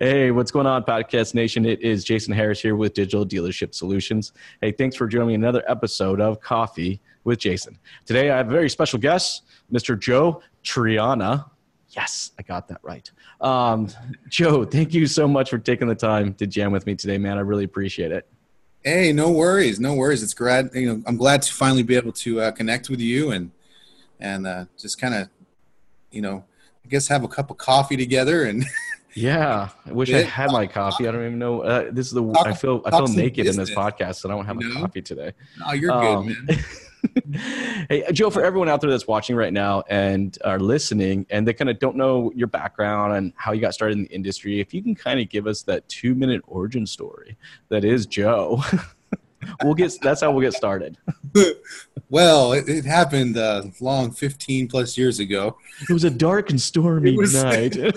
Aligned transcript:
Hey, 0.00 0.30
what's 0.30 0.52
going 0.52 0.68
on, 0.68 0.84
Podcast 0.84 1.34
Nation? 1.34 1.66
It 1.66 1.82
is 1.82 2.04
Jason 2.04 2.32
Harris 2.32 2.60
here 2.60 2.76
with 2.76 2.94
Digital 2.94 3.26
Dealership 3.26 3.74
Solutions. 3.74 4.30
Hey, 4.60 4.70
thanks 4.70 4.94
for 4.94 5.08
joining 5.08 5.26
me 5.26 5.34
another 5.34 5.64
episode 5.66 6.20
of 6.20 6.40
Coffee 6.40 7.00
with 7.24 7.40
Jason. 7.40 7.76
Today, 8.06 8.30
I 8.30 8.36
have 8.36 8.46
a 8.46 8.52
very 8.52 8.70
special 8.70 9.00
guest, 9.00 9.42
Mr. 9.72 9.98
Joe 9.98 10.40
Triana. 10.62 11.50
Yes, 11.88 12.30
I 12.38 12.42
got 12.42 12.68
that 12.68 12.78
right. 12.82 13.10
Um, 13.40 13.88
Joe, 14.28 14.64
thank 14.64 14.94
you 14.94 15.08
so 15.08 15.26
much 15.26 15.50
for 15.50 15.58
taking 15.58 15.88
the 15.88 15.96
time 15.96 16.32
to 16.34 16.46
jam 16.46 16.70
with 16.70 16.86
me 16.86 16.94
today, 16.94 17.18
man. 17.18 17.36
I 17.36 17.40
really 17.40 17.64
appreciate 17.64 18.12
it. 18.12 18.24
Hey, 18.84 19.12
no 19.12 19.32
worries, 19.32 19.80
no 19.80 19.94
worries. 19.94 20.22
It's 20.22 20.32
glad 20.32 20.70
you 20.74 20.94
know. 20.94 21.02
I'm 21.08 21.16
glad 21.16 21.42
to 21.42 21.52
finally 21.52 21.82
be 21.82 21.96
able 21.96 22.12
to 22.12 22.40
uh, 22.40 22.50
connect 22.52 22.88
with 22.88 23.00
you 23.00 23.32
and 23.32 23.50
and 24.20 24.46
uh, 24.46 24.66
just 24.78 25.00
kind 25.00 25.16
of, 25.16 25.28
you 26.12 26.22
know, 26.22 26.44
I 26.84 26.88
guess 26.88 27.08
have 27.08 27.24
a 27.24 27.28
cup 27.28 27.50
of 27.50 27.56
coffee 27.56 27.96
together 27.96 28.44
and. 28.44 28.64
Yeah, 29.14 29.68
I 29.86 29.92
wish 29.92 30.12
I 30.12 30.22
had 30.22 30.52
my 30.52 30.66
coffee. 30.66 31.08
I 31.08 31.12
don't 31.12 31.24
even 31.24 31.38
know. 31.38 31.62
Uh, 31.62 31.90
this 31.90 32.06
is 32.06 32.12
the 32.12 32.24
I 32.44 32.52
feel 32.52 32.82
I 32.84 32.90
feel 32.90 33.08
naked 33.08 33.46
in 33.46 33.56
this 33.56 33.70
podcast, 33.70 34.16
so 34.16 34.28
I 34.28 34.32
don't 34.32 34.46
have 34.46 34.58
a 34.58 34.80
coffee 34.80 35.02
today. 35.02 35.32
Oh, 35.64 35.72
you're 35.72 35.90
um, 35.90 36.26
good, 36.28 36.46
man. 36.48 36.64
hey, 37.88 38.04
Joe, 38.12 38.30
for 38.30 38.44
everyone 38.44 38.68
out 38.68 38.80
there 38.80 38.90
that's 38.90 39.06
watching 39.06 39.36
right 39.36 39.52
now 39.52 39.82
and 39.88 40.36
are 40.44 40.58
listening, 40.58 41.26
and 41.30 41.46
they 41.46 41.52
kind 41.52 41.70
of 41.70 41.78
don't 41.78 41.96
know 41.96 42.32
your 42.34 42.48
background 42.48 43.14
and 43.14 43.32
how 43.36 43.52
you 43.52 43.60
got 43.60 43.74
started 43.74 43.96
in 43.96 44.04
the 44.04 44.10
industry, 44.10 44.60
if 44.60 44.74
you 44.74 44.82
can 44.82 44.94
kind 44.94 45.20
of 45.20 45.28
give 45.28 45.46
us 45.46 45.62
that 45.62 45.88
two 45.88 46.14
minute 46.14 46.42
origin 46.46 46.86
story 46.86 47.36
that 47.68 47.84
is 47.84 48.06
Joe. 48.06 48.62
we'll 49.62 49.74
get 49.74 49.92
that's 50.02 50.20
how 50.20 50.30
we'll 50.30 50.40
get 50.40 50.52
started 50.52 50.96
well 52.10 52.52
it, 52.52 52.68
it 52.68 52.84
happened 52.84 53.36
uh, 53.36 53.62
long 53.80 54.10
15 54.10 54.68
plus 54.68 54.98
years 54.98 55.20
ago 55.20 55.56
it 55.88 55.92
was 55.92 56.04
a 56.04 56.10
dark 56.10 56.50
and 56.50 56.60
stormy 56.60 57.16
was, 57.16 57.34
night 57.42 57.76
I, 57.78 57.90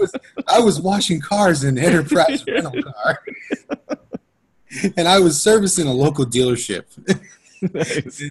was, 0.00 0.12
I 0.46 0.60
was 0.60 0.80
washing 0.80 1.20
cars 1.20 1.64
in 1.64 1.78
enterprise 1.78 2.44
rental 2.48 2.82
car 2.82 3.22
and 4.96 5.08
i 5.08 5.18
was 5.18 5.42
servicing 5.42 5.86
a 5.86 5.92
local 5.92 6.24
dealership 6.24 6.84
nice. 7.74 8.30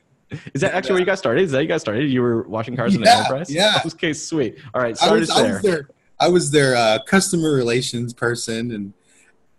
Is 0.54 0.62
that 0.62 0.73
actually 0.73 0.94
where 0.94 1.00
you 1.00 1.06
got 1.06 1.17
started? 1.17 1.42
Is 1.42 1.52
that 1.52 1.62
you 1.62 1.67
got 1.67 1.82
started? 1.82 2.10
You 2.10 2.22
were 2.22 2.44
washing 2.44 2.76
cars 2.76 2.95
in 2.95 3.02
yeah, 3.02 3.17
enterprise? 3.17 3.52
Yeah. 3.52 3.82
Okay, 3.86 4.14
sweet. 4.14 4.60
All 4.73 4.82
right, 4.82 4.95
start 4.95 5.12
I 5.12 5.16
was, 5.16 5.30
us 5.32 5.38
there. 5.38 5.48
I 5.48 5.52
was 5.52 5.62
their, 5.62 5.90
I 6.20 6.28
was 6.28 6.52
their 6.52 6.76
uh, 6.76 7.00
customer 7.08 7.54
relations 7.54 8.14
person, 8.14 8.72
and 8.72 8.94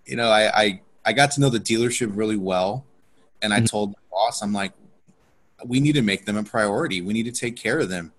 you 0.04 0.16
know, 0.16 0.28
I, 0.28 0.60
I 0.62 0.80
I 1.04 1.12
got 1.12 1.30
to 1.32 1.40
know 1.40 1.48
the 1.48 1.60
dealership 1.60 2.10
really 2.14 2.36
well, 2.36 2.84
and 3.42 3.52
I 3.52 3.58
mm-hmm. 3.58 3.66
told 3.66 3.90
my 3.90 3.98
boss, 4.10 4.42
I'm 4.42 4.52
like, 4.52 4.72
we 5.64 5.80
need 5.80 5.92
to 5.92 6.02
make 6.02 6.26
them 6.26 6.36
a 6.36 6.44
priority. 6.44 7.00
We 7.00 7.12
need 7.12 7.24
to 7.24 7.32
take 7.32 7.56
care 7.56 7.78
of 7.78 7.88
them. 7.88 8.12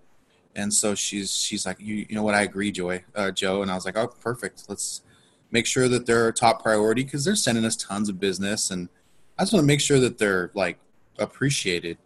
And 0.55 0.73
so 0.73 0.95
she's 0.95 1.33
she's 1.35 1.65
like, 1.65 1.79
you 1.79 2.05
you 2.09 2.15
know 2.15 2.23
what? 2.23 2.35
I 2.35 2.41
agree, 2.41 2.71
Joy, 2.71 3.03
uh, 3.15 3.31
Joe. 3.31 3.61
And 3.61 3.71
I 3.71 3.75
was 3.75 3.85
like, 3.85 3.97
oh, 3.97 4.07
perfect. 4.07 4.65
Let's 4.67 5.01
make 5.49 5.65
sure 5.65 5.87
that 5.87 6.05
they're 6.05 6.27
a 6.27 6.33
top 6.33 6.61
priority 6.61 7.03
because 7.03 7.23
they're 7.23 7.35
sending 7.35 7.65
us 7.65 7.75
tons 7.75 8.09
of 8.09 8.19
business, 8.19 8.71
and 8.71 8.89
I 9.37 9.43
just 9.43 9.53
want 9.53 9.63
to 9.63 9.67
make 9.67 9.81
sure 9.81 9.99
that 9.99 10.17
they're 10.17 10.51
like 10.53 10.77
appreciated. 11.19 11.97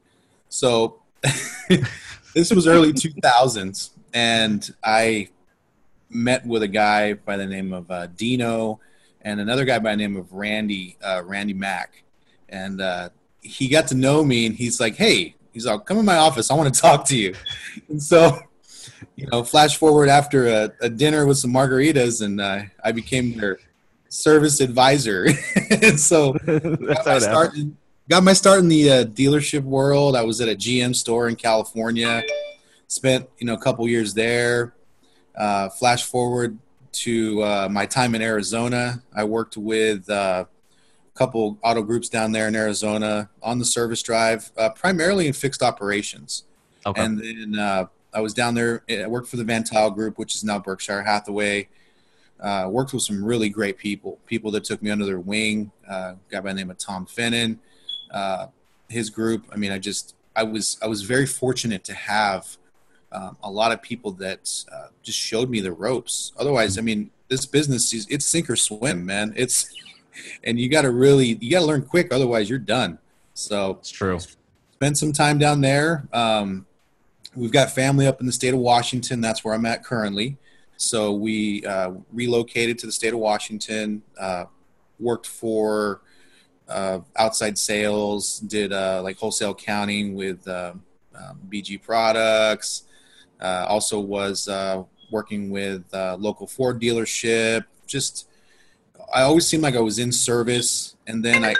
So 0.49 1.01
this 2.33 2.51
was 2.51 2.67
early 2.67 2.93
2000s, 2.93 3.89
and 4.13 4.73
I 4.83 5.29
met 6.09 6.45
with 6.45 6.61
a 6.61 6.67
guy 6.67 7.13
by 7.13 7.35
the 7.35 7.47
name 7.47 7.73
of 7.73 7.89
uh, 7.89 8.07
Dino 8.07 8.79
and 9.25 9.41
another 9.41 9.65
guy 9.65 9.79
by 9.79 9.91
the 9.91 9.97
name 9.97 10.15
of 10.15 10.31
Randy 10.31 10.95
uh, 11.03 11.23
Randy 11.25 11.53
Mack, 11.53 12.03
and 12.47 12.79
uh, 12.79 13.09
he 13.41 13.67
got 13.67 13.87
to 13.87 13.95
know 13.95 14.23
me, 14.23 14.45
and 14.45 14.55
he's 14.55 14.79
like, 14.79 14.95
"Hey, 14.95 15.35
he's 15.51 15.65
like, 15.65 15.85
come 15.85 15.97
in 15.97 16.05
my 16.05 16.17
office. 16.17 16.49
I 16.49 16.53
want 16.53 16.73
to 16.73 16.81
talk 16.87 17.05
to 17.07 17.17
you." 17.17 17.35
And 17.89 18.01
so, 18.01 18.39
you 19.17 19.27
know, 19.27 19.43
flash 19.43 19.75
forward 19.75 20.07
after 20.07 20.47
a, 20.47 20.71
a 20.79 20.89
dinner 20.89 21.25
with 21.25 21.39
some 21.39 21.51
margaritas, 21.51 22.23
and 22.23 22.39
uh, 22.39 22.61
I 22.83 22.93
became 22.93 23.35
their 23.35 23.57
service 24.07 24.61
advisor. 24.61 25.27
and 25.69 25.99
so, 25.99 26.33
that's 26.45 27.05
how 27.05 27.17
it 27.17 27.23
happened 27.23 27.75
got 28.07 28.23
my 28.23 28.33
start 28.33 28.59
in 28.59 28.67
the 28.67 28.91
uh, 28.91 29.03
dealership 29.05 29.63
world. 29.63 30.15
I 30.15 30.21
was 30.21 30.39
at 30.39 30.47
a 30.47 30.55
GM 30.55 30.95
store 30.95 31.27
in 31.27 31.35
California. 31.35 32.23
Spent 32.87 33.27
you 33.39 33.47
know 33.47 33.55
a 33.55 33.59
couple 33.59 33.87
years 33.87 34.13
there. 34.13 34.75
Uh, 35.35 35.69
flash 35.69 36.03
forward 36.03 36.57
to 36.95 37.43
uh, 37.43 37.67
my 37.69 37.85
time 37.85 38.15
in 38.15 38.21
Arizona. 38.21 39.01
I 39.13 39.23
worked 39.23 39.57
with 39.57 40.09
uh, 40.09 40.45
a 40.45 41.17
couple 41.17 41.57
auto 41.63 41.81
groups 41.81 42.09
down 42.09 42.31
there 42.31 42.47
in 42.47 42.55
Arizona 42.55 43.29
on 43.41 43.59
the 43.59 43.65
service 43.65 44.01
drive, 44.01 44.51
uh, 44.57 44.69
primarily 44.69 45.27
in 45.27 45.33
fixed 45.33 45.61
operations. 45.61 46.43
Okay. 46.85 47.03
And 47.03 47.19
then 47.19 47.59
uh, 47.59 47.85
I 48.13 48.21
was 48.21 48.33
down 48.33 48.53
there. 48.53 48.83
I 48.89 49.07
worked 49.07 49.27
for 49.27 49.37
the 49.37 49.43
Van 49.43 49.63
Tuyl 49.63 49.93
Group, 49.93 50.17
which 50.17 50.35
is 50.35 50.43
now 50.43 50.59
Berkshire 50.59 51.01
Hathaway. 51.01 51.67
Uh, 52.39 52.67
worked 52.69 52.93
with 52.93 53.01
some 53.01 53.23
really 53.23 53.49
great 53.49 53.77
people, 53.77 54.19
people 54.25 54.51
that 54.51 54.63
took 54.63 54.81
me 54.83 54.91
under 54.91 55.05
their 55.05 55.19
wing. 55.19 55.71
Uh, 55.89 56.15
guy 56.29 56.39
by 56.39 56.49
the 56.49 56.55
name 56.55 56.69
of 56.69 56.77
Tom 56.77 57.05
Finnan, 57.05 57.57
uh, 58.11 58.47
his 58.89 59.09
group. 59.09 59.45
I 59.51 59.57
mean, 59.57 59.71
I 59.71 59.79
just 59.79 60.15
I 60.35 60.43
was 60.43 60.77
I 60.81 60.87
was 60.87 61.01
very 61.01 61.25
fortunate 61.25 61.83
to 61.85 61.93
have 61.93 62.57
um, 63.15 63.37
a 63.43 63.49
lot 63.49 63.71
of 63.71 63.81
people 63.81 64.11
that 64.11 64.51
uh, 64.71 64.87
just 65.01 65.17
showed 65.17 65.49
me 65.49 65.61
the 65.61 65.71
ropes. 65.71 66.33
Otherwise, 66.37 66.77
I 66.77 66.81
mean, 66.81 67.09
this 67.29 67.45
business 67.45 67.93
is 67.93 68.05
it's 68.09 68.25
sink 68.25 68.49
or 68.49 68.55
swim, 68.55 69.05
man. 69.05 69.33
It's 69.35 69.73
and 70.43 70.59
you 70.59 70.69
got 70.69 70.81
to 70.81 70.91
really 70.91 71.37
you 71.39 71.51
got 71.51 71.61
to 71.61 71.65
learn 71.65 71.83
quick. 71.83 72.13
Otherwise, 72.13 72.49
you're 72.49 72.59
done. 72.59 72.99
So 73.33 73.77
it's 73.79 73.89
true. 73.89 74.19
Spend 74.73 74.97
some 74.97 75.13
time 75.13 75.37
down 75.37 75.61
there. 75.61 76.07
Um, 76.11 76.65
we've 77.35 77.51
got 77.51 77.71
family 77.71 78.05
up 78.05 78.19
in 78.19 78.25
the 78.25 78.33
state 78.33 78.53
of 78.53 78.59
Washington. 78.59 79.21
That's 79.21 79.43
where 79.43 79.53
I'm 79.53 79.65
at 79.65 79.83
currently. 79.83 80.37
So 80.77 81.13
we 81.13 81.65
uh, 81.65 81.91
relocated 82.11 82.77
to 82.79 82.85
the 82.85 82.91
state 82.91 83.13
of 83.13 83.19
Washington. 83.19 84.03
Uh, 84.19 84.45
worked 84.99 85.27
for 85.27 86.01
uh, 86.67 86.99
outside 87.15 87.57
sales, 87.57 88.39
did 88.39 88.73
uh, 88.73 89.01
like 89.01 89.17
wholesale 89.17 89.51
accounting 89.51 90.15
with 90.15 90.45
uh, 90.47 90.73
um, 91.15 91.39
BG 91.49 91.81
Products. 91.81 92.83
Uh, 93.41 93.65
also 93.67 93.99
was 93.99 94.47
uh, 94.47 94.83
working 95.11 95.49
with 95.49 95.83
uh, 95.93 96.15
local 96.19 96.47
Ford 96.47 96.81
dealership. 96.81 97.65
Just 97.87 98.27
I 99.13 99.21
always 99.21 99.47
seemed 99.47 99.63
like 99.63 99.75
I 99.75 99.81
was 99.81 99.99
in 99.99 100.11
service, 100.11 100.95
and 101.07 101.23
then 101.23 101.43
I, 101.43 101.53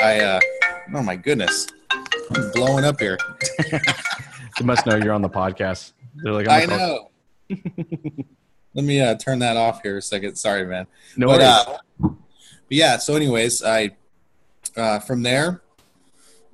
I 0.00 0.40
oh 0.94 1.02
my 1.02 1.16
goodness, 1.16 1.66
I'm 1.90 2.50
blowing 2.52 2.84
up 2.84 3.00
here. 3.00 3.18
you 4.58 4.66
must 4.66 4.86
know 4.86 4.96
you're 4.96 5.12
on 5.12 5.22
the 5.22 5.30
podcast. 5.30 5.92
They're 6.16 6.32
like, 6.32 6.48
I 6.48 6.66
know. 6.66 7.10
Let 8.74 8.84
me 8.84 9.16
turn 9.16 9.38
that 9.38 9.56
off 9.56 9.82
here 9.82 9.98
a 9.98 10.02
second. 10.02 10.36
Sorry, 10.36 10.66
man. 10.66 10.86
No 11.16 11.28
but, 11.28 11.40
worries. 11.40 11.78
but 12.00 12.16
yeah. 12.70 12.98
So, 12.98 13.14
anyways, 13.14 13.62
I 13.62 13.92
uh, 14.76 14.98
from 14.98 15.22
there, 15.22 15.62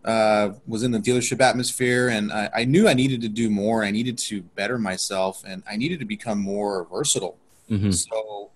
uh, 0.04 0.50
was 0.66 0.82
in 0.82 0.90
the 0.90 0.98
dealership 0.98 1.40
atmosphere, 1.40 2.08
and 2.08 2.32
I, 2.32 2.50
I, 2.54 2.64
knew 2.64 2.88
I 2.88 2.94
needed 2.94 3.20
to 3.20 3.28
do 3.28 3.50
more. 3.50 3.84
I 3.84 3.90
needed 3.90 4.16
to 4.18 4.42
better 4.42 4.78
myself, 4.78 5.42
and 5.46 5.62
I 5.68 5.76
needed 5.76 5.98
to 6.00 6.06
become 6.06 6.38
more 6.38 6.86
versatile. 6.90 7.36
Mm-hmm. 7.70 7.90
So 7.90 8.50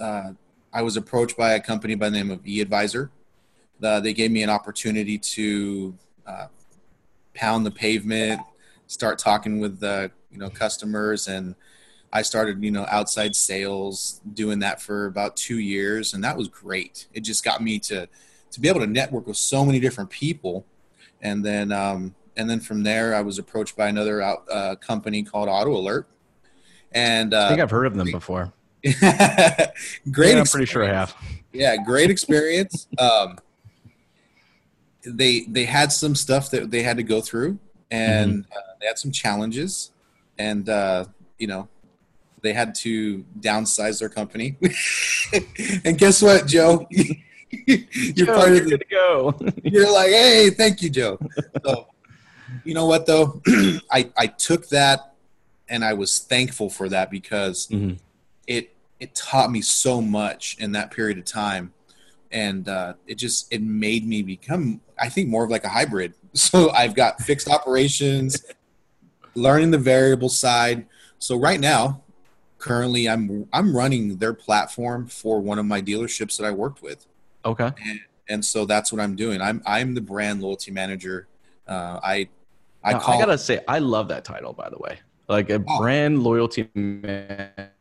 uh, 0.00 0.32
I 0.72 0.82
was 0.82 0.96
approached 0.96 1.36
by 1.36 1.52
a 1.52 1.60
company 1.60 1.94
by 1.94 2.10
the 2.10 2.16
name 2.16 2.30
of 2.30 2.42
eAdvisor. 2.42 3.10
Uh, 3.82 4.00
they 4.00 4.12
gave 4.12 4.30
me 4.30 4.42
an 4.42 4.50
opportunity 4.50 5.18
to 5.18 5.96
uh, 6.26 6.46
pound 7.34 7.64
the 7.64 7.70
pavement, 7.70 8.40
start 8.88 9.18
talking 9.18 9.60
with 9.60 9.78
the 9.78 10.10
you 10.32 10.38
know 10.38 10.50
customers, 10.50 11.28
and 11.28 11.54
I 12.12 12.22
started 12.22 12.62
you 12.62 12.72
know 12.72 12.86
outside 12.90 13.36
sales, 13.36 14.20
doing 14.34 14.58
that 14.60 14.82
for 14.82 15.06
about 15.06 15.36
two 15.36 15.58
years, 15.58 16.12
and 16.12 16.24
that 16.24 16.36
was 16.36 16.48
great. 16.48 17.06
It 17.12 17.20
just 17.20 17.44
got 17.44 17.62
me 17.62 17.78
to 17.80 18.08
to 18.50 18.60
be 18.60 18.68
able 18.68 18.80
to 18.80 18.86
network 18.86 19.26
with 19.26 19.36
so 19.36 19.64
many 19.64 19.78
different 19.78 20.10
people, 20.10 20.66
and 21.22 21.44
then 21.44 21.72
um, 21.72 22.14
and 22.36 22.48
then 22.48 22.60
from 22.60 22.82
there, 22.82 23.14
I 23.14 23.20
was 23.20 23.38
approached 23.38 23.76
by 23.76 23.88
another 23.88 24.22
out, 24.22 24.44
uh, 24.50 24.76
company 24.76 25.22
called 25.22 25.48
AutoAlert, 25.48 26.04
and 26.92 27.34
uh, 27.34 27.46
I 27.46 27.48
think 27.48 27.60
I've 27.60 27.70
heard 27.70 27.86
of 27.86 27.96
them 27.96 28.10
before. 28.10 28.52
great, 28.84 29.02
yeah, 29.02 30.38
I'm 30.38 30.46
pretty 30.46 30.66
sure 30.66 30.84
I 30.84 30.92
have. 30.92 31.14
Yeah, 31.52 31.76
great 31.76 32.10
experience. 32.10 32.86
um, 32.98 33.38
they 35.04 35.40
they 35.48 35.64
had 35.64 35.92
some 35.92 36.14
stuff 36.14 36.50
that 36.50 36.70
they 36.70 36.82
had 36.82 36.96
to 36.96 37.02
go 37.02 37.20
through, 37.20 37.58
and 37.90 38.44
mm-hmm. 38.44 38.52
uh, 38.52 38.74
they 38.80 38.86
had 38.86 38.98
some 38.98 39.10
challenges, 39.10 39.90
and 40.38 40.68
uh, 40.68 41.04
you 41.38 41.46
know 41.46 41.68
they 42.42 42.52
had 42.52 42.74
to 42.76 43.24
downsize 43.40 43.98
their 43.98 44.08
company. 44.08 44.56
and 45.84 45.98
guess 45.98 46.22
what, 46.22 46.46
Joe? 46.46 46.86
you're 47.66 48.26
Joe, 48.26 48.34
part 48.34 48.48
you're 48.50 48.62
of 48.62 48.70
the, 48.70 48.80
go. 48.90 49.34
you're 49.62 49.92
like, 49.92 50.10
hey, 50.10 50.50
thank 50.50 50.82
you, 50.82 50.90
Joe. 50.90 51.18
So, 51.64 51.88
you 52.64 52.74
know 52.74 52.86
what 52.86 53.06
though? 53.06 53.40
I 53.90 54.10
I 54.16 54.26
took 54.26 54.68
that 54.68 55.14
and 55.68 55.84
I 55.84 55.94
was 55.94 56.18
thankful 56.18 56.70
for 56.70 56.88
that 56.88 57.10
because 57.10 57.66
mm-hmm. 57.68 57.94
it 58.46 58.74
it 59.00 59.14
taught 59.14 59.50
me 59.50 59.60
so 59.60 60.00
much 60.00 60.56
in 60.58 60.72
that 60.72 60.90
period 60.90 61.18
of 61.18 61.24
time, 61.24 61.72
and 62.32 62.68
uh, 62.68 62.94
it 63.06 63.16
just 63.16 63.52
it 63.52 63.62
made 63.62 64.06
me 64.06 64.22
become 64.22 64.80
I 64.98 65.08
think 65.08 65.28
more 65.28 65.44
of 65.44 65.50
like 65.50 65.64
a 65.64 65.68
hybrid. 65.68 66.14
So 66.34 66.70
I've 66.70 66.94
got 66.94 67.20
fixed 67.22 67.48
operations, 67.48 68.44
learning 69.34 69.70
the 69.70 69.78
variable 69.78 70.28
side. 70.28 70.86
So 71.18 71.36
right 71.36 71.58
now, 71.58 72.02
currently 72.58 73.08
I'm 73.08 73.48
I'm 73.52 73.74
running 73.74 74.18
their 74.18 74.34
platform 74.34 75.06
for 75.06 75.40
one 75.40 75.58
of 75.58 75.64
my 75.64 75.80
dealerships 75.80 76.36
that 76.36 76.44
I 76.44 76.50
worked 76.50 76.82
with. 76.82 77.06
Okay. 77.44 77.70
And, 77.86 78.00
and 78.28 78.44
so 78.44 78.64
that's 78.64 78.92
what 78.92 79.00
I'm 79.00 79.16
doing. 79.16 79.40
I'm 79.40 79.62
I'm 79.66 79.94
the 79.94 80.00
brand 80.00 80.42
loyalty 80.42 80.70
manager. 80.70 81.26
Uh, 81.66 82.00
I 82.02 82.28
I, 82.84 82.92
now, 82.92 83.00
I 83.00 83.18
gotta 83.18 83.38
say 83.38 83.60
I 83.66 83.78
love 83.78 84.08
that 84.08 84.24
title 84.24 84.52
by 84.52 84.68
the 84.68 84.78
way. 84.78 84.98
Like 85.28 85.50
a 85.50 85.62
oh. 85.66 85.78
brand 85.78 86.22
loyalty 86.22 86.68
manager. 86.74 87.72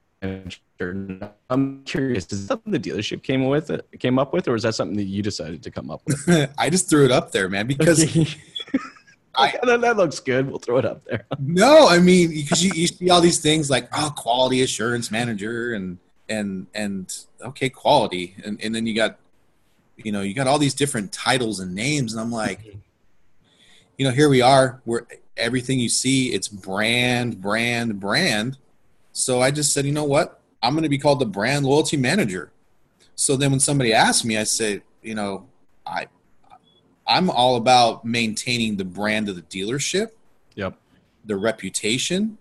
I'm 1.49 1.83
curious, 1.83 2.25
is 2.31 2.41
that 2.41 2.47
something 2.47 2.71
the 2.71 2.79
dealership 2.79 3.23
came 3.23 3.45
with 3.47 3.71
came 3.99 4.19
up 4.19 4.33
with, 4.33 4.47
or 4.47 4.55
is 4.55 4.63
that 4.63 4.75
something 4.75 4.97
that 4.97 5.03
you 5.05 5.21
decided 5.23 5.63
to 5.63 5.71
come 5.71 5.89
up 5.89 6.01
with? 6.05 6.51
I 6.57 6.69
just 6.69 6.89
threw 6.89 7.05
it 7.05 7.11
up 7.11 7.31
there, 7.31 7.49
man, 7.49 7.67
because 7.67 8.03
I, 9.35 9.57
that 9.63 9.97
looks 9.97 10.19
good. 10.19 10.49
We'll 10.49 10.59
throw 10.59 10.77
it 10.77 10.85
up 10.85 11.05
there. 11.05 11.25
no, 11.39 11.87
I 11.87 11.99
mean 11.99 12.29
because 12.29 12.63
you, 12.63 12.71
you 12.75 12.87
see 12.87 13.09
all 13.09 13.21
these 13.21 13.39
things 13.39 13.69
like 13.69 13.87
oh, 13.93 14.13
quality 14.15 14.61
assurance 14.61 15.11
manager 15.11 15.73
and 15.73 15.97
and 16.27 16.67
and 16.73 17.15
okay, 17.41 17.69
quality, 17.69 18.35
and 18.43 18.59
and 18.61 18.75
then 18.75 18.85
you 18.85 18.95
got 18.95 19.17
you 19.97 20.11
know 20.11 20.21
you 20.21 20.33
got 20.33 20.47
all 20.47 20.59
these 20.59 20.73
different 20.73 21.11
titles 21.11 21.59
and 21.59 21.73
names, 21.73 22.13
and 22.13 22.21
I'm 22.21 22.31
like, 22.31 22.77
you 23.97 24.05
know, 24.05 24.11
here 24.11 24.29
we 24.29 24.41
are. 24.41 24.81
We're 24.85 25.05
everything 25.37 25.79
you 25.79 25.89
see, 25.89 26.33
it's 26.33 26.47
brand, 26.47 27.41
brand, 27.41 27.99
brand. 27.99 28.57
So 29.11 29.41
I 29.41 29.51
just 29.51 29.73
said, 29.73 29.85
you 29.85 29.91
know 29.91 30.03
what? 30.03 30.41
I'm 30.61 30.73
going 30.73 30.83
to 30.83 30.89
be 30.89 30.97
called 30.97 31.19
the 31.19 31.25
brand 31.25 31.65
loyalty 31.65 31.97
manager. 31.97 32.51
So 33.15 33.35
then 33.35 33.51
when 33.51 33.59
somebody 33.59 33.93
asks 33.93 34.25
me, 34.25 34.37
I 34.37 34.43
say, 34.43 34.81
you 35.01 35.15
know, 35.15 35.47
I 35.85 36.07
I'm 37.07 37.29
all 37.29 37.55
about 37.55 38.03
maintaining 38.03 38.75
the 38.75 38.85
brand 38.85 39.29
of 39.29 39.35
the 39.35 39.41
dealership. 39.43 40.09
Yep. 40.55 40.77
The 41.25 41.37
reputation. 41.37 42.37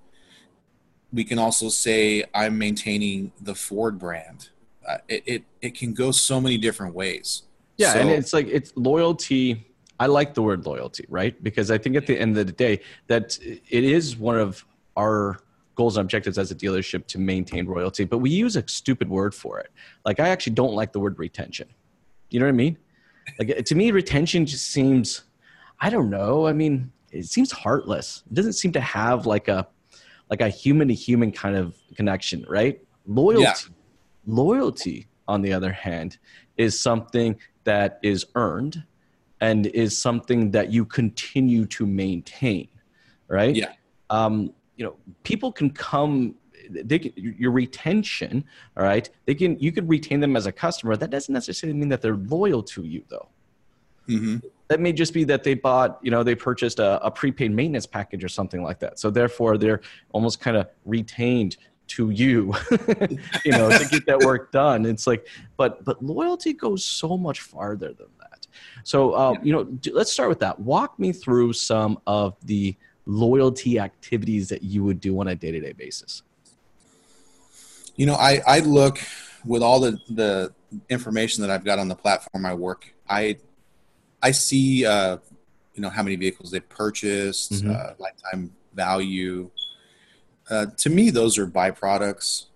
We 1.13 1.25
can 1.25 1.39
also 1.39 1.69
say 1.69 2.25
I'm 2.35 2.59
maintaining 2.59 3.33
the 3.41 3.55
Ford 3.55 3.99
brand. 3.99 4.51
Uh, 4.87 4.99
it, 5.09 5.23
it 5.27 5.45
it 5.63 5.75
can 5.75 5.95
go 5.95 6.11
so 6.11 6.41
many 6.41 6.59
different 6.59 6.95
ways. 6.95 7.43
Yeah, 7.77 7.93
so, 7.93 8.01
and 8.01 8.11
it's 8.11 8.33
like 8.33 8.47
it's 8.49 8.73
loyalty. 8.77 9.73
I 9.99 10.07
like 10.07 10.35
the 10.35 10.43
word 10.43 10.67
loyalty, 10.67 11.07
right? 11.09 11.43
Because 11.43 11.71
I 11.71 11.79
think 11.79 11.97
at 11.97 12.07
the 12.07 12.19
end 12.19 12.37
of 12.37 12.47
the 12.47 12.53
day 12.53 12.81
that 13.07 13.39
it 13.43 13.85
is 13.85 14.17
one 14.17 14.39
of 14.39 14.65
our 14.97 15.39
goals 15.75 15.97
and 15.97 16.05
objectives 16.05 16.39
as 16.39 16.51
a 16.51 16.55
dealership 16.55 17.07
to 17.07 17.19
maintain 17.19 17.67
royalty, 17.67 18.05
but 18.05 18.19
we 18.19 18.31
use 18.31 18.57
a 18.57 18.67
stupid 18.67 19.09
word 19.09 19.35
for 19.35 19.61
it. 19.61 19.71
Like 20.05 20.19
I 20.19 20.29
actually 20.29 20.55
don't 20.55 20.75
like 20.75 20.93
the 20.93 21.01
word 21.01 21.19
retention. 21.19 21.69
You 22.31 22.41
know 22.41 22.47
what 22.47 22.51
I 22.51 22.57
mean? 22.57 22.79
Like 23.39 23.65
to 23.65 23.75
me, 23.75 23.91
retention 23.91 24.47
just 24.47 24.69
seems, 24.69 25.25
I 25.81 25.91
don't 25.91 26.11
know. 26.11 26.47
I 26.47 26.53
mean, 26.53 26.91
it 27.13 27.27
seems 27.27 27.53
heartless. 27.53 28.23
It 28.31 28.35
doesn't 28.35 28.55
seem 28.55 28.73
to 28.73 28.81
have 28.81 29.27
like 29.27 29.49
a, 29.49 29.69
like 30.31 30.41
a 30.41 30.49
human 30.49 30.89
to 30.89 30.95
human 30.95 31.31
kind 31.31 31.57
of 31.57 31.77
connection, 31.95 32.45
right? 32.49 32.81
Loyalty, 33.07 33.43
yeah. 33.43 33.55
loyalty, 34.27 35.07
on 35.29 35.43
the 35.43 35.53
other 35.53 35.73
hand, 35.73 36.19
is 36.57 36.79
something 36.79 37.37
that 37.67 38.01
is 38.03 38.25
earned 38.35 38.83
and 39.41 39.67
is 39.67 39.97
something 39.97 40.51
that 40.53 40.73
you 40.73 40.85
continue 40.85 41.67
to 41.67 41.87
maintain, 41.87 42.69
right? 43.29 43.55
Yeah. 43.55 43.73
Um, 44.09 44.53
you 44.77 44.85
know, 44.85 44.97
people 45.23 45.53
can 45.53 45.71
come 45.71 46.37
they 46.69 46.99
can, 46.99 47.13
your 47.17 47.53
retention, 47.53 48.45
all 48.77 48.83
right, 48.83 49.09
they 49.25 49.35
can 49.35 49.59
you 49.59 49.71
can 49.71 49.87
retain 49.87 50.21
them 50.21 50.37
as 50.37 50.47
a 50.47 50.53
customer. 50.53 50.97
That 50.97 51.11
doesn't 51.11 51.33
necessarily 51.33 51.79
mean 51.79 51.89
that 51.91 52.03
they're 52.03 52.17
loyal 52.17 52.63
to 52.65 52.83
you, 52.83 53.05
though. 53.09 53.29
Mm-hmm. 54.09 54.39
That 54.69 54.81
may 54.81 54.93
just 54.93 55.15
be 55.15 55.25
that 55.25 55.45
they 55.45 55.55
bought, 55.55 55.99
you 56.03 56.11
know, 56.11 56.23
they 56.23 56.35
purchased 56.35 56.79
a, 56.81 57.05
a 57.05 57.11
prepaid 57.11 57.53
maintenance 57.53 57.87
package 57.87 58.25
or 58.25 58.29
something 58.29 58.63
like 58.63 58.81
that. 58.81 58.99
So 58.99 59.11
therefore, 59.11 59.59
they're 59.59 59.81
almost 60.13 60.41
kind 60.41 60.57
of 60.57 60.69
retained 60.85 61.57
to 61.89 62.11
you, 62.11 62.55
you 63.45 63.53
know, 63.53 63.71
to 63.71 63.87
get 63.91 64.07
that 64.07 64.21
work 64.25 64.53
done. 64.63 64.87
It's 64.87 65.07
like, 65.07 65.27
but 65.57 65.85
but 65.85 66.03
loyalty 66.03 66.53
goes 66.53 66.85
so 66.85 67.17
much 67.17 67.41
farther 67.41 67.93
than 67.93 68.09
that. 68.21 68.47
So 68.85 69.13
uh, 69.15 69.33
yeah. 69.33 69.39
you 69.43 69.53
know, 69.53 69.79
let's 69.93 70.13
start 70.13 70.29
with 70.29 70.41
that. 70.41 70.59
Walk 70.59 70.99
me 70.99 71.13
through 71.13 71.53
some 71.53 71.99
of 72.07 72.37
the 72.45 72.77
loyalty 73.07 73.79
activities 73.79 74.49
that 74.49 74.63
you 74.63 74.83
would 74.83 75.01
do 75.01 75.21
on 75.21 75.29
a 75.29 75.35
day-to-day 75.35 75.73
basis 75.73 76.23
you 77.97 78.07
know, 78.07 78.15
I, 78.15 78.43
I 78.47 78.61
look 78.61 79.01
with 79.45 79.63
all 79.63 79.81
the, 79.81 79.99
the 80.09 80.53
information 80.89 81.43
that 81.43 81.51
I've 81.51 81.65
got 81.65 81.79
on 81.79 81.89
the 81.89 81.97
platform 81.97 82.47
I 82.47 82.55
work, 82.55 82.95
I, 83.09 83.39
I 84.23 84.31
see, 84.31 84.85
uh, 84.85 85.19
you 85.75 85.83
know, 85.83 85.91
how 85.91 86.03
many 86.03 86.17
vehicles 86.17 86.51
they've 86.51 86.69
purchased, 86.69 87.53
mm-hmm. 87.53 87.71
uh, 87.71 87.95
lifetime 87.99 88.53
value. 88.75 89.51
Uh, 90.49 90.67
to 90.77 90.91
me, 90.91 91.11
those 91.11 91.39
are 91.39 91.47
byproducts, 91.47 92.47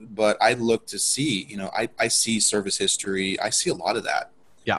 but 0.00 0.36
I 0.40 0.54
look 0.54 0.86
to 0.88 0.98
see, 0.98 1.44
you 1.48 1.56
know, 1.56 1.70
I, 1.76 1.88
I 1.98 2.08
see 2.08 2.40
service 2.40 2.76
history. 2.76 3.38
I 3.40 3.50
see 3.50 3.70
a 3.70 3.74
lot 3.74 3.96
of 3.96 4.04
that. 4.04 4.30
Yeah. 4.64 4.78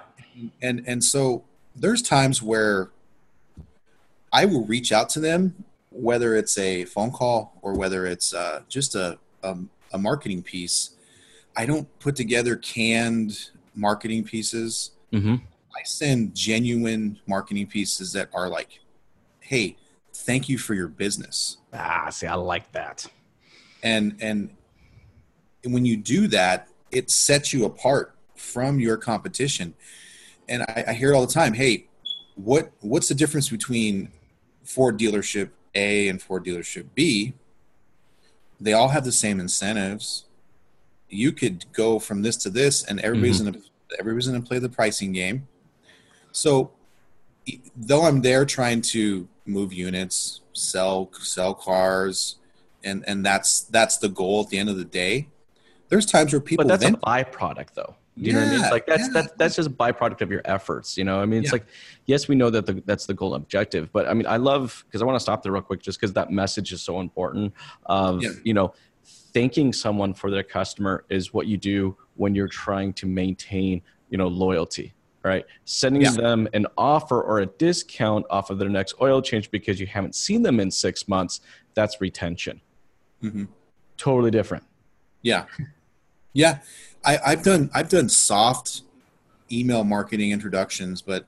And, 0.61 0.83
and 0.85 1.03
so 1.03 1.43
there's 1.75 2.01
times 2.01 2.41
where 2.41 2.89
I 4.31 4.45
will 4.45 4.65
reach 4.65 4.91
out 4.91 5.09
to 5.09 5.19
them, 5.19 5.63
whether 5.91 6.35
it's 6.35 6.57
a 6.57 6.85
phone 6.85 7.11
call 7.11 7.57
or 7.61 7.73
whether 7.73 8.05
it's 8.05 8.33
uh, 8.33 8.61
just 8.67 8.95
a, 8.95 9.17
a, 9.43 9.57
a 9.91 9.97
marketing 9.97 10.41
piece, 10.43 10.91
I 11.55 11.65
don't 11.65 11.87
put 11.99 12.15
together 12.15 12.55
canned 12.55 13.49
marketing 13.75 14.23
pieces. 14.23 14.91
Mm-hmm. 15.11 15.35
I 15.75 15.83
send 15.83 16.35
genuine 16.35 17.19
marketing 17.27 17.67
pieces 17.67 18.13
that 18.13 18.29
are 18.33 18.49
like, 18.49 18.79
"Hey, 19.39 19.77
thank 20.13 20.49
you 20.49 20.57
for 20.57 20.73
your 20.73 20.87
business." 20.87 21.57
Ah, 21.73 22.09
see, 22.09 22.27
I 22.27 22.35
like 22.35 22.71
that. 22.71 23.05
And 23.81 24.15
and 24.21 24.55
when 25.63 25.85
you 25.85 25.97
do 25.97 26.27
that, 26.27 26.67
it 26.91 27.09
sets 27.09 27.53
you 27.53 27.65
apart 27.65 28.15
from 28.35 28.79
your 28.79 28.97
competition. 28.97 29.73
And 30.49 30.63
I, 30.63 30.85
I 30.89 30.93
hear 30.93 31.13
it 31.13 31.15
all 31.15 31.25
the 31.25 31.33
time. 31.33 31.53
Hey, 31.53 31.87
what 32.35 32.71
what's 32.81 33.07
the 33.07 33.15
difference 33.15 33.49
between 33.49 34.11
Ford 34.63 34.99
dealership 34.99 35.49
A 35.75 36.07
and 36.07 36.21
Ford 36.21 36.45
dealership 36.45 36.87
B? 36.95 37.33
they 38.63 38.73
all 38.73 38.89
have 38.89 39.03
the 39.03 39.11
same 39.11 39.39
incentives. 39.39 40.25
You 41.09 41.31
could 41.31 41.65
go 41.73 41.99
from 41.99 42.21
this 42.21 42.37
to 42.37 42.49
this, 42.49 42.83
and 42.83 42.99
everybody's 43.01 43.41
mm-hmm. 43.41 43.51
gonna 43.51 43.65
everybody's 43.99 44.27
gonna 44.27 44.41
play 44.41 44.59
the 44.59 44.69
pricing 44.69 45.11
game. 45.11 45.47
So, 46.31 46.71
though 47.75 48.03
I'm 48.03 48.21
there 48.21 48.45
trying 48.45 48.81
to 48.81 49.27
move 49.45 49.73
units, 49.73 50.41
sell 50.53 51.09
sell 51.19 51.53
cars, 51.53 52.37
and 52.83 53.03
and 53.07 53.25
that's 53.25 53.61
that's 53.61 53.97
the 53.97 54.09
goal 54.09 54.41
at 54.41 54.49
the 54.49 54.57
end 54.57 54.69
of 54.69 54.77
the 54.77 54.85
day. 54.85 55.29
There's 55.89 56.05
times 56.05 56.33
where 56.33 56.39
people. 56.39 56.65
But 56.65 56.69
that's 56.69 56.83
vent- 56.83 56.97
a 57.03 57.05
byproduct, 57.05 57.73
though. 57.73 57.95
Do 58.17 58.25
you 58.25 58.27
yeah, 58.27 58.33
know 58.33 58.45
what 58.45 58.47
I 58.47 58.61
mean? 58.61 58.71
like 58.71 58.85
that's 58.85 59.01
yeah. 59.01 59.09
that's 59.13 59.31
that's 59.37 59.55
just 59.55 59.69
a 59.69 59.71
byproduct 59.71 60.21
of 60.21 60.31
your 60.31 60.41
efforts. 60.45 60.97
You 60.97 61.03
know, 61.03 61.19
I 61.19 61.25
mean, 61.25 61.41
it's 61.41 61.47
yeah. 61.47 61.53
like 61.53 61.65
yes, 62.05 62.27
we 62.27 62.35
know 62.35 62.49
that 62.51 62.65
the, 62.65 62.83
that's 62.85 63.07
the 63.07 63.13
goal 63.13 63.33
objective, 63.33 63.91
but 63.91 64.07
I 64.07 64.13
mean, 64.13 64.27
I 64.27 64.37
love 64.37 64.83
because 64.87 65.01
I 65.01 65.05
want 65.05 65.15
to 65.15 65.19
stop 65.19 65.41
there 65.41 65.51
real 65.51 65.63
quick, 65.63 65.81
just 65.81 65.99
because 65.99 66.13
that 66.13 66.31
message 66.31 66.71
is 66.71 66.81
so 66.81 66.99
important. 66.99 67.53
Of 67.87 68.23
you 68.43 68.53
know, 68.53 68.73
thanking 69.03 69.73
someone 69.73 70.13
for 70.13 70.29
their 70.29 70.43
customer 70.43 71.05
is 71.09 71.33
what 71.33 71.47
you 71.47 71.57
do 71.57 71.97
when 72.15 72.35
you're 72.35 72.47
trying 72.47 72.93
to 72.93 73.07
maintain 73.07 73.81
you 74.09 74.17
know 74.19 74.27
loyalty. 74.27 74.93
Right, 75.23 75.45
sending 75.63 76.03
them 76.15 76.49
an 76.53 76.67
offer 76.77 77.21
or 77.21 77.39
a 77.39 77.45
discount 77.45 78.25
off 78.29 78.49
of 78.49 78.59
their 78.59 78.67
next 78.67 78.95
oil 79.01 79.21
change 79.21 79.49
because 79.51 79.79
you 79.79 79.87
haven't 79.87 80.15
seen 80.15 80.41
them 80.41 80.59
in 80.59 80.69
six 80.69 81.07
months. 81.07 81.39
That's 81.75 82.01
retention. 82.01 82.59
Mm-hmm. 83.23 83.45
Totally 83.95 84.31
different. 84.31 84.65
Yeah, 85.21 85.45
yeah 86.33 86.59
I, 87.05 87.19
I've 87.25 87.43
done 87.43 87.69
I've 87.73 87.87
done 87.89 88.09
soft 88.09 88.81
email 89.51 89.83
marketing 89.83 90.31
introductions, 90.31 91.01
but 91.01 91.25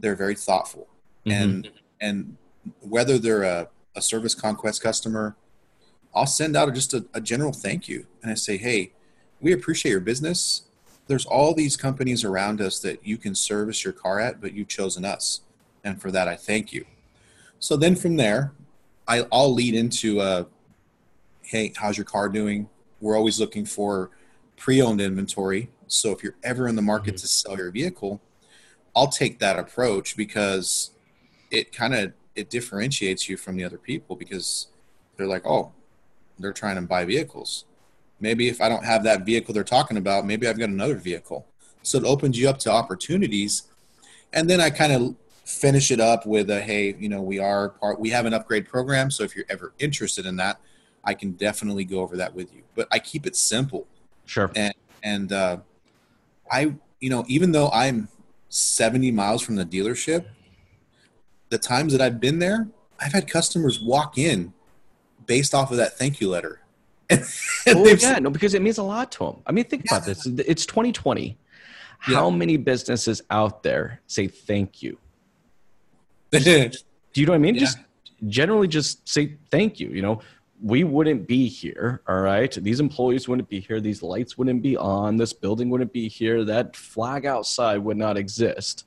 they're 0.00 0.16
very 0.16 0.34
thoughtful. 0.34 0.88
Mm-hmm. 1.24 1.42
And 1.42 1.70
and 2.00 2.36
whether 2.80 3.18
they're 3.18 3.42
a, 3.42 3.68
a 3.94 4.02
service 4.02 4.34
conquest 4.34 4.82
customer, 4.82 5.36
I'll 6.14 6.26
send 6.26 6.56
out 6.56 6.74
just 6.74 6.94
a, 6.94 7.06
a 7.14 7.20
general 7.20 7.52
thank 7.52 7.88
you. 7.88 8.06
And 8.22 8.30
I 8.30 8.34
say, 8.34 8.56
hey, 8.56 8.92
we 9.40 9.52
appreciate 9.52 9.92
your 9.92 10.00
business. 10.00 10.62
There's 11.08 11.26
all 11.26 11.54
these 11.54 11.76
companies 11.76 12.22
around 12.22 12.60
us 12.60 12.78
that 12.80 13.04
you 13.04 13.16
can 13.16 13.34
service 13.34 13.82
your 13.82 13.92
car 13.92 14.20
at, 14.20 14.40
but 14.40 14.52
you've 14.52 14.68
chosen 14.68 15.04
us. 15.04 15.40
And 15.82 16.00
for 16.00 16.10
that, 16.12 16.28
I 16.28 16.36
thank 16.36 16.72
you. 16.72 16.84
So 17.58 17.76
then 17.76 17.96
from 17.96 18.16
there, 18.16 18.52
I, 19.08 19.26
I'll 19.32 19.52
lead 19.52 19.74
into, 19.74 20.20
a, 20.20 20.46
hey, 21.42 21.72
how's 21.76 21.96
your 21.96 22.04
car 22.04 22.28
doing? 22.28 22.68
We're 23.00 23.16
always 23.16 23.40
looking 23.40 23.64
for 23.64 24.10
pre-owned 24.56 25.00
inventory. 25.00 25.70
So 25.86 26.12
if 26.12 26.22
you're 26.22 26.36
ever 26.44 26.68
in 26.68 26.76
the 26.76 26.82
market 26.82 27.14
mm-hmm. 27.14 27.22
to 27.22 27.26
sell 27.26 27.56
your 27.56 27.70
vehicle, 27.70 28.20
I'll 28.94 29.08
take 29.08 29.38
that 29.38 29.58
approach 29.58 30.16
because 30.16 30.90
it 31.50 31.72
kind 31.72 31.94
of 31.94 32.12
it 32.34 32.50
differentiates 32.50 33.28
you 33.28 33.36
from 33.36 33.56
the 33.56 33.64
other 33.64 33.78
people 33.78 34.14
because 34.14 34.68
they're 35.16 35.26
like, 35.26 35.46
oh, 35.46 35.72
they're 36.38 36.52
trying 36.52 36.76
to 36.76 36.82
buy 36.82 37.04
vehicles. 37.04 37.64
Maybe 38.20 38.48
if 38.48 38.60
I 38.60 38.68
don't 38.68 38.84
have 38.84 39.04
that 39.04 39.24
vehicle 39.24 39.54
they're 39.54 39.64
talking 39.64 39.96
about, 39.96 40.26
maybe 40.26 40.46
I've 40.46 40.58
got 40.58 40.68
another 40.68 40.96
vehicle. 40.96 41.46
So 41.82 41.98
it 41.98 42.04
opens 42.04 42.38
you 42.38 42.48
up 42.48 42.58
to 42.60 42.70
opportunities. 42.70 43.64
And 44.32 44.48
then 44.50 44.60
I 44.60 44.70
kind 44.70 44.92
of 44.92 45.14
finish 45.44 45.90
it 45.90 46.00
up 46.00 46.26
with 46.26 46.50
a 46.50 46.60
hey, 46.60 46.94
you 46.98 47.08
know, 47.08 47.22
we 47.22 47.38
are 47.38 47.70
part 47.70 47.98
we 47.98 48.10
have 48.10 48.26
an 48.26 48.34
upgrade 48.34 48.68
program. 48.68 49.10
So 49.10 49.22
if 49.22 49.34
you're 49.34 49.46
ever 49.48 49.72
interested 49.78 50.26
in 50.26 50.36
that, 50.36 50.60
I 51.04 51.14
can 51.14 51.32
definitely 51.32 51.84
go 51.84 52.00
over 52.00 52.16
that 52.16 52.34
with 52.34 52.54
you. 52.54 52.62
But 52.74 52.88
I 52.92 52.98
keep 52.98 53.26
it 53.26 53.36
simple. 53.36 53.86
Sure. 54.26 54.50
And 54.54 54.74
and 55.02 55.32
uh, 55.32 55.58
I, 56.50 56.74
you 57.00 57.10
know, 57.10 57.24
even 57.28 57.52
though 57.52 57.70
I'm 57.70 58.08
70 58.48 59.10
miles 59.12 59.42
from 59.42 59.56
the 59.56 59.64
dealership, 59.64 60.26
the 61.50 61.58
times 61.58 61.92
that 61.92 62.00
I've 62.00 62.20
been 62.20 62.38
there, 62.38 62.68
I've 63.00 63.12
had 63.12 63.28
customers 63.28 63.80
walk 63.80 64.18
in 64.18 64.52
based 65.26 65.54
off 65.54 65.70
of 65.70 65.76
that 65.76 65.96
thank 65.96 66.20
you 66.20 66.28
letter. 66.28 66.60
Oh, 67.10 67.86
yeah, 67.86 68.18
no, 68.18 68.30
because 68.30 68.54
it 68.54 68.62
means 68.62 68.78
a 68.78 68.82
lot 68.82 69.12
to 69.12 69.24
them. 69.24 69.36
I 69.46 69.52
mean, 69.52 69.64
think 69.64 69.84
yeah. 69.84 69.96
about 69.96 70.06
this. 70.06 70.26
It's 70.26 70.64
2020. 70.64 71.36
How 71.98 72.30
many 72.30 72.56
businesses 72.56 73.22
out 73.30 73.62
there 73.62 74.00
say 74.06 74.28
thank 74.28 74.82
you? 74.82 74.98
do 76.30 76.70
you 77.14 77.26
know 77.26 77.32
what 77.32 77.36
I 77.36 77.38
mean? 77.38 77.54
Yeah. 77.54 77.60
Just 77.60 77.78
generally 78.26 78.68
just 78.68 79.08
say 79.08 79.36
thank 79.50 79.80
you. 79.80 79.88
You 79.88 80.02
know, 80.02 80.20
we 80.62 80.84
wouldn't 80.84 81.26
be 81.26 81.48
here. 81.48 82.02
All 82.08 82.20
right. 82.20 82.52
These 82.52 82.80
employees 82.80 83.28
wouldn't 83.28 83.48
be 83.48 83.60
here. 83.60 83.80
These 83.80 84.02
lights 84.02 84.38
wouldn't 84.38 84.62
be 84.62 84.76
on. 84.76 85.16
This 85.16 85.32
building 85.32 85.70
wouldn't 85.70 85.92
be 85.92 86.08
here. 86.08 86.44
That 86.44 86.76
flag 86.76 87.26
outside 87.26 87.78
would 87.78 87.96
not 87.96 88.16
exist 88.16 88.84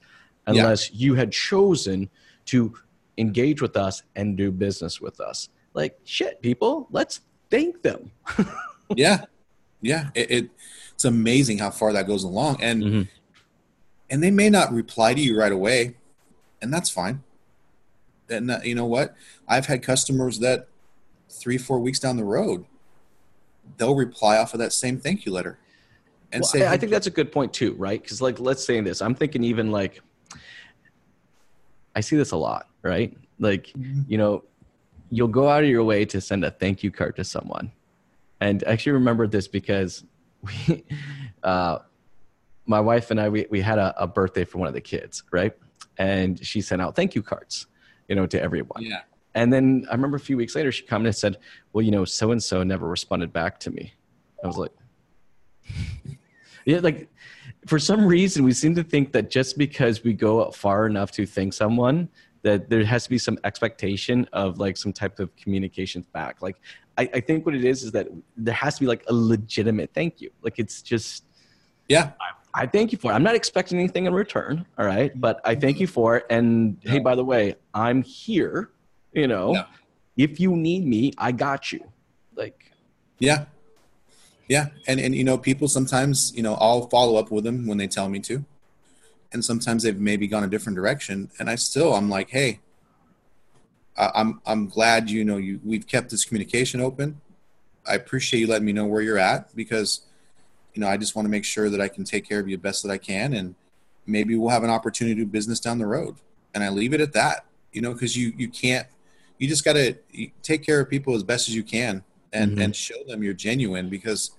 unless 0.48 0.90
yeah. 0.92 0.98
you 0.98 1.16
had 1.16 1.32
chosen 1.32 2.10
to 2.46 2.74
engage 3.18 3.62
with 3.62 3.78
us 3.78 4.04
and 4.16 4.38
do 4.38 4.52
business 4.52 5.00
with 5.00 5.20
us. 5.20 5.50
Like, 5.74 6.00
shit, 6.04 6.42
people, 6.42 6.88
let's 6.92 7.22
thank 7.52 7.84
them. 7.84 8.12
yeah. 8.96 9.26
Yeah. 9.82 10.10
It, 10.16 10.32
it, 10.32 10.50
it's 10.94 11.06
amazing 11.06 11.60
how 11.60 11.70
far 11.70 11.94
that 11.94 12.08
goes 12.08 12.24
along. 12.24 12.62
And, 12.62 12.84
mm-hmm. 12.84 13.02
and 14.10 14.24
they 14.24 14.32
may 14.32 14.50
not 14.50 14.74
reply 14.74 15.14
to 15.14 15.22
you 15.22 15.38
right 15.38 15.52
away, 15.52 15.96
and 16.62 16.74
that's 16.74 16.90
fine. 16.90 17.24
And 18.30 18.50
uh, 18.50 18.60
you 18.64 18.74
know 18.74 18.86
what? 18.86 19.14
I've 19.48 19.66
had 19.66 19.84
customers 19.84 20.40
that 20.40 20.68
three, 21.30 21.58
four 21.58 21.80
weeks 21.80 22.00
down 22.00 22.18
the 22.18 22.24
road, 22.24 22.66
they'll 23.78 23.96
reply 23.96 24.38
off 24.38 24.54
of 24.54 24.60
that 24.60 24.74
same 24.74 25.00
thank 25.00 25.26
you 25.26 25.32
letter 25.32 25.60
and 26.34 26.42
well, 26.42 26.50
say, 26.50 26.66
I, 26.66 26.74
I 26.74 26.78
think 26.78 26.92
that's 26.92 27.08
a 27.08 27.12
good 27.12 27.32
point 27.32 27.54
too, 27.54 27.74
right? 27.74 28.02
Because 28.02 28.22
like, 28.22 28.40
let's 28.40 28.66
say 28.66 28.80
this, 28.82 29.02
I'm 29.02 29.16
thinking 29.16 29.44
even 29.44 29.72
like, 29.72 30.02
I 31.96 32.00
see 32.00 32.16
this 32.16 32.32
a 32.32 32.38
lot, 32.38 32.68
right? 32.84 33.16
Like, 33.40 33.68
mm-hmm. 33.68 34.02
you 34.08 34.18
know, 34.18 34.44
you'll 35.12 35.28
go 35.28 35.50
out 35.50 35.64
of 35.64 35.70
your 35.70 35.84
way 35.84 36.06
to 36.06 36.20
send 36.20 36.44
a 36.44 36.50
thank 36.50 36.84
you 36.84 36.90
card 36.90 37.18
to 37.18 37.24
someone. 37.24 37.72
And 38.40 38.64
I 38.66 38.72
actually 38.72 38.94
remember 38.94 39.28
this 39.28 39.48
because 39.48 40.04
we, 40.68 40.84
uh, 41.44 41.80
my 42.66 42.80
wife 42.80 43.12
and 43.12 43.20
I, 43.20 43.30
we, 43.30 43.46
we 43.50 43.62
had 43.62 43.78
a, 43.78 43.94
a 44.02 44.08
birthday 44.08 44.46
for 44.46 44.58
one 44.58 44.68
of 44.68 44.74
the 44.74 44.82
kids, 44.82 45.24
right? 45.32 45.54
And 45.98 46.44
she 46.44 46.62
sent 46.62 46.82
out 46.82 46.96
thank 46.96 47.14
you 47.14 47.22
cards, 47.22 47.68
you 48.08 48.16
know, 48.16 48.26
to 48.26 48.42
everyone. 48.42 48.82
Yeah. 48.82 49.02
And 49.36 49.52
then 49.52 49.86
I 49.90 49.94
remember 49.94 50.18
a 50.18 50.22
few 50.22 50.38
weeks 50.38 50.56
later, 50.56 50.72
she 50.72 50.84
commented 50.84 51.10
and 51.10 51.16
said, 51.16 51.38
well, 51.72 51.84
you 51.84 51.92
know, 51.92 52.06
so 52.06 52.32
and 52.32 52.42
so 52.42 52.64
never 52.64 52.88
responded 52.88 53.32
back 53.32 53.60
to 53.62 53.72
me. 53.72 53.94
I 54.44 54.48
was 54.48 54.58
like, 54.58 54.72
yeah, 56.66 56.80
like 56.80 57.10
for 57.68 57.80
some 57.80 58.06
reason, 58.06 58.44
we 58.44 58.54
seem 58.54 58.76
to 58.76 58.84
think 58.84 59.12
that 59.14 59.30
just 59.30 59.58
because 59.58 60.04
we 60.04 60.14
go 60.14 60.52
far 60.52 60.86
enough 60.88 61.12
to 61.12 61.26
thank 61.26 61.54
someone, 61.54 62.10
that 62.44 62.70
there 62.70 62.84
has 62.84 63.04
to 63.04 63.10
be 63.10 63.18
some 63.18 63.38
expectation 63.44 64.28
of 64.34 64.58
like 64.58 64.78
some 64.78 64.94
type 64.94 65.20
of 65.20 65.36
communications 65.36 66.06
back. 66.08 66.42
Like, 66.42 66.58
I, 66.98 67.10
I 67.14 67.20
think 67.20 67.46
what 67.46 67.56
it 67.56 67.64
is 67.64 67.84
is 67.84 67.92
that 67.94 68.08
there 68.36 68.54
has 68.54 68.76
to 68.76 68.82
be 68.82 68.88
like 68.88 69.04
a 69.08 69.14
legitimate 69.14 69.92
thank 69.94 70.22
you. 70.22 70.32
Like, 70.42 70.60
it's 70.60 70.82
just, 70.82 71.24
yeah. 71.88 72.12
I, 72.54 72.64
I 72.64 72.66
thank 72.68 72.92
you 72.92 72.98
for 72.98 73.12
it. 73.12 73.16
I'm 73.16 73.24
not 73.24 73.36
expecting 73.36 73.80
anything 73.80 74.08
in 74.08 74.14
return. 74.14 74.66
All 74.78 74.86
right. 74.86 75.12
But 75.20 75.40
I 75.46 75.56
thank 75.56 75.80
you 75.80 75.88
for 75.88 76.18
it. 76.18 76.26
And 76.30 76.78
hey, 76.82 77.00
by 77.00 77.16
the 77.16 77.24
way, 77.24 77.56
I'm 77.74 78.02
here 78.02 78.72
you 79.14 79.28
know, 79.28 79.54
yeah. 79.54 79.66
if 80.18 80.40
you 80.40 80.56
need 80.56 80.86
me, 80.86 81.14
I 81.18 81.32
got 81.32 81.72
you. 81.72 81.84
Like, 82.36 82.72
yeah, 83.20 83.46
yeah, 84.48 84.68
and 84.88 85.00
and 85.00 85.14
you 85.14 85.24
know, 85.24 85.38
people 85.38 85.68
sometimes, 85.68 86.34
you 86.36 86.44
know, 86.44 86.56
I'll 86.56 86.88
follow 86.88 87.18
up 87.18 87.32
with 87.32 87.44
them 87.44 87.68
when 87.68 87.78
they 87.78 87.88
tell 87.88 88.10
me 88.10 88.20
to, 88.22 88.46
and 89.34 89.44
sometimes 89.44 89.84
they've 89.84 90.00
maybe 90.00 90.28
gone 90.28 90.44
a 90.44 90.48
different 90.48 90.76
direction, 90.76 91.30
and 91.40 91.50
I 91.50 91.56
still, 91.56 91.94
I'm 91.94 92.10
like, 92.10 92.30
hey, 92.30 92.60
I'm 93.98 94.42
I'm 94.46 94.68
glad 94.68 95.10
you 95.10 95.24
know 95.24 95.38
you 95.38 95.60
we've 95.64 95.86
kept 95.86 96.10
this 96.10 96.26
communication 96.26 96.82
open. 96.82 97.20
I 97.88 97.96
appreciate 97.96 98.40
you 98.40 98.48
letting 98.48 98.66
me 98.66 98.74
know 98.74 98.86
where 98.86 99.02
you're 99.02 99.18
at 99.18 99.56
because, 99.56 100.02
you 100.74 100.82
know, 100.82 100.88
I 100.88 100.98
just 100.98 101.16
want 101.16 101.26
to 101.26 101.30
make 101.30 101.44
sure 101.44 101.70
that 101.70 101.82
I 101.82 101.88
can 101.88 102.04
take 102.04 102.28
care 102.28 102.40
of 102.40 102.48
you 102.48 102.58
best 102.58 102.84
that 102.84 102.92
I 102.92 102.98
can, 102.98 103.34
and 103.34 103.56
maybe 104.06 104.36
we'll 104.36 104.50
have 104.50 104.64
an 104.64 104.70
opportunity 104.70 105.16
to 105.16 105.26
do 105.26 105.32
business 105.32 105.60
down 105.60 105.78
the 105.78 105.88
road. 105.88 106.16
And 106.54 106.64
I 106.64 106.70
leave 106.70 106.94
it 106.94 107.02
at 107.02 107.14
that, 107.14 107.46
you 107.74 107.82
know, 107.82 107.94
because 107.94 108.16
you 108.16 108.34
you 108.38 108.50
can't 108.50 108.88
you 109.38 109.48
just 109.48 109.66
got 109.66 109.74
to 109.74 109.96
take 110.44 110.64
care 110.64 110.80
of 110.80 110.90
people 110.90 111.16
as 111.16 111.24
best 111.24 111.50
as 111.50 111.56
you 111.56 111.64
can 111.64 112.04
and 112.32 112.52
mm-hmm. 112.52 112.62
and 112.62 112.76
show 112.76 113.04
them 113.08 113.24
you're 113.24 113.34
genuine 113.34 113.90
because 113.90 114.32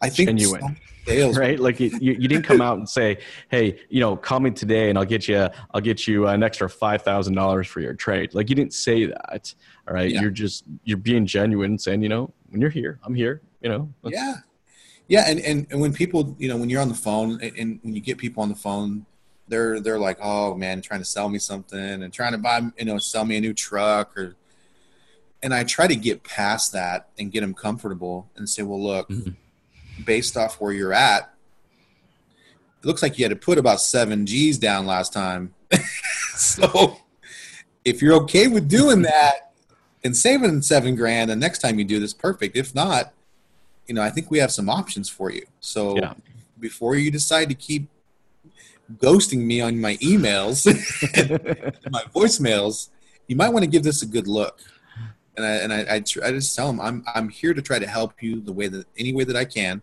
I 0.00 0.08
think 0.08 0.28
genuine. 0.28 0.76
Sales, 1.06 1.36
right? 1.36 1.58
Like 1.58 1.80
you, 1.80 1.90
you 2.00 2.28
didn't 2.28 2.44
come 2.44 2.60
out 2.60 2.78
and 2.78 2.88
say, 2.88 3.18
"Hey, 3.50 3.80
you 3.88 4.00
know, 4.00 4.16
call 4.16 4.40
me 4.40 4.50
today 4.50 4.90
and 4.90 4.98
I'll 4.98 5.04
get 5.04 5.26
you 5.28 5.48
I'll 5.72 5.80
get 5.80 6.06
you 6.06 6.26
an 6.26 6.42
extra 6.42 6.68
five 6.68 7.02
thousand 7.02 7.34
dollars 7.34 7.66
for 7.66 7.80
your 7.80 7.94
trade." 7.94 8.34
Like 8.34 8.48
you 8.48 8.54
didn't 8.54 8.74
say 8.74 9.06
that. 9.06 9.54
All 9.88 9.94
right, 9.94 10.10
yeah. 10.10 10.20
you're 10.20 10.30
just 10.30 10.64
you're 10.84 10.98
being 10.98 11.26
genuine, 11.26 11.78
saying, 11.78 12.02
you 12.02 12.08
know, 12.08 12.32
when 12.50 12.60
you're 12.60 12.70
here, 12.70 12.98
I'm 13.02 13.14
here. 13.14 13.42
You 13.60 13.70
know. 13.70 13.92
Yeah, 14.04 14.36
yeah, 15.08 15.24
and, 15.26 15.40
and 15.40 15.66
and 15.70 15.80
when 15.80 15.92
people, 15.92 16.36
you 16.38 16.48
know, 16.48 16.56
when 16.56 16.70
you're 16.70 16.82
on 16.82 16.88
the 16.88 16.94
phone 16.94 17.40
and, 17.42 17.56
and 17.56 17.80
when 17.82 17.94
you 17.94 18.00
get 18.00 18.18
people 18.18 18.42
on 18.42 18.48
the 18.48 18.54
phone, 18.54 19.06
they're 19.48 19.80
they're 19.80 19.98
like, 19.98 20.18
oh 20.22 20.54
man, 20.54 20.80
trying 20.82 21.00
to 21.00 21.06
sell 21.06 21.28
me 21.28 21.38
something 21.38 21.78
and 22.02 22.12
trying 22.12 22.32
to 22.32 22.38
buy, 22.38 22.62
you 22.78 22.84
know, 22.84 22.98
sell 22.98 23.24
me 23.24 23.36
a 23.36 23.40
new 23.40 23.54
truck 23.54 24.16
or. 24.16 24.36
And 25.42 25.54
I 25.54 25.64
try 25.64 25.86
to 25.86 25.96
get 25.96 26.22
past 26.22 26.74
that 26.74 27.08
and 27.18 27.32
get 27.32 27.40
them 27.40 27.54
comfortable 27.54 28.28
and 28.36 28.46
say, 28.46 28.62
well, 28.62 28.82
look, 28.82 29.08
mm-hmm. 29.08 29.30
Based 30.04 30.36
off 30.36 30.60
where 30.60 30.72
you're 30.72 30.92
at, 30.92 31.34
it 32.82 32.86
looks 32.86 33.02
like 33.02 33.18
you 33.18 33.24
had 33.24 33.30
to 33.30 33.36
put 33.36 33.58
about 33.58 33.80
seven 33.80 34.26
G's 34.26 34.58
down 34.58 34.86
last 34.86 35.12
time. 35.12 35.54
so 36.36 36.96
if 37.84 38.00
you're 38.00 38.14
okay 38.22 38.48
with 38.48 38.68
doing 38.68 39.02
that 39.02 39.52
and 40.02 40.16
saving 40.16 40.62
seven 40.62 40.96
grand, 40.96 41.30
the 41.30 41.36
next 41.36 41.58
time 41.58 41.78
you 41.78 41.84
do 41.84 42.00
this, 42.00 42.14
perfect. 42.14 42.56
If 42.56 42.74
not, 42.74 43.12
you 43.86 43.94
know, 43.94 44.02
I 44.02 44.10
think 44.10 44.30
we 44.30 44.38
have 44.38 44.50
some 44.50 44.70
options 44.70 45.08
for 45.08 45.30
you. 45.30 45.44
So 45.60 45.96
yeah. 45.96 46.14
before 46.58 46.94
you 46.94 47.10
decide 47.10 47.48
to 47.48 47.54
keep 47.54 47.88
ghosting 48.96 49.38
me 49.44 49.60
on 49.60 49.80
my 49.80 49.96
emails, 49.96 50.66
my 51.90 52.02
voicemails, 52.14 52.88
you 53.26 53.36
might 53.36 53.50
want 53.50 53.64
to 53.64 53.70
give 53.70 53.82
this 53.82 54.02
a 54.02 54.06
good 54.06 54.26
look. 54.26 54.60
And 55.36 55.46
I 55.46 55.50
and 55.56 55.72
I, 55.72 55.80
I, 55.82 55.94
I, 55.94 56.32
just 56.32 56.54
tell 56.54 56.66
them 56.66 56.80
I'm 56.80 57.04
I'm 57.14 57.28
here 57.28 57.54
to 57.54 57.62
try 57.62 57.78
to 57.78 57.86
help 57.86 58.22
you 58.22 58.40
the 58.40 58.52
way 58.52 58.68
that 58.68 58.86
any 58.98 59.14
way 59.14 59.24
that 59.24 59.36
I 59.36 59.44
can, 59.44 59.80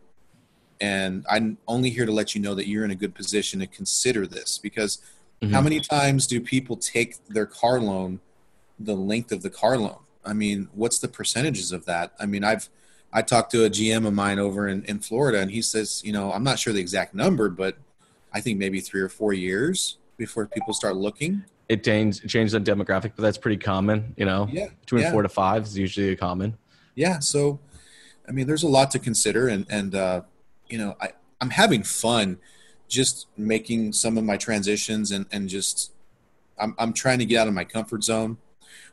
and 0.79 1.25
I'm 1.29 1.57
only 1.67 1.89
here 1.89 2.05
to 2.05 2.11
let 2.11 2.35
you 2.35 2.41
know 2.41 2.55
that 2.55 2.67
you're 2.67 2.85
in 2.85 2.91
a 2.91 2.95
good 2.95 3.15
position 3.15 3.59
to 3.59 3.67
consider 3.67 4.27
this 4.27 4.57
because 4.57 5.01
mm-hmm. 5.41 5.53
how 5.53 5.61
many 5.61 5.79
times 5.79 6.27
do 6.27 6.39
people 6.39 6.77
take 6.77 7.25
their 7.27 7.45
car 7.45 7.79
loan 7.79 8.19
the 8.79 8.95
length 8.95 9.31
of 9.31 9.41
the 9.41 9.49
car 9.49 9.77
loan? 9.77 9.99
I 10.25 10.33
mean, 10.33 10.69
what's 10.73 10.99
the 10.99 11.07
percentages 11.07 11.71
of 11.71 11.85
that? 11.85 12.13
I 12.19 12.25
mean, 12.25 12.43
I've 12.43 12.69
I 13.13 13.21
talked 13.21 13.51
to 13.51 13.63
a 13.63 13.69
GM 13.69 14.05
of 14.05 14.13
mine 14.13 14.37
over 14.37 14.67
in, 14.67 14.83
in 14.83 14.99
Florida, 14.99 15.39
and 15.39 15.49
he 15.49 15.61
says, 15.61 16.01
you 16.03 16.11
know, 16.11 16.31
I'm 16.31 16.43
not 16.43 16.59
sure 16.59 16.73
the 16.73 16.79
exact 16.79 17.15
number, 17.15 17.49
but 17.49 17.77
I 18.33 18.41
think 18.41 18.59
maybe 18.59 18.81
three 18.81 19.01
or 19.01 19.09
four 19.09 19.33
years 19.33 19.97
before 20.17 20.45
people 20.45 20.73
start 20.73 20.97
looking. 20.97 21.43
It 21.69 21.83
changed 21.83 22.27
changed 22.29 22.53
the 22.53 22.59
demographic, 22.59 23.13
but 23.15 23.19
that's 23.19 23.37
pretty 23.37 23.57
common. 23.57 24.13
You 24.17 24.25
know, 24.25 24.47
yeah, 24.51 24.67
between 24.81 25.03
yeah. 25.03 25.11
four 25.11 25.21
to 25.21 25.29
five 25.29 25.63
is 25.63 25.77
usually 25.77 26.09
a 26.09 26.15
common. 26.15 26.57
Yeah, 26.95 27.19
so 27.19 27.59
I 28.27 28.31
mean, 28.31 28.47
there's 28.47 28.63
a 28.63 28.67
lot 28.67 28.91
to 28.91 28.99
consider, 28.99 29.47
and 29.47 29.65
and 29.69 29.95
uh, 29.95 30.21
you 30.69 30.77
know, 30.77 30.95
I 31.01 31.11
I'm 31.41 31.51
having 31.51 31.83
fun 31.83 32.39
just 32.87 33.27
making 33.37 33.93
some 33.93 34.17
of 34.17 34.23
my 34.23 34.37
transitions 34.37 35.11
and 35.11 35.25
and 35.31 35.49
just 35.49 35.91
I'm 36.59 36.75
I'm 36.77 36.93
trying 36.93 37.19
to 37.19 37.25
get 37.25 37.41
out 37.41 37.47
of 37.47 37.53
my 37.53 37.63
comfort 37.63 38.03
zone. 38.03 38.37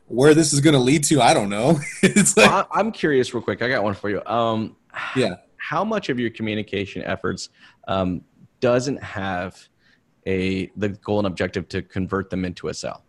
Where 0.07 0.35
this 0.35 0.53
is 0.53 0.61
going 0.61 0.75
to 0.75 0.79
lead 0.79 1.03
to, 1.05 1.19
I 1.19 1.33
don't 1.33 1.49
know. 1.49 1.79
it's 2.03 2.37
like, 2.37 2.51
well, 2.51 2.67
I'm 2.71 2.91
curious, 2.91 3.33
real 3.33 3.41
quick. 3.41 3.63
I 3.63 3.67
got 3.67 3.83
one 3.83 3.95
for 3.95 4.11
you. 4.11 4.23
Um, 4.27 4.75
yeah. 5.15 5.37
How 5.57 5.83
much 5.83 6.09
of 6.09 6.19
your 6.19 6.29
communication 6.29 7.01
efforts 7.01 7.49
um, 7.87 8.23
doesn't 8.59 9.01
have 9.01 9.67
a 10.27 10.67
the 10.77 10.89
goal 10.89 11.19
and 11.19 11.27
objective 11.27 11.67
to 11.69 11.81
convert 11.81 12.29
them 12.29 12.45
into 12.45 12.67
a 12.67 12.73
sale? 12.73 13.03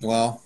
Well, 0.00 0.42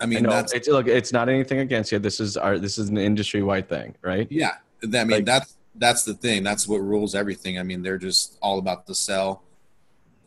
I 0.00 0.06
mean, 0.06 0.26
I 0.26 0.30
that's, 0.30 0.52
it's 0.52 0.68
look, 0.68 0.86
it's 0.86 1.12
not 1.12 1.28
anything 1.28 1.58
against 1.58 1.92
you. 1.92 1.98
This 1.98 2.20
is 2.20 2.36
our 2.36 2.58
this 2.58 2.78
is 2.78 2.88
an 2.88 2.98
industry 2.98 3.42
wide 3.42 3.68
thing, 3.68 3.94
right? 4.02 4.26
Yeah, 4.30 4.54
I 4.82 4.86
mean 4.86 5.08
like, 5.08 5.24
that's 5.24 5.56
that's 5.74 6.04
the 6.04 6.14
thing. 6.14 6.42
That's 6.42 6.68
what 6.68 6.78
rules 6.78 7.14
everything. 7.14 7.58
I 7.58 7.62
mean, 7.62 7.82
they're 7.82 7.98
just 7.98 8.38
all 8.40 8.58
about 8.58 8.86
the 8.86 8.94
sell. 8.94 9.42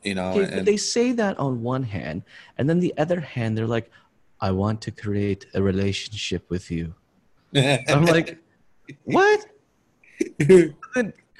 You 0.04 0.16
know, 0.16 0.32
okay, 0.32 0.58
and, 0.58 0.68
they 0.68 0.78
say 0.78 1.12
that 1.13 1.38
on 1.38 1.62
one 1.62 1.84
hand, 1.84 2.24
and 2.58 2.70
then 2.70 2.80
the 2.80 2.94
other 2.98 3.20
hand, 3.20 3.58
they're 3.58 3.68
like, 3.68 3.90
"I 4.40 4.51
want 4.51 4.82
to 4.82 4.92
create 4.92 5.46
a 5.54 5.62
relationship 5.62 6.50
with 6.50 6.72
you." 6.72 6.96
I'm 7.56 8.06
like, 8.06 8.38
"What? 9.04 9.46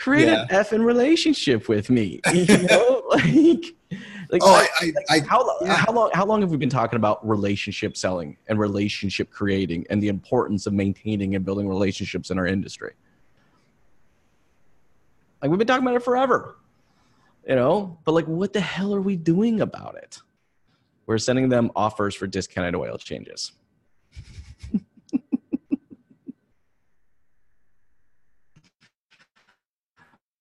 create 0.02 0.28
yeah. 0.28 0.42
an 0.44 0.48
effing 0.48 0.84
relationship 0.84 1.70
with 1.70 1.90
me. 1.90 2.20
You 2.34 2.58
know, 2.64 3.04
like 3.10 3.66
Like, 4.32 4.42
Oh, 4.46 4.54
I, 4.54 4.68
I, 4.80 4.94
I 5.10 5.20
how, 5.20 5.46
how 5.68 5.92
long 5.92 6.10
how 6.14 6.26
long 6.26 6.40
have 6.40 6.50
we 6.52 6.58
been 6.58 6.70
talking 6.70 6.96
about 6.96 7.28
relationship 7.28 7.98
selling 7.98 8.38
and 8.48 8.58
relationship 8.58 9.30
creating 9.30 9.86
and 9.90 10.02
the 10.02 10.08
importance 10.08 10.66
of 10.66 10.74
maintaining 10.74 11.36
and 11.36 11.44
building 11.44 11.68
relationships 11.68 12.32
in 12.32 12.40
our 12.40 12.48
industry? 12.48 12.94
Like 15.42 15.52
we've 15.52 15.58
been 15.58 15.68
talking 15.68 15.86
about 15.86 15.96
it 15.96 16.04
forever. 16.04 16.56
You 17.46 17.56
know, 17.56 17.98
but 18.06 18.14
like 18.14 18.26
what 18.26 18.54
the 18.54 18.62
hell 18.62 18.96
are 18.96 19.02
we 19.02 19.18
doing 19.18 19.60
about 19.60 19.96
it? 19.96 20.20
We're 21.08 21.18
sending 21.18 21.50
them 21.50 21.70
offers 21.76 22.16
for 22.16 22.26
discounted 22.26 22.74
oil 22.76 22.98
changes. 22.98 23.52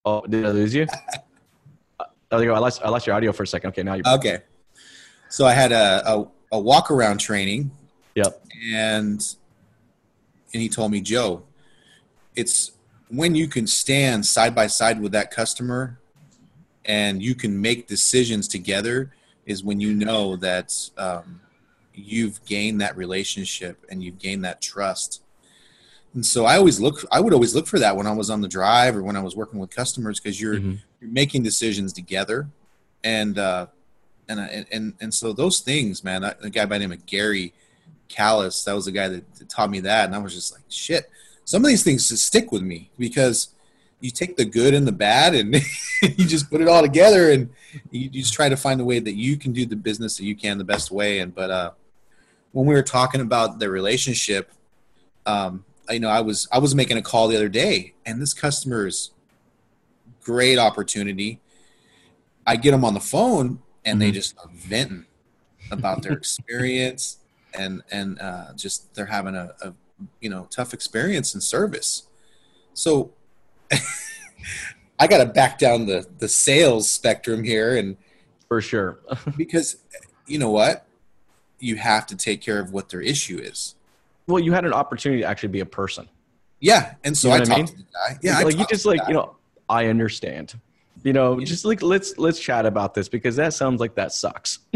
oh, 0.05 0.25
did 0.27 0.45
I 0.45 0.51
lose 0.51 0.73
you? 0.73 0.87
Uh, 2.31 2.37
there 2.37 2.45
you 2.45 2.51
go. 2.51 2.55
I 2.55 2.59
lost, 2.59 2.81
I 2.83 2.89
lost 2.89 3.05
your 3.05 3.15
audio 3.15 3.31
for 3.33 3.43
a 3.43 3.47
second. 3.47 3.69
Okay, 3.69 3.83
now 3.83 3.95
you're. 3.95 4.07
Okay. 4.07 4.39
So 5.29 5.45
I 5.45 5.53
had 5.53 5.71
a, 5.71 6.01
a, 6.09 6.27
a 6.53 6.59
walk 6.59 6.91
around 6.91 7.17
training 7.19 7.71
yep. 8.15 8.41
and 8.73 9.35
and 10.53 10.61
he 10.61 10.69
told 10.69 10.91
me, 10.91 11.01
Joe, 11.01 11.43
it's 12.35 12.71
when 13.09 13.35
you 13.35 13.47
can 13.47 13.67
stand 13.67 14.25
side 14.25 14.53
by 14.53 14.67
side 14.67 15.01
with 15.01 15.11
that 15.13 15.31
customer 15.31 15.99
and 16.85 17.21
you 17.21 17.35
can 17.35 17.61
make 17.61 17.87
decisions 17.87 18.47
together 18.47 19.13
is 19.45 19.63
when 19.63 19.79
you 19.79 19.93
know 19.93 20.35
that 20.37 20.73
um, 20.97 21.41
you've 21.93 22.43
gained 22.45 22.81
that 22.81 22.95
relationship 22.97 23.85
and 23.89 24.03
you've 24.03 24.19
gained 24.19 24.43
that 24.45 24.61
trust. 24.61 25.20
And 26.13 26.25
so 26.25 26.45
I 26.45 26.57
always 26.57 26.79
look 26.79 27.05
I 27.11 27.19
would 27.21 27.33
always 27.33 27.55
look 27.55 27.67
for 27.67 27.79
that 27.79 27.95
when 27.95 28.05
I 28.07 28.11
was 28.11 28.29
on 28.29 28.41
the 28.41 28.47
drive 28.47 28.95
or 28.97 29.03
when 29.03 29.15
I 29.15 29.21
was 29.23 29.35
working 29.35 29.59
with 29.59 29.69
customers 29.69 30.19
because 30.19 30.39
you're 30.41 30.57
Mhm. 30.59 30.79
you're 30.99 31.09
making 31.09 31.43
decisions 31.43 31.93
together. 31.93 32.49
And 33.03 33.37
uh 33.39 33.67
and 34.27 34.39
and 34.39 34.65
and, 34.71 34.93
and 35.01 35.13
so 35.13 35.33
those 35.33 35.59
things 35.61 36.03
man 36.03 36.23
a 36.23 36.49
guy 36.49 36.65
by 36.65 36.77
the 36.77 36.85
name 36.85 36.91
of 36.91 37.05
gary 37.05 37.53
callis 38.07 38.63
that 38.65 38.73
was 38.73 38.85
the 38.85 38.91
guy 38.91 39.07
that, 39.07 39.35
that 39.35 39.49
taught 39.49 39.69
me 39.69 39.79
that. 39.81 40.05
And 40.05 40.15
i 40.15 40.17
was 40.19 40.33
just 40.33 40.51
like 40.53 40.61
shit 40.69 41.09
some 41.45 41.63
of 41.63 41.69
these 41.69 41.83
things 41.83 42.07
just 42.09 42.25
stick 42.25 42.51
with 42.51 42.61
me 42.61 42.89
because 42.99 43.49
you 43.99 44.11
take 44.11 44.35
the 44.37 44.45
good 44.45 44.73
and 44.73 44.87
the 44.87 44.91
bad 44.91 45.33
and 45.35 45.55
you 46.01 46.25
just 46.25 46.49
put 46.49 46.61
it 46.61 46.67
all 46.67 46.81
together 46.81 47.31
and 47.31 47.49
you, 47.91 48.01
you 48.01 48.21
just 48.21 48.33
try 48.33 48.47
to 48.49 48.55
find 48.57 48.79
a 48.81 48.85
way 48.85 48.99
that 48.99 49.15
you 49.15 49.37
can 49.37 49.51
do 49.53 49.65
the 49.65 49.75
business 49.75 50.17
that 50.17 50.25
you 50.25 50.35
can 50.35 50.57
the 50.57 50.63
best 50.63 50.91
way. 50.91 51.19
And 51.19 51.33
but 51.33 51.49
uh 51.49 51.71
when 52.51 52.65
we 52.67 52.73
were 52.75 52.83
talking 52.83 53.21
about 53.21 53.59
the 53.59 53.69
relationship 53.69 54.51
um 55.25 55.63
you 55.89 55.99
know 55.99 56.09
i 56.09 56.21
was 56.21 56.47
i 56.51 56.59
was 56.59 56.73
making 56.75 56.97
a 56.97 57.01
call 57.01 57.27
the 57.27 57.35
other 57.35 57.49
day 57.49 57.93
and 58.05 58.21
this 58.21 58.33
customer's 58.33 59.11
great 60.23 60.57
opportunity 60.57 61.39
i 62.45 62.55
get 62.55 62.71
them 62.71 62.85
on 62.85 62.93
the 62.93 62.99
phone 62.99 63.59
and 63.85 64.01
they 64.01 64.11
Mhm. 64.11 64.13
just 64.13 64.37
are 64.37 64.49
venting 64.53 65.05
about 65.71 66.01
their 66.03 66.13
experience 66.13 67.17
and 67.53 67.81
and 67.91 68.19
uh, 68.19 68.53
just 68.55 68.93
they're 68.93 69.05
having 69.07 69.35
a, 69.35 69.53
a 69.61 69.73
you 70.19 70.29
know 70.29 70.47
tough 70.49 70.73
experience 70.73 71.33
in 71.35 71.41
service 71.41 72.07
so 72.73 73.11
i 74.99 75.07
got 75.07 75.17
to 75.17 75.25
back 75.25 75.57
down 75.59 75.85
the 75.85 76.05
the 76.19 76.27
sales 76.27 76.89
spectrum 76.89 77.43
here 77.43 77.75
and 77.77 77.97
For 78.47 78.61
sure. 78.61 78.99
because 79.37 79.77
you 80.27 80.37
know 80.39 80.49
what 80.51 80.85
you 81.59 81.75
have 81.75 82.05
to 82.07 82.15
take 82.15 82.41
care 82.41 82.59
of 82.59 82.71
what 82.71 82.89
their 82.89 83.01
issue 83.01 83.37
is 83.39 83.75
well, 84.31 84.41
you 84.43 84.53
had 84.53 84.65
an 84.65 84.73
opportunity 84.73 85.21
to 85.21 85.27
actually 85.27 85.49
be 85.49 85.59
a 85.59 85.65
person. 85.65 86.07
yeah 86.59 86.93
and 87.03 87.17
so 87.17 87.27
You 87.29 87.33
know 87.35 87.39
i 87.39 87.41
I 87.41 87.45
talked 87.45 87.69
to 87.71 87.77
the 87.77 87.83
guy 87.83 88.09
yeah 88.23 88.37
I 88.39 88.43
like 88.43 88.57
you 88.59 88.65
just 88.65 88.85
like 88.85 89.01
you 89.07 89.13
know, 89.13 89.35
I 89.69 89.87
understand. 89.87 90.47
You 91.03 91.13
know, 91.13 91.39
Yeah. 91.39 91.45
just 91.45 91.65
like 91.65 91.81
let's 91.81 92.17
let's 92.17 92.39
chat 92.39 92.65
about 92.65 92.93
this 92.93 93.07
because 93.09 93.35
that 93.37 93.53
sounds 93.53 93.79
like 93.79 93.95
that 93.95 94.11
sucks. 94.11 94.59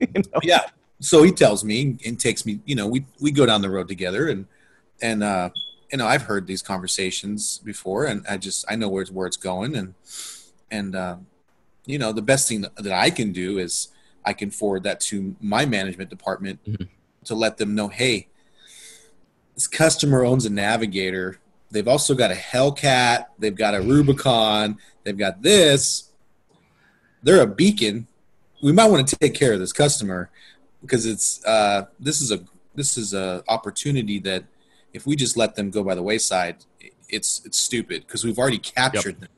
you 0.00 0.22
know? 0.32 0.40
yeah 0.42 0.62
so 1.00 1.22
he 1.22 1.32
tells 1.32 1.64
me 1.64 1.96
and 2.06 2.18
takes 2.18 2.44
me 2.46 2.60
you 2.64 2.74
know 2.74 2.86
we 2.86 3.04
we 3.20 3.30
go 3.40 3.44
down 3.46 3.60
the 3.62 3.70
road 3.70 3.88
together 3.88 4.28
and 4.28 4.46
and 5.02 5.22
uh 5.22 5.48
you 5.90 5.98
know 5.98 6.06
i've 6.06 6.22
heard 6.30 6.46
these 6.46 6.62
conversations 6.62 7.58
before 7.64 8.04
and 8.10 8.18
i 8.28 8.36
just 8.36 8.64
i 8.70 8.74
know 8.76 8.88
where 8.88 9.02
it's, 9.02 9.10
where 9.10 9.26
it's 9.26 9.36
going 9.36 9.74
and 9.76 9.94
and 10.70 10.94
uh, 10.94 11.16
you 11.86 11.98
know 11.98 12.12
the 12.12 12.22
best 12.32 12.48
thing 12.48 12.60
that, 12.62 12.92
i 12.92 13.10
can 13.10 13.32
do 13.32 13.58
is 13.58 13.88
i 14.24 14.32
can 14.32 14.50
forward 14.50 14.82
that 14.84 15.00
to 15.00 15.34
my 15.40 15.64
management 15.66 16.08
department 16.10 16.60
Mhm. 16.66 16.88
to 17.24 17.34
let 17.34 17.56
them 17.58 17.74
know 17.74 17.88
hey 17.88 18.28
this 19.54 19.66
customer 19.66 20.24
owns 20.24 20.44
a 20.46 20.50
navigator 20.50 21.38
they've 21.70 21.88
also 21.88 22.14
got 22.14 22.30
a 22.30 22.34
hellcat 22.34 23.26
they've 23.38 23.56
got 23.56 23.74
a 23.74 23.80
rubicon 23.80 24.78
they've 25.04 25.18
got 25.18 25.42
this 25.42 26.10
they're 27.22 27.42
a 27.42 27.46
beacon 27.46 28.06
we 28.62 28.72
might 28.72 28.86
want 28.86 29.06
to 29.06 29.16
take 29.16 29.34
care 29.34 29.52
of 29.52 29.60
this 29.60 29.72
customer 29.72 30.30
because 30.82 31.06
it's 31.06 31.44
uh, 31.44 31.86
this 31.98 32.20
is 32.20 32.30
a 32.30 32.40
this 32.74 32.96
is 32.96 33.14
a 33.14 33.42
opportunity 33.48 34.18
that 34.20 34.44
if 34.92 35.06
we 35.06 35.16
just 35.16 35.36
let 35.36 35.54
them 35.54 35.70
go 35.70 35.82
by 35.82 35.94
the 35.94 36.02
wayside, 36.02 36.56
it's 37.08 37.42
it's 37.44 37.58
stupid 37.58 38.06
because 38.06 38.24
we've 38.24 38.38
already 38.38 38.58
captured 38.58 39.20
them, 39.20 39.30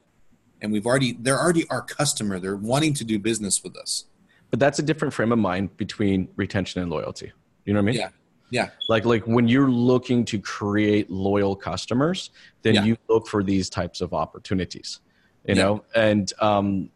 and 0.60 0.72
we've 0.72 0.86
already 0.86 1.12
they're 1.12 1.38
already 1.38 1.68
our 1.68 1.82
customer. 1.82 2.38
They're 2.38 2.56
wanting 2.56 2.94
to 2.94 3.04
do 3.04 3.18
business 3.18 3.62
with 3.62 3.76
us. 3.76 4.06
But 4.50 4.60
that's 4.60 4.78
a 4.78 4.82
different 4.82 5.14
frame 5.14 5.32
of 5.32 5.38
mind 5.38 5.76
between 5.78 6.28
retention 6.36 6.82
and 6.82 6.90
loyalty. 6.90 7.32
You 7.64 7.72
know 7.72 7.78
what 7.78 7.84
I 7.84 7.92
mean? 7.92 7.94
Yeah. 7.94 8.08
Yeah. 8.52 8.68
Like 8.88 9.04
like 9.06 9.26
when 9.26 9.48
you're 9.48 9.70
looking 9.70 10.24
to 10.26 10.38
create 10.38 11.10
loyal 11.10 11.56
customers, 11.56 12.30
then 12.60 12.74
Yeah. 12.74 12.84
you 12.84 12.96
look 13.08 13.26
for 13.26 13.42
these 13.42 13.70
types 13.70 14.00
of 14.02 14.12
opportunities. 14.12 15.00
You 15.48 15.54
Yeah. 15.56 15.62
know, 15.64 15.84
and 15.96 16.30
um, 16.40 16.90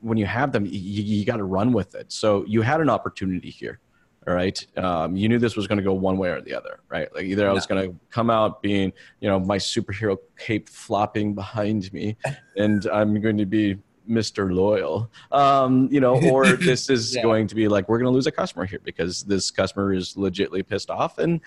when 0.00 0.18
you 0.18 0.26
have 0.26 0.52
them, 0.52 0.66
you, 0.66 1.02
you 1.02 1.24
got 1.24 1.38
to 1.38 1.44
run 1.44 1.72
with 1.72 1.94
it. 1.94 2.12
So 2.12 2.44
you 2.46 2.60
had 2.62 2.80
an 2.82 2.90
opportunity 2.90 3.50
here. 3.50 3.80
All 4.28 4.34
right. 4.34 4.64
Um, 4.76 5.16
you 5.16 5.28
knew 5.30 5.38
this 5.38 5.56
was 5.56 5.66
going 5.66 5.78
to 5.78 5.82
go 5.84 5.94
one 5.94 6.18
way 6.18 6.28
or 6.28 6.42
the 6.42 6.52
other, 6.54 6.80
right? 6.90 7.08
Like 7.14 7.24
either 7.24 7.48
I 7.48 7.54
was 7.54 7.66
going 7.66 7.90
to 7.90 7.96
come 8.10 8.28
out 8.28 8.60
being, 8.60 8.92
you 9.20 9.28
know, 9.30 9.40
my 9.40 9.56
superhero 9.56 10.18
cape 10.38 10.68
flopping 10.68 11.34
behind 11.34 11.90
me, 11.94 12.16
and 12.56 12.86
I'm 12.92 13.18
going 13.22 13.38
to 13.38 13.46
be 13.46 13.78
Mr. 14.10 14.52
Loyal, 14.52 15.10
um, 15.32 15.88
you 15.90 16.00
know, 16.00 16.20
or 16.30 16.44
this 16.56 16.90
is 16.90 17.14
Yeah. 17.14 17.22
going 17.22 17.46
to 17.46 17.54
be 17.54 17.68
like 17.68 17.88
we're 17.88 17.98
going 17.98 18.10
to 18.10 18.14
lose 18.14 18.26
a 18.26 18.32
customer 18.32 18.66
here 18.66 18.80
because 18.84 19.22
this 19.22 19.50
customer 19.50 19.94
is 19.94 20.14
legitly 20.14 20.66
pissed 20.66 20.90
off, 20.90 21.18
and 21.18 21.40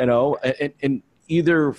you 0.00 0.06
know, 0.06 0.36
and, 0.42 0.72
and 0.82 1.02
either 1.28 1.76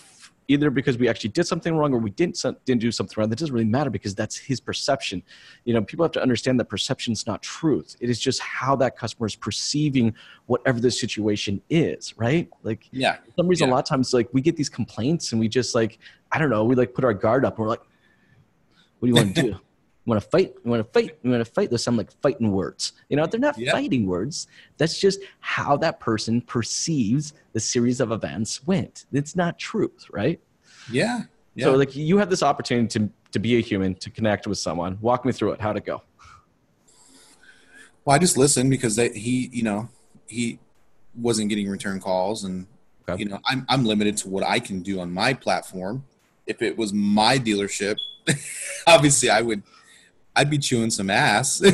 either 0.50 0.70
because 0.70 0.98
we 0.98 1.10
actually 1.10 1.30
did 1.32 1.46
something 1.46 1.76
wrong 1.76 1.94
or 1.94 1.98
we 1.98 2.10
didn't 2.12 2.42
didn't 2.64 2.80
do 2.80 2.90
something 2.92 3.16
wrong. 3.18 3.30
That 3.30 3.38
doesn't 3.38 3.54
really 3.54 3.66
matter 3.66 3.90
because 3.90 4.16
that's 4.16 4.38
his 4.38 4.62
perception. 4.62 5.22
You 5.66 5.74
know, 5.74 5.82
people 5.82 6.06
have 6.06 6.14
to 6.14 6.22
understand 6.22 6.58
that 6.62 6.66
perception 6.70 7.12
is 7.12 7.28
not 7.28 7.42
truth. 7.42 7.98
It 8.00 8.10
is 8.10 8.18
just 8.18 8.40
how 8.40 8.76
that 8.78 8.96
customer 8.98 9.26
is 9.28 9.36
perceiving 9.36 10.14
whatever 10.46 10.80
the 10.80 10.90
situation 10.92 11.62
is, 11.70 12.18
right? 12.18 12.48
Like 12.64 12.88
Yeah. 12.92 13.16
for 13.18 13.32
some 13.36 13.48
reason, 13.48 13.68
Yeah. 13.68 13.74
a 13.74 13.76
lot 13.76 13.80
of 13.80 13.86
times, 13.90 14.14
like 14.14 14.30
we 14.32 14.40
get 14.40 14.56
these 14.56 14.70
complaints 14.70 15.34
and 15.34 15.40
we 15.42 15.50
just 15.50 15.76
like, 15.76 16.00
I 16.32 16.40
don't 16.40 16.50
know, 16.50 16.64
we 16.64 16.76
like 16.76 16.94
put 16.94 17.04
our 17.04 17.14
guard 17.14 17.44
up 17.44 17.58
and 17.58 17.64
we're 17.66 17.70
like, 17.70 17.82
what 19.00 19.08
do 19.08 19.08
you 19.10 19.16
want 19.16 19.36
to 19.36 19.42
do? 19.42 19.56
You 20.08 20.12
want 20.12 20.24
to 20.24 20.30
fight? 20.30 20.56
You 20.64 20.72
want 20.72 20.80
to 20.88 20.90
fight? 21.00 21.18
You 21.22 21.32
want 21.32 21.46
to 21.46 21.52
fight? 21.52 21.70
Those 21.70 21.84
sound 21.84 21.98
like 21.98 22.10
fighting 22.22 22.50
words. 22.54 22.94
You 23.10 23.18
know, 23.18 23.26
they're 23.26 23.42
not 23.42 23.58
Yeah. 23.58 23.74
fighting 23.74 24.08
words. 24.08 24.48
That's 24.78 24.98
just 24.98 25.20
how 25.42 25.76
that 25.78 26.00
person 26.00 26.40
perceives 26.40 27.34
the 27.52 27.60
series 27.60 28.00
of 28.00 28.14
events 28.14 28.66
went. 28.66 29.06
It's 29.12 29.36
not 29.36 29.60
truth, 29.60 30.06
right? 30.14 30.40
Yeah. 30.90 31.24
Yeah. 31.56 31.66
So, 31.66 31.74
like, 31.76 31.94
you 31.94 32.18
have 32.20 32.30
this 32.30 32.42
opportunity 32.42 32.88
to 33.00 33.10
to 33.34 33.40
be 33.40 33.58
a 33.58 33.60
human, 33.60 33.94
to 33.96 34.10
connect 34.10 34.48
with 34.48 34.58
someone. 34.58 34.98
Walk 35.02 35.26
me 35.26 35.34
through 35.34 35.52
it. 35.52 35.60
How'd 35.60 35.76
it 35.76 35.84
go? 35.86 36.02
Well, 38.06 38.16
I 38.16 38.20
just 38.20 38.38
listened 38.38 38.70
because 38.70 38.96
they, 38.96 39.10
he, 39.10 39.50
you 39.52 39.64
know, 39.64 39.90
he 40.28 40.60
wasn't 41.14 41.50
getting 41.50 41.68
return 41.70 42.00
calls, 42.00 42.46
and 42.46 42.66
Okay. 43.10 43.24
you 43.24 43.30
know, 43.30 43.40
I'm 43.46 43.66
I'm 43.68 43.84
limited 43.84 44.16
to 44.18 44.30
what 44.30 44.46
I 44.46 44.62
can 44.62 44.82
do 44.82 45.02
on 45.02 45.12
my 45.12 45.34
platform. 45.34 46.06
If 46.46 46.62
it 46.62 46.78
was 46.78 46.94
my 46.94 47.38
dealership, 47.38 47.98
obviously 48.88 49.30
I 49.30 49.42
would, 49.42 49.64
I'd 50.38 50.50
be 50.50 50.58
chewing 50.60 50.92
some 50.92 51.10
ass 51.10 51.60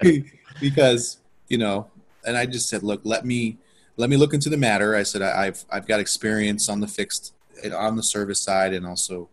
because 0.60 1.18
you 1.48 1.58
know. 1.58 1.90
And 2.24 2.36
I 2.36 2.44
just 2.44 2.68
said, 2.68 2.82
look, 2.82 3.02
let 3.04 3.24
me 3.24 3.58
let 3.96 4.10
me 4.10 4.16
look 4.16 4.34
into 4.34 4.48
the 4.48 4.56
matter. 4.56 4.96
I 4.96 5.04
said 5.04 5.22
I, 5.22 5.46
I've 5.46 5.64
I've 5.70 5.86
got 5.86 6.00
experience 6.00 6.68
on 6.68 6.80
the 6.80 6.88
fixed 6.88 7.34
on 7.72 7.96
the 7.96 8.02
service 8.02 8.40
side, 8.40 8.72
and 8.72 8.86
also, 8.86 9.28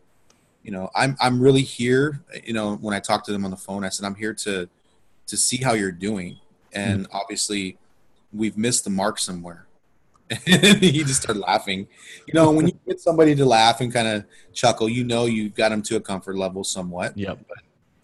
you 0.62 0.72
know, 0.72 0.90
I'm 0.96 1.18
I'm 1.20 1.42
really 1.42 1.64
here. 1.64 2.22
You 2.44 2.54
know, 2.54 2.76
when 2.76 2.94
I 2.94 3.00
talked 3.00 3.26
to 3.28 3.32
them 3.32 3.46
on 3.46 3.52
the 3.52 3.58
phone, 3.58 3.84
I 3.84 3.90
said 3.90 4.06
I'm 4.06 4.16
here 4.16 4.34
to 4.34 4.70
to 5.28 5.38
see 5.38 5.58
how 5.58 5.74
you're 5.74 5.92
doing. 5.92 6.40
And 6.72 7.08
hmm. 7.08 7.16
obviously, 7.16 7.78
we've 8.32 8.58
missed 8.58 8.84
the 8.84 8.90
mark 8.90 9.20
somewhere. 9.20 9.66
and 10.48 10.78
he 10.82 11.04
just 11.04 11.22
started 11.22 11.40
laughing. 11.40 11.88
You 12.28 12.34
know, 12.34 12.52
when 12.52 12.68
you 12.68 12.74
get 12.88 13.00
somebody 13.00 13.36
to 13.36 13.46
laugh 13.46 13.82
and 13.82 13.94
kind 13.94 14.08
of 14.08 14.26
chuckle, 14.54 14.90
you 14.90 15.04
know 15.04 15.26
you've 15.26 15.56
got 15.56 15.70
them 15.70 15.82
to 15.84 15.98
a 15.98 16.02
comfort 16.02 16.38
level 16.38 16.64
somewhat. 16.64 17.18
Yep. 17.18 17.40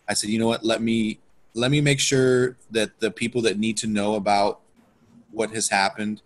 I 0.08 0.13
said, 0.13 0.29
you 0.29 0.39
know 0.39 0.47
what? 0.47 0.63
Let 0.63 0.82
me 0.82 1.19
let 1.53 1.71
me 1.71 1.82
make 1.82 1.99
sure 1.99 2.58
that 2.71 2.99
the 2.99 3.12
people 3.12 3.41
that 3.43 3.58
need 3.58 3.77
to 3.77 3.88
know 3.88 4.15
about 4.15 4.62
what 5.32 5.51
has 5.51 5.69
happened 5.69 6.21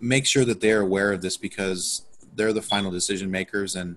make 0.00 0.26
sure 0.26 0.44
that 0.44 0.60
they're 0.60 0.80
aware 0.80 1.12
of 1.12 1.22
this 1.22 1.36
because 1.36 2.02
they're 2.34 2.52
the 2.52 2.62
final 2.62 2.90
decision 2.90 3.30
makers. 3.30 3.76
And 3.76 3.96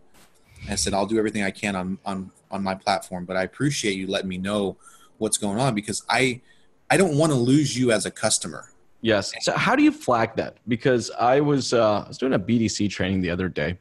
I 0.70 0.76
said, 0.76 0.94
I'll 0.94 1.06
do 1.06 1.18
everything 1.18 1.44
I 1.44 1.52
can 1.52 1.76
on 1.76 1.98
on 2.06 2.32
on 2.52 2.64
my 2.64 2.76
platform, 2.76 3.26
but 3.26 3.38
I 3.38 3.44
appreciate 3.44 3.96
you 3.96 4.08
letting 4.08 4.30
me 4.30 4.38
know 4.38 4.78
what's 5.18 5.38
going 5.38 5.60
on 5.60 5.76
because 5.76 6.04
I 6.10 6.42
I 6.90 6.98
don't 6.98 7.18
want 7.18 7.32
to 7.32 7.38
lose 7.38 7.78
you 7.78 7.92
as 7.92 8.06
a 8.06 8.12
customer. 8.12 8.72
Yes. 9.02 9.32
So 9.42 9.54
how 9.54 9.76
do 9.76 9.84
you 9.84 9.92
flag 9.92 10.36
that? 10.36 10.58
Because 10.68 11.10
I 11.12 11.40
was 11.42 11.74
uh, 11.74 12.02
I 12.02 12.08
was 12.08 12.18
doing 12.18 12.34
a 12.34 12.40
BDC 12.40 12.90
training 12.90 13.22
the 13.22 13.30
other 13.30 13.48
day, 13.48 13.78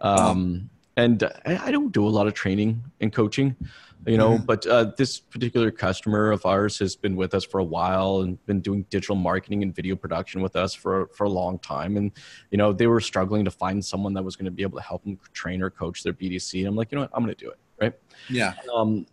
um, 0.00 0.70
and 0.96 1.22
I, 1.44 1.58
I 1.66 1.70
don't 1.70 1.92
do 1.92 2.06
a 2.06 2.08
lot 2.08 2.26
of 2.26 2.34
training 2.34 2.82
and 3.00 3.12
coaching, 3.12 3.56
you 4.06 4.16
know. 4.16 4.38
Mhm. 4.38 4.46
But 4.46 4.66
uh, 4.66 4.84
this 4.96 5.20
particular 5.20 5.70
customer 5.70 6.30
of 6.32 6.46
ours 6.46 6.78
has 6.78 6.96
been 6.96 7.14
with 7.16 7.34
us 7.34 7.44
for 7.44 7.58
a 7.58 7.64
while 7.64 8.20
and 8.22 8.44
been 8.46 8.60
doing 8.60 8.86
digital 8.88 9.16
marketing 9.16 9.62
and 9.62 9.74
video 9.74 9.96
production 9.96 10.40
with 10.40 10.56
us 10.56 10.72
for 10.74 11.08
for 11.08 11.24
a 11.24 11.30
long 11.30 11.58
time. 11.58 11.96
And 11.98 12.10
you 12.50 12.56
know 12.58 12.72
they 12.72 12.86
were 12.86 13.00
struggling 13.00 13.44
to 13.44 13.50
find 13.50 13.84
someone 13.84 14.14
that 14.14 14.22
was 14.24 14.34
going 14.36 14.46
to 14.46 14.50
be 14.50 14.62
able 14.62 14.78
to 14.78 14.84
help 14.84 15.04
them 15.04 15.18
train 15.34 15.62
or 15.62 15.68
coach 15.70 16.02
their 16.02 16.14
BDC. 16.14 16.60
And 16.60 16.68
I'm 16.68 16.76
like, 16.76 16.90
you 16.90 16.96
know 16.96 17.02
what, 17.02 17.10
I'm 17.12 17.22
going 17.22 17.34
to 17.34 17.44
do 17.44 17.50
it. 17.50 17.58
Right. 17.80 17.92
Yeah. 18.30 18.54
Um, 18.74 19.06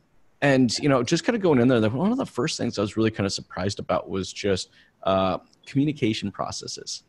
and 0.43 0.75
you 0.79 0.87
know, 0.89 1.03
just 1.03 1.23
kind 1.23 1.35
of 1.35 1.41
going 1.41 1.59
in 1.59 1.67
there, 1.67 1.79
the- 1.79 1.89
one 1.89 2.11
of 2.11 2.17
the 2.17 2.25
first 2.25 2.57
things 2.57 2.79
I 2.79 2.81
was 2.81 2.95
really 2.97 3.11
kind 3.11 3.25
of 3.27 3.33
surprised 3.33 3.79
about 3.79 4.09
was 4.09 4.31
just 4.31 4.69
uh, 5.03 5.39
communication 5.65 6.31
processes. 6.31 7.03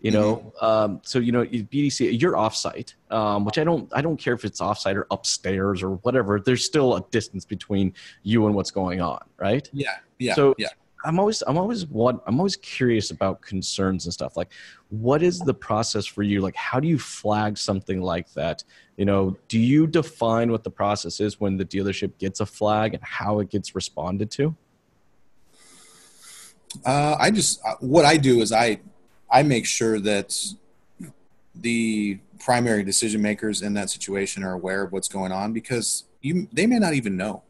You 0.00 0.12
know, 0.12 0.52
um, 0.60 1.00
so 1.02 1.18
you 1.18 1.32
know, 1.32 1.44
BDC, 1.44 2.20
you're 2.20 2.34
offsite, 2.34 2.94
um, 3.10 3.44
which 3.44 3.58
I 3.58 3.64
don't, 3.64 3.90
I 3.92 4.00
don't 4.00 4.16
care 4.16 4.32
if 4.32 4.44
it's 4.44 4.60
offsite 4.60 4.94
or 4.94 5.08
upstairs 5.10 5.82
or 5.82 5.94
whatever. 5.96 6.38
There's 6.38 6.64
still 6.64 6.94
a 6.94 7.00
distance 7.10 7.44
between 7.44 7.94
you 8.22 8.46
and 8.46 8.54
what's 8.54 8.70
going 8.70 9.00
on, 9.00 9.18
right? 9.38 9.68
Yeah. 9.72 9.96
Yeah. 10.20 10.34
So 10.34 10.54
yeah. 10.56 10.68
I'm 11.04 11.18
always 11.18 11.42
I'm 11.46 11.58
always 11.58 11.86
what 11.86 12.22
I'm 12.26 12.38
always 12.38 12.56
curious 12.56 13.10
about 13.10 13.40
concerns 13.40 14.04
and 14.04 14.12
stuff. 14.12 14.36
Like, 14.36 14.52
what 14.90 15.22
is 15.22 15.38
the 15.40 15.54
process 15.54 16.06
for 16.06 16.22
you? 16.22 16.40
Like, 16.40 16.56
how 16.56 16.80
do 16.80 16.88
you 16.88 16.98
flag 16.98 17.56
something 17.56 18.00
like 18.00 18.32
that? 18.34 18.64
You 18.96 19.04
know, 19.04 19.36
do 19.48 19.58
you 19.58 19.86
define 19.86 20.50
what 20.50 20.64
the 20.64 20.70
process 20.70 21.20
is 21.20 21.40
when 21.40 21.56
the 21.56 21.64
dealership 21.64 22.18
gets 22.18 22.40
a 22.40 22.46
flag 22.46 22.94
and 22.94 23.02
how 23.02 23.40
it 23.40 23.50
gets 23.50 23.74
responded 23.74 24.30
to? 24.32 24.54
Uh, 26.84 27.16
I 27.18 27.30
just 27.30 27.60
uh, 27.64 27.74
what 27.80 28.04
I 28.04 28.16
do 28.16 28.40
is 28.40 28.52
I 28.52 28.80
I 29.30 29.42
make 29.42 29.66
sure 29.66 29.98
that 30.00 30.36
the 31.54 32.18
primary 32.38 32.84
decision 32.84 33.20
makers 33.20 33.62
in 33.62 33.74
that 33.74 33.90
situation 33.90 34.44
are 34.44 34.52
aware 34.52 34.82
of 34.82 34.92
what's 34.92 35.08
going 35.08 35.32
on 35.32 35.52
because 35.52 36.04
you 36.20 36.48
they 36.52 36.66
may 36.66 36.78
not 36.78 36.94
even 36.94 37.16
know. 37.16 37.42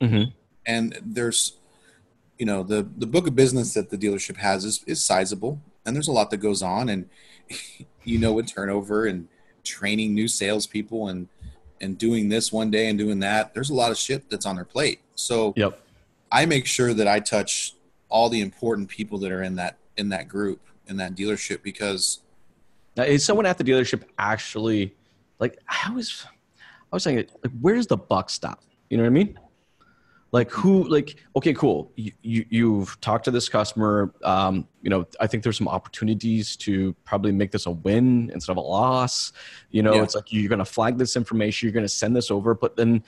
Mm-hmm. 0.00 0.30
And 0.66 0.98
there's 1.04 1.56
you 2.38 2.46
know 2.46 2.62
the 2.62 2.88
the 2.96 3.06
book 3.06 3.26
of 3.26 3.36
business 3.36 3.74
that 3.74 3.90
the 3.90 3.98
dealership 3.98 4.36
has 4.36 4.64
is 4.64 4.82
is 4.86 5.04
sizable 5.04 5.60
and 5.84 5.94
there's 5.94 6.08
a 6.08 6.12
lot 6.12 6.30
that 6.30 6.38
goes 6.38 6.62
on 6.62 6.88
and 6.88 7.08
you 8.04 8.18
know 8.18 8.32
with 8.32 8.46
turnover 8.46 9.06
and 9.06 9.28
training 9.62 10.14
new 10.14 10.26
salespeople 10.26 11.08
and 11.08 11.28
and 11.80 11.98
doing 11.98 12.28
this 12.28 12.52
one 12.52 12.70
day 12.70 12.88
and 12.88 12.98
doing 12.98 13.20
that 13.20 13.54
there's 13.54 13.70
a 13.70 13.74
lot 13.74 13.90
of 13.90 13.96
shit 13.96 14.28
that's 14.28 14.46
on 14.46 14.56
their 14.56 14.64
plate 14.64 15.00
so 15.14 15.52
Yep. 15.56 15.80
I 16.32 16.46
make 16.46 16.66
sure 16.66 16.94
that 16.94 17.06
I 17.06 17.20
touch 17.20 17.74
all 18.12 18.28
the 18.28 18.40
important 18.42 18.88
people 18.88 19.16
that 19.18 19.32
are 19.32 19.42
in 19.42 19.56
that 19.56 19.78
in 19.96 20.10
that 20.10 20.28
group 20.28 20.60
in 20.86 20.96
that 20.98 21.14
dealership 21.14 21.62
because 21.62 22.20
Now, 22.96 23.04
is 23.04 23.24
someone 23.24 23.46
at 23.46 23.56
the 23.58 23.64
dealership 23.64 24.02
actually 24.18 24.94
like 25.38 25.58
I 25.68 25.90
was 25.90 26.26
I 26.92 26.96
was 26.96 27.02
saying 27.02 27.16
like 27.16 27.30
where's 27.60 27.86
the 27.86 27.96
buck 27.96 28.28
stop? 28.30 28.62
You 28.90 28.98
know 28.98 29.04
what 29.04 29.08
I 29.08 29.10
mean? 29.20 29.38
Like 30.30 30.50
who 30.50 30.88
like 30.88 31.16
okay 31.36 31.52
cool 31.52 31.90
you, 31.96 32.12
you 32.22 32.44
you've 32.48 32.98
talked 33.00 33.24
to 33.26 33.30
this 33.30 33.48
customer 33.50 34.14
um 34.24 34.66
you 34.82 34.88
know 34.90 35.06
I 35.20 35.26
think 35.26 35.42
there's 35.42 35.58
some 35.58 35.68
opportunities 35.68 36.56
to 36.58 36.94
probably 37.04 37.32
make 37.32 37.50
this 37.50 37.66
a 37.66 37.70
win 37.70 38.30
instead 38.34 38.52
of 38.52 38.58
a 38.58 38.66
loss 38.78 39.32
you 39.70 39.82
know 39.82 39.94
Yeah. 39.94 40.02
it's 40.04 40.14
like 40.14 40.32
you're 40.32 40.48
going 40.48 40.58
to 40.58 40.64
flag 40.78 40.96
this 40.96 41.16
information 41.16 41.66
you're 41.66 41.74
going 41.74 41.84
to 41.84 41.88
send 42.02 42.16
this 42.16 42.30
over 42.30 42.54
but 42.54 42.76
then 42.76 43.02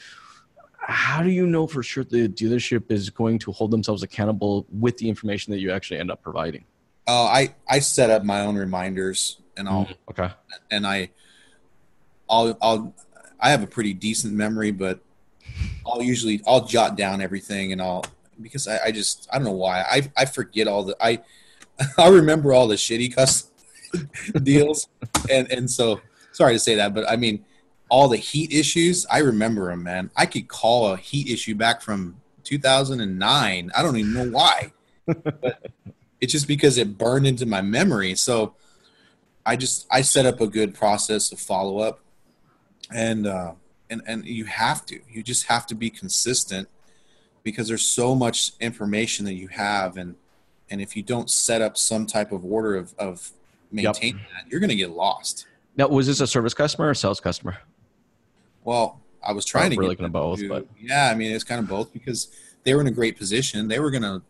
how 0.87 1.23
do 1.23 1.31
you 1.31 1.47
know 1.47 1.67
for 1.67 1.83
sure 1.83 2.05
the 2.05 2.29
dealership 2.29 2.91
is 2.91 3.11
going 3.11 3.39
to 3.41 3.53
hold 3.53 3.71
themselves 3.71 4.03
accountable 4.03 4.67
with 4.71 4.97
the 4.99 5.09
information 5.09 5.53
that 5.53 5.59
you 5.59 5.71
actually 5.71 5.99
end 5.99 6.11
up 6.11 6.23
providing? 6.23 6.65
Uh, 7.07 7.25
I 7.25 7.55
I 7.69 7.79
set 7.79 8.11
up 8.11 8.25
my 8.25 8.41
own 8.41 8.57
reminders 8.57 9.41
and 9.57 9.69
I'll 9.69 9.89
okay. 10.11 10.31
And 10.71 10.87
I 10.87 11.11
I'll 12.29 12.57
I'll 12.61 12.95
I 13.41 13.51
have 13.51 13.63
a 13.63 13.67
pretty 13.67 13.93
decent 13.95 14.35
memory 14.35 14.71
but 14.71 15.01
I'll 15.87 16.03
usually 16.03 16.43
I'll 16.47 16.65
jot 16.65 16.97
down 16.97 17.21
everything 17.21 17.73
and 17.73 17.81
I'll 17.81 18.05
because 18.41 18.67
I, 18.69 18.87
I 18.87 18.91
just 18.91 19.29
I 19.33 19.37
don't 19.37 19.45
know 19.45 19.53
why. 19.53 19.81
I 19.81 20.11
I 20.17 20.25
forget 20.25 20.67
all 20.67 20.85
the 20.85 20.97
I 21.01 21.21
I 21.99 22.09
remember 22.09 22.53
all 22.53 22.69
the 22.69 22.77
shitty 22.77 23.15
cus 23.15 23.51
deals. 24.43 24.89
And 25.31 25.51
and 25.51 25.71
so 25.71 26.01
sorry 26.33 26.55
to 26.55 26.59
say 26.59 26.75
that 26.75 26.95
but 26.95 27.09
I 27.09 27.17
mean 27.17 27.45
all 27.95 28.09
the 28.09 28.17
heat 28.17 28.53
issues 28.53 29.07
I 29.09 29.19
remember 29.19 29.71
them 29.71 29.85
man. 29.85 30.11
I 30.17 30.27
could 30.27 30.49
call 30.49 30.89
a 30.89 30.97
heat 30.97 31.29
issue 31.29 31.55
back 31.55 31.81
from 31.81 32.21
2009 32.43 33.71
I 33.73 33.83
don't 33.83 33.97
even 33.97 34.13
know 34.13 34.31
why. 34.31 34.73
But 35.07 35.71
it's 36.21 36.33
just 36.33 36.49
because 36.49 36.77
it 36.77 36.99
burned 36.99 37.25
into 37.25 37.47
my 37.47 37.63
memory. 37.63 38.17
So 38.17 38.57
I 39.47 39.55
just 39.55 39.87
I 39.93 40.03
set 40.03 40.27
up 40.27 40.41
a 40.41 40.49
good 40.49 40.75
process 40.75 41.31
of 41.31 41.39
follow 41.39 41.79
up 41.79 42.01
and 42.93 43.29
uh 43.29 43.53
and 43.89 44.03
and 44.09 44.27
you 44.27 44.47
have 44.47 44.85
to. 44.87 44.99
You 45.09 45.23
just 45.23 45.47
have 45.47 45.65
to 45.69 45.77
be 45.77 45.89
consistent 45.89 46.69
because 47.45 47.69
there's 47.69 47.87
so 47.87 48.17
much 48.17 48.55
information 48.59 49.25
that 49.27 49.35
you 49.35 49.47
have. 49.49 49.97
And 49.97 50.17
and 50.69 50.83
if 50.83 50.97
you 50.97 51.05
don't 51.05 51.31
set 51.31 51.63
up 51.63 51.79
some 51.79 52.07
type 52.07 52.33
of 52.33 52.45
order 52.45 52.75
of 52.75 52.93
of 52.99 53.31
maintaining 53.71 54.17
that 54.35 54.51
you're 54.51 54.59
going 54.59 54.71
to 54.71 54.77
get 54.77 54.91
lost. 54.91 55.47
Now 55.77 55.87
was 55.87 56.09
this 56.09 56.21
a 56.21 56.27
service 56.27 56.55
customer 56.55 56.89
or 56.89 56.95
sales 56.95 57.21
customer 57.21 57.59
well 58.65 59.01
i 59.23 59.33
was 59.33 59.45
trying 59.45 59.71
to 59.71 59.77
really 59.77 59.95
get 59.95 59.99
kind 60.03 60.07
of 60.07 60.13
them 60.13 60.23
both 60.23 60.39
to- 60.41 60.49
but 60.49 60.67
yeah 60.81 61.11
i 61.11 61.15
mean 61.15 61.31
it's 61.33 61.45
kind 61.45 61.61
of 61.61 61.69
both 61.69 61.93
because 61.93 62.29
they 62.65 62.75
were 62.75 62.81
in 62.81 62.87
a 62.87 62.91
great 62.91 63.17
position 63.17 63.69
they 63.69 63.79
were 63.79 63.91
going 63.91 64.03
to 64.03 64.21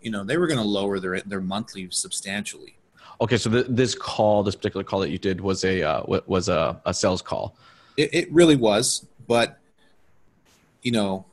you 0.00 0.10
know 0.10 0.24
they 0.24 0.36
were 0.36 0.46
going 0.46 0.58
to 0.58 0.64
lower 0.64 0.98
their 1.00 1.20
their 1.22 1.40
monthly 1.40 1.88
substantially 1.90 2.76
Okay, 3.20 3.36
so 3.36 3.48
th- 3.48 3.66
this 3.68 3.94
call, 3.94 4.42
this 4.42 4.56
particular 4.56 4.82
call 4.82 4.98
that 4.98 5.10
you 5.10 5.18
did, 5.18 5.40
was 5.40 5.62
a 5.64 5.80
uh, 5.80 6.02
was 6.26 6.48
a, 6.48 6.80
a 6.84 6.92
sales 6.92 7.22
call. 7.22 7.54
It, 7.96 8.12
it 8.12 8.32
really 8.32 8.56
was, 8.56 9.06
but 9.28 9.60
you 10.82 10.90
know, 10.90 11.24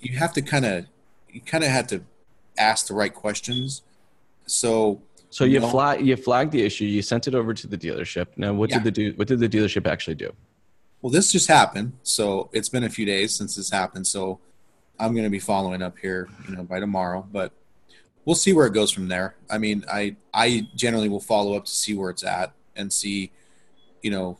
you 0.00 0.16
have 0.18 0.32
to 0.32 0.42
kind 0.42 0.64
of, 0.64 0.86
you 1.30 1.40
kind 1.40 1.62
of 1.62 1.70
had 1.70 1.88
to 1.90 2.02
ask 2.58 2.88
the 2.88 2.94
right 2.94 3.14
questions. 3.14 3.82
So 4.46 5.00
So 5.30 5.44
you 5.44 5.60
No. 5.60 5.68
flag 5.68 6.04
you 6.04 6.16
flagged 6.16 6.50
the 6.50 6.62
issue. 6.64 6.86
You 6.86 7.02
sent 7.02 7.28
it 7.28 7.36
over 7.36 7.54
to 7.54 7.66
the 7.68 7.78
dealership. 7.78 8.26
Now, 8.36 8.52
what 8.52 8.70
Yeah. 8.70 8.78
did 8.80 8.84
the 8.84 8.90
do? 8.90 9.12
What 9.14 9.28
did 9.28 9.38
the 9.38 9.48
dealership 9.48 9.86
actually 9.86 10.16
do? 10.16 10.32
Well, 11.02 11.10
this 11.10 11.32
just 11.32 11.48
happened, 11.48 11.94
so 12.04 12.48
it's 12.52 12.68
been 12.68 12.84
a 12.84 12.88
few 12.88 13.04
days 13.04 13.34
since 13.34 13.56
this 13.56 13.70
happened. 13.70 14.06
So 14.06 14.38
I'm 15.00 15.12
going 15.12 15.24
to 15.24 15.30
be 15.30 15.40
following 15.40 15.82
up 15.82 15.98
here, 15.98 16.28
you 16.48 16.56
know, 16.56 16.62
by 16.62 16.78
tomorrow. 16.78 17.26
But 17.32 17.52
we'll 18.24 18.36
see 18.36 18.52
where 18.52 18.66
it 18.66 18.72
goes 18.72 18.92
from 18.92 19.08
there. 19.08 19.34
I 19.50 19.58
mean, 19.58 19.84
I 19.92 20.16
I 20.32 20.68
generally 20.76 21.08
will 21.08 21.20
follow 21.20 21.56
up 21.56 21.64
to 21.64 21.72
see 21.72 21.94
where 21.94 22.10
it's 22.10 22.24
at 22.24 22.52
and 22.76 22.92
see, 22.92 23.32
you 24.00 24.12
know, 24.12 24.38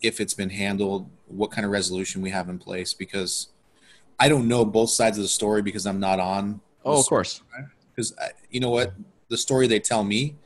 if 0.00 0.20
it's 0.20 0.34
been 0.34 0.50
handled, 0.50 1.10
what 1.26 1.50
kind 1.50 1.64
of 1.64 1.72
resolution 1.72 2.22
we 2.22 2.30
have 2.30 2.48
in 2.48 2.58
place, 2.58 2.94
because 2.94 3.48
I 4.20 4.28
don't 4.28 4.46
know 4.46 4.64
both 4.64 4.90
sides 4.90 5.18
of 5.18 5.22
the 5.22 5.28
story 5.28 5.62
because 5.62 5.86
I'm 5.86 5.98
not 5.98 6.20
on. 6.20 6.60
Oh, 6.84 7.00
of 7.00 7.06
course. 7.06 7.42
Because 7.94 8.14
you 8.50 8.60
know 8.60 8.70
what, 8.70 8.92
the 9.28 9.36
story 9.36 9.66
they 9.66 9.80
tell 9.80 10.04
me 10.04 10.36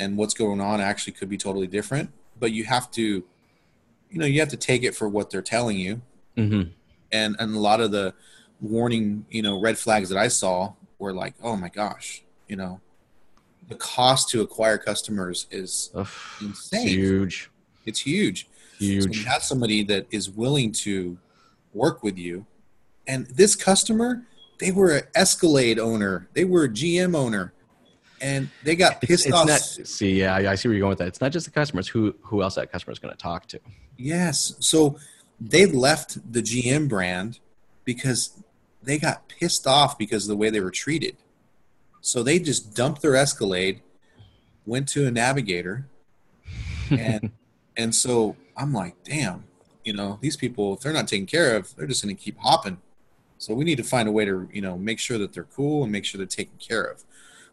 and 0.00 0.16
what's 0.16 0.34
going 0.34 0.60
on 0.60 0.80
actually 0.80 1.12
could 1.12 1.28
be 1.28 1.36
totally 1.36 1.66
different. 1.66 2.10
But 2.40 2.52
you 2.52 2.64
have 2.64 2.90
to, 2.92 3.24
you 4.12 4.18
know, 4.18 4.26
you 4.26 4.38
have 4.40 4.50
to 4.50 4.56
take 4.56 4.82
it 4.84 4.94
for 4.94 5.08
what 5.08 5.30
they're 5.30 5.42
telling 5.42 5.78
you. 5.78 6.00
hmm 6.36 6.62
And 7.10 7.34
and 7.38 7.54
a 7.54 7.58
lot 7.58 7.80
of 7.80 7.90
the 7.90 8.14
warning, 8.60 9.26
you 9.30 9.42
know, 9.42 9.60
red 9.60 9.78
flags 9.78 10.08
that 10.10 10.18
I 10.18 10.28
saw 10.28 10.74
were 10.98 11.12
like, 11.12 11.34
oh 11.42 11.56
my 11.56 11.68
gosh, 11.68 12.22
you 12.46 12.56
know, 12.56 12.80
the 13.68 13.74
cost 13.74 14.28
to 14.30 14.42
acquire 14.42 14.78
customers 14.78 15.46
is 15.50 15.90
insane. 16.40 16.88
Huge, 16.88 17.50
It's 17.86 18.00
huge. 18.00 18.48
So 18.78 18.86
you 19.10 19.24
have 19.24 19.42
somebody 19.42 19.84
that 19.84 20.06
is 20.10 20.28
willing 20.28 20.72
to 20.72 21.16
work 21.72 22.02
with 22.02 22.18
you, 22.18 22.44
and 23.06 23.26
this 23.28 23.54
customer, 23.54 24.22
they 24.58 24.72
were 24.72 24.96
an 24.96 25.04
Escalade 25.14 25.78
owner, 25.78 26.28
they 26.34 26.44
were 26.44 26.64
a 26.64 26.68
GM 26.68 27.14
owner, 27.14 27.52
and 28.22 28.48
they 28.62 28.76
got 28.76 29.00
pissed 29.00 29.26
it's 29.26 29.34
off. 29.34 29.46
not. 29.46 29.60
See, 29.60 30.20
yeah, 30.20 30.34
I 30.34 30.52
I 30.52 30.54
see 30.54 30.68
where 30.68 30.74
you're 30.74 30.82
going 30.82 30.90
with 30.90 30.98
that. 30.98 31.08
It's 31.08 31.20
not 31.20 31.32
just 31.32 31.44
the 31.44 31.52
customers. 31.52 31.88
Who 31.88 32.14
who 32.22 32.42
else 32.42 32.54
that 32.54 32.70
customer 32.70 32.92
is 32.92 32.98
going 32.98 33.12
to 33.12 33.18
talk 33.20 33.46
to? 33.48 33.60
Yes, 33.98 34.54
so 34.60 34.96
they 35.40 35.66
left 35.66 36.32
the 36.32 36.40
GM 36.40 36.88
brand 36.88 37.40
because 37.84 38.42
they 38.82 38.98
got 38.98 39.28
pissed 39.28 39.66
off 39.66 39.98
because 39.98 40.24
of 40.24 40.28
the 40.28 40.36
way 40.36 40.50
they 40.50 40.60
were 40.60 40.70
treated. 40.70 41.16
So 42.00 42.22
they 42.22 42.38
just 42.38 42.74
dumped 42.74 43.02
their 43.02 43.16
Escalade, 43.16 43.82
went 44.66 44.88
to 44.90 45.06
a 45.06 45.10
Navigator, 45.10 45.86
and 46.90 47.32
and 47.76 47.94
so 47.94 48.36
I'm 48.56 48.72
like, 48.72 48.94
damn, 49.02 49.44
you 49.84 49.92
know, 49.92 50.18
these 50.20 50.36
people 50.36 50.74
if 50.74 50.80
they're 50.80 50.92
not 50.92 51.08
taken 51.08 51.26
care 51.26 51.56
of, 51.56 51.74
they're 51.76 51.86
just 51.88 52.04
going 52.04 52.14
to 52.14 52.22
keep 52.22 52.38
hopping. 52.38 52.78
So 53.38 53.54
we 53.54 53.64
need 53.64 53.78
to 53.78 53.82
find 53.82 54.08
a 54.08 54.12
way 54.12 54.24
to 54.24 54.48
you 54.52 54.62
know 54.62 54.78
make 54.78 55.00
sure 55.00 55.18
that 55.18 55.32
they're 55.32 55.44
cool 55.44 55.82
and 55.82 55.90
make 55.90 56.04
sure 56.04 56.18
they're 56.18 56.26
taken 56.26 56.56
care 56.58 56.84
of. 56.84 57.02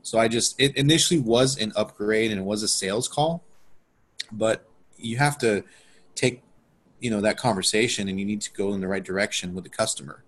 So 0.02 0.18
I 0.18 0.28
just 0.28 0.60
it 0.60 0.76
initially 0.76 1.20
was 1.20 1.58
an 1.58 1.74
upgrade 1.76 2.32
and 2.32 2.40
it 2.40 2.44
was 2.44 2.64
a 2.64 2.68
sales 2.68 3.08
call, 3.08 3.44
but 4.32 4.66
you 4.98 5.18
have 5.18 5.38
to 5.40 5.64
take 6.16 6.42
you 7.00 7.10
know 7.10 7.22
that 7.22 7.38
conversation 7.38 8.10
and 8.10 8.20
you 8.20 8.26
need 8.26 8.42
to 8.42 8.52
go 8.54 8.74
in 8.74 8.82
the 8.82 8.88
right 8.88 9.04
direction 9.04 9.54
with 9.54 9.64
the 9.64 9.70
customer 9.70 10.24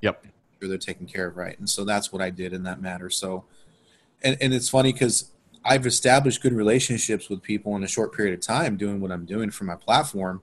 Yep. 0.00 0.26
sure 0.60 0.68
they're 0.68 0.78
taken 0.78 1.06
care 1.06 1.26
of 1.26 1.36
right. 1.36 1.58
And 1.58 1.68
so 1.68 1.84
that's 1.84 2.12
what 2.12 2.20
I 2.20 2.30
did 2.30 2.52
in 2.52 2.62
that 2.64 2.80
matter. 2.80 3.08
So, 3.08 3.44
and, 4.22 4.36
and 4.40 4.52
it's 4.52 4.68
funny 4.68 4.92
because 4.92 5.30
I've 5.64 5.86
established 5.86 6.42
good 6.42 6.52
relationships 6.52 7.30
with 7.30 7.42
people 7.42 7.74
in 7.76 7.82
a 7.82 7.88
short 7.88 8.14
period 8.14 8.34
of 8.34 8.40
time 8.40 8.76
doing 8.76 9.00
what 9.00 9.10
I'm 9.10 9.24
doing 9.24 9.50
for 9.50 9.64
my 9.64 9.76
platform. 9.76 10.42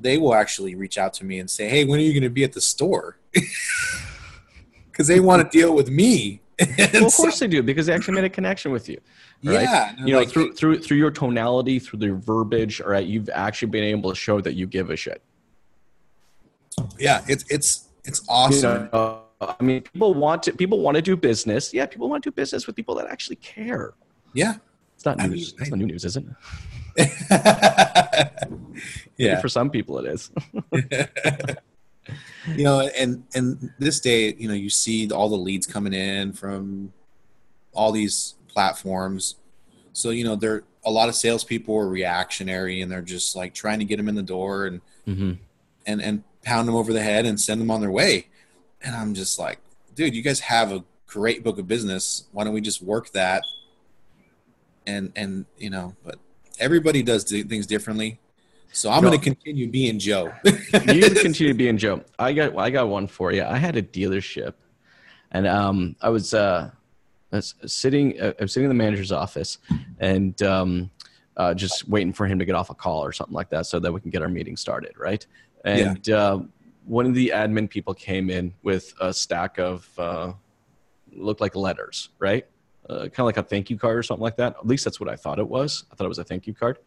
They 0.00 0.18
will 0.18 0.34
actually 0.34 0.74
reach 0.74 0.98
out 0.98 1.14
to 1.14 1.24
me 1.24 1.38
and 1.38 1.48
say, 1.48 1.68
Hey, 1.68 1.84
when 1.84 2.00
are 2.00 2.02
you 2.02 2.12
going 2.12 2.24
to 2.24 2.30
be 2.30 2.44
at 2.44 2.52
the 2.52 2.60
store? 2.60 3.18
Because 4.90 5.06
they 5.06 5.20
want 5.20 5.42
to 5.42 5.58
deal 5.58 5.74
with 5.74 5.88
me. 5.88 6.41
Well, 6.94 7.06
of 7.06 7.14
course 7.14 7.38
they 7.38 7.48
do 7.48 7.62
because 7.62 7.86
they 7.86 7.92
actually 7.92 8.14
made 8.14 8.24
a 8.24 8.30
connection 8.30 8.72
with 8.72 8.88
you. 8.88 8.98
Right? 9.44 9.62
Yeah. 9.62 9.94
You 9.98 10.12
know, 10.12 10.18
like, 10.18 10.28
through 10.28 10.54
through 10.54 10.80
through 10.80 10.96
your 10.96 11.10
tonality, 11.10 11.78
through 11.78 12.00
your 12.00 12.16
verbiage, 12.16 12.80
all 12.80 12.90
right, 12.90 13.06
you've 13.06 13.28
actually 13.30 13.68
been 13.68 13.84
able 13.84 14.10
to 14.10 14.16
show 14.16 14.40
that 14.40 14.54
you 14.54 14.66
give 14.66 14.90
a 14.90 14.96
shit. 14.96 15.22
Yeah, 16.98 17.22
it's 17.28 17.44
it's 17.50 17.88
it's 18.04 18.24
awesome. 18.28 18.84
You 18.84 18.88
know, 18.92 19.22
uh, 19.40 19.54
I 19.58 19.62
mean, 19.62 19.82
people 19.82 20.14
want 20.14 20.42
to 20.44 20.52
people 20.52 20.80
want 20.80 20.96
to 20.96 21.02
do 21.02 21.16
business. 21.16 21.74
Yeah, 21.74 21.86
people 21.86 22.08
want 22.08 22.22
to 22.24 22.30
do 22.30 22.34
business 22.34 22.66
with 22.66 22.76
people 22.76 22.94
that 22.96 23.08
actually 23.08 23.36
care. 23.36 23.94
Yeah, 24.32 24.54
it's 24.94 25.04
not 25.04 25.18
news. 25.18 25.26
I 25.26 25.28
mean, 25.28 25.44
it's 25.58 25.70
not 25.70 25.78
new 25.78 25.86
news, 25.86 26.04
is 26.04 26.16
it? 26.16 26.24
yeah, 26.96 28.28
Maybe 29.18 29.40
for 29.40 29.48
some 29.48 29.70
people 29.70 29.98
it 29.98 30.06
is. 30.06 30.30
you 32.56 32.64
know, 32.64 32.80
and 32.80 33.24
and 33.34 33.70
this 33.78 34.00
day, 34.00 34.34
you 34.34 34.48
know, 34.48 34.54
you 34.54 34.70
see 34.70 35.10
all 35.10 35.28
the 35.28 35.36
leads 35.36 35.66
coming 35.66 35.92
in 35.92 36.32
from 36.32 36.92
all 37.72 37.92
these 37.92 38.34
platforms. 38.48 39.36
So 39.92 40.10
you 40.10 40.24
know, 40.24 40.36
there 40.36 40.64
a 40.84 40.90
lot 40.90 41.08
of 41.08 41.14
salespeople 41.14 41.76
are 41.76 41.88
reactionary, 41.88 42.82
and 42.82 42.90
they're 42.90 43.02
just 43.02 43.36
like 43.36 43.54
trying 43.54 43.78
to 43.78 43.84
get 43.84 43.96
them 43.96 44.08
in 44.08 44.14
the 44.14 44.22
door 44.22 44.66
and 44.66 44.80
mm-hmm. 45.06 45.32
and 45.86 46.02
and 46.02 46.24
pound 46.42 46.66
them 46.66 46.74
over 46.74 46.92
the 46.92 47.02
head 47.02 47.24
and 47.24 47.40
send 47.40 47.60
them 47.60 47.70
on 47.70 47.80
their 47.80 47.90
way. 47.90 48.26
And 48.82 48.96
I'm 48.96 49.14
just 49.14 49.38
like, 49.38 49.60
dude, 49.94 50.14
you 50.14 50.22
guys 50.22 50.40
have 50.40 50.72
a 50.72 50.84
great 51.06 51.44
book 51.44 51.58
of 51.58 51.68
business. 51.68 52.24
Why 52.32 52.44
don't 52.44 52.52
we 52.52 52.60
just 52.60 52.82
work 52.82 53.10
that? 53.12 53.44
And 54.86 55.12
and 55.14 55.46
you 55.58 55.70
know, 55.70 55.94
but 56.04 56.18
everybody 56.58 57.02
does 57.02 57.24
things 57.24 57.66
differently. 57.66 58.18
So 58.72 58.90
I'm 58.90 59.02
no. 59.02 59.10
going 59.10 59.20
to 59.20 59.24
continue 59.24 59.68
being 59.68 59.98
Joe. 59.98 60.32
you 60.44 61.10
continue 61.10 61.54
being 61.54 61.76
Joe. 61.76 62.02
I 62.18 62.32
got 62.32 62.56
I 62.56 62.70
got 62.70 62.88
one 62.88 63.06
for 63.06 63.32
you. 63.32 63.44
I 63.44 63.58
had 63.58 63.76
a 63.76 63.82
dealership, 63.82 64.54
and 65.30 65.46
um, 65.46 65.96
I 66.00 66.08
was 66.08 66.32
uh, 66.32 66.70
I 67.32 67.36
was 67.36 67.54
sitting 67.66 68.20
uh, 68.20 68.32
I 68.38 68.42
was 68.42 68.52
sitting 68.52 68.64
in 68.64 68.76
the 68.76 68.82
manager's 68.82 69.12
office, 69.12 69.58
and 69.98 70.40
um, 70.42 70.90
uh, 71.36 71.52
just 71.54 71.88
waiting 71.88 72.12
for 72.12 72.26
him 72.26 72.38
to 72.38 72.44
get 72.44 72.54
off 72.54 72.70
a 72.70 72.74
call 72.74 73.04
or 73.04 73.12
something 73.12 73.34
like 73.34 73.50
that, 73.50 73.66
so 73.66 73.78
that 73.78 73.92
we 73.92 74.00
can 74.00 74.10
get 74.10 74.22
our 74.22 74.28
meeting 74.28 74.56
started, 74.56 74.98
right? 74.98 75.26
And 75.64 76.06
yeah. 76.08 76.16
uh, 76.16 76.42
one 76.86 77.06
of 77.06 77.14
the 77.14 77.32
admin 77.34 77.68
people 77.68 77.94
came 77.94 78.30
in 78.30 78.54
with 78.62 78.94
a 79.00 79.12
stack 79.12 79.58
of 79.58 79.88
uh, 79.98 80.32
looked 81.12 81.40
like 81.40 81.54
letters, 81.54 82.08
right? 82.18 82.46
Uh, 82.88 83.02
kind 83.02 83.20
of 83.20 83.26
like 83.26 83.36
a 83.36 83.42
thank 83.42 83.70
you 83.70 83.78
card 83.78 83.96
or 83.96 84.02
something 84.02 84.22
like 84.22 84.36
that. 84.36 84.56
At 84.58 84.66
least 84.66 84.84
that's 84.84 84.98
what 84.98 85.08
I 85.08 85.16
thought 85.16 85.38
it 85.38 85.46
was. 85.46 85.84
I 85.92 85.94
thought 85.94 86.04
it 86.04 86.08
was 86.08 86.18
a 86.18 86.24
thank 86.24 86.46
you 86.46 86.54
card. 86.54 86.78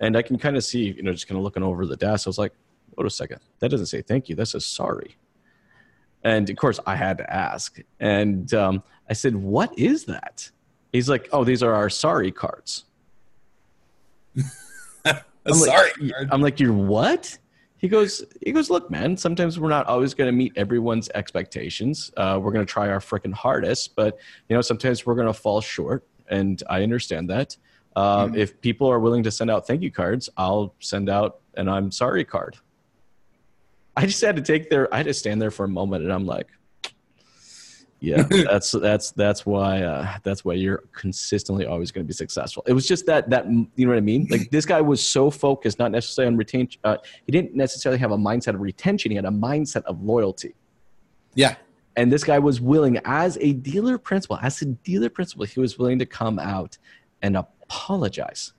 And 0.00 0.16
I 0.16 0.22
can 0.22 0.38
kind 0.38 0.56
of 0.56 0.64
see, 0.64 0.92
you 0.92 1.02
know, 1.02 1.12
just 1.12 1.28
kind 1.28 1.38
of 1.38 1.44
looking 1.44 1.62
over 1.62 1.86
the 1.86 1.96
desk. 1.96 2.26
I 2.26 2.30
was 2.30 2.38
like, 2.38 2.52
wait 2.96 3.06
a 3.06 3.10
second. 3.10 3.40
That 3.60 3.70
doesn't 3.70 3.86
say 3.86 4.02
thank 4.02 4.28
you. 4.28 4.34
That 4.34 4.46
says 4.46 4.64
sorry. 4.64 5.16
And 6.24 6.48
of 6.48 6.56
course, 6.56 6.78
I 6.86 6.96
had 6.96 7.18
to 7.18 7.32
ask. 7.32 7.78
And 8.00 8.52
um, 8.54 8.82
I 9.08 9.12
said, 9.12 9.34
what 9.34 9.76
is 9.78 10.04
that? 10.04 10.50
He's 10.92 11.08
like, 11.08 11.28
oh, 11.32 11.44
these 11.44 11.62
are 11.62 11.74
our 11.74 11.90
sorry 11.90 12.30
cards. 12.30 12.84
I'm 15.04 15.54
sorry 15.54 15.90
like, 16.00 16.12
card. 16.12 16.28
I'm 16.30 16.40
like, 16.40 16.60
you're 16.60 16.72
what? 16.72 17.38
He 17.76 17.88
goes, 17.88 18.24
he 18.44 18.52
goes, 18.52 18.70
look, 18.70 18.90
man, 18.90 19.16
sometimes 19.16 19.58
we're 19.58 19.68
not 19.68 19.86
always 19.86 20.14
going 20.14 20.28
to 20.28 20.32
meet 20.32 20.52
everyone's 20.54 21.08
expectations. 21.16 22.12
Uh, 22.16 22.38
we're 22.40 22.52
going 22.52 22.64
to 22.64 22.70
try 22.70 22.88
our 22.88 23.00
freaking 23.00 23.32
hardest, 23.32 23.96
but, 23.96 24.18
you 24.48 24.54
know, 24.54 24.62
sometimes 24.62 25.04
we're 25.04 25.16
going 25.16 25.26
to 25.26 25.32
fall 25.32 25.60
short. 25.60 26.06
And 26.28 26.62
I 26.70 26.84
understand 26.84 27.28
that. 27.30 27.56
Uh, 27.94 28.26
mm-hmm. 28.26 28.36
If 28.36 28.60
people 28.60 28.88
are 28.88 28.98
willing 28.98 29.22
to 29.22 29.30
send 29.30 29.50
out 29.50 29.66
thank 29.66 29.82
you 29.82 29.90
cards, 29.90 30.28
I'll 30.36 30.74
send 30.80 31.08
out 31.08 31.40
an 31.56 31.68
I'm 31.68 31.90
sorry 31.90 32.24
card. 32.24 32.56
I 33.96 34.06
just 34.06 34.22
had 34.22 34.36
to 34.36 34.42
take 34.42 34.70
their, 34.70 34.92
I 34.92 34.98
had 34.98 35.06
to 35.06 35.14
stand 35.14 35.42
there 35.42 35.50
for 35.50 35.64
a 35.64 35.68
moment, 35.68 36.02
and 36.02 36.12
I'm 36.12 36.24
like, 36.24 36.48
yeah, 38.00 38.22
that's 38.30 38.72
that's 38.72 39.12
that's 39.12 39.46
why 39.46 39.82
uh, 39.82 40.16
that's 40.22 40.44
why 40.44 40.54
you're 40.54 40.82
consistently 40.92 41.66
always 41.66 41.92
going 41.92 42.04
to 42.04 42.08
be 42.08 42.14
successful. 42.14 42.64
It 42.66 42.72
was 42.72 42.86
just 42.86 43.06
that 43.06 43.30
that 43.30 43.46
you 43.46 43.68
know 43.76 43.90
what 43.90 43.98
I 43.98 44.00
mean. 44.00 44.26
Like 44.30 44.50
this 44.50 44.66
guy 44.66 44.80
was 44.80 45.06
so 45.06 45.30
focused, 45.30 45.78
not 45.78 45.92
necessarily 45.92 46.32
on 46.32 46.36
retention. 46.36 46.80
Uh, 46.82 46.96
he 47.26 47.32
didn't 47.32 47.54
necessarily 47.54 47.98
have 47.98 48.10
a 48.10 48.16
mindset 48.16 48.54
of 48.54 48.60
retention. 48.60 49.10
He 49.10 49.16
had 49.16 49.24
a 49.24 49.30
mindset 49.30 49.84
of 49.84 50.02
loyalty. 50.02 50.54
Yeah, 51.34 51.54
and 51.96 52.10
this 52.10 52.24
guy 52.24 52.38
was 52.38 52.60
willing, 52.60 52.98
as 53.04 53.38
a 53.40 53.52
dealer 53.52 53.98
principal, 53.98 54.38
as 54.42 54.60
a 54.62 54.66
dealer 54.66 55.10
principal, 55.10 55.44
he 55.44 55.60
was 55.60 55.78
willing 55.78 55.98
to 55.98 56.06
come 56.06 56.38
out 56.38 56.78
and 57.22 57.36
apologize. 57.72 58.52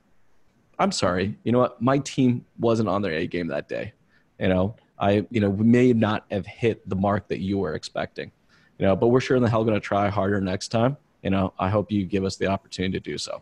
I'm 0.78 0.90
sorry. 0.90 1.36
You 1.44 1.52
know 1.52 1.60
what? 1.60 1.80
My 1.80 1.98
team 1.98 2.44
wasn't 2.58 2.88
on 2.88 3.00
their 3.00 3.12
A 3.12 3.26
game 3.28 3.46
that 3.48 3.68
day. 3.68 3.92
You 4.40 4.48
know, 4.48 4.74
I, 4.98 5.24
you 5.30 5.40
know, 5.40 5.48
we 5.48 5.64
may 5.64 5.92
not 5.92 6.24
have 6.32 6.44
hit 6.46 6.86
the 6.88 6.96
mark 6.96 7.28
that 7.28 7.38
you 7.38 7.58
were 7.58 7.74
expecting. 7.74 8.32
You 8.78 8.86
know, 8.86 8.96
but 8.96 9.08
we're 9.08 9.20
sure 9.20 9.36
in 9.36 9.42
the 9.42 9.48
hell 9.48 9.62
going 9.62 9.74
to 9.74 9.80
try 9.80 10.08
harder 10.08 10.40
next 10.40 10.68
time. 10.68 10.96
You 11.22 11.30
know, 11.30 11.54
I 11.60 11.68
hope 11.68 11.92
you 11.92 12.04
give 12.04 12.24
us 12.24 12.36
the 12.36 12.48
opportunity 12.48 12.98
to 12.98 13.00
do 13.00 13.16
so. 13.16 13.40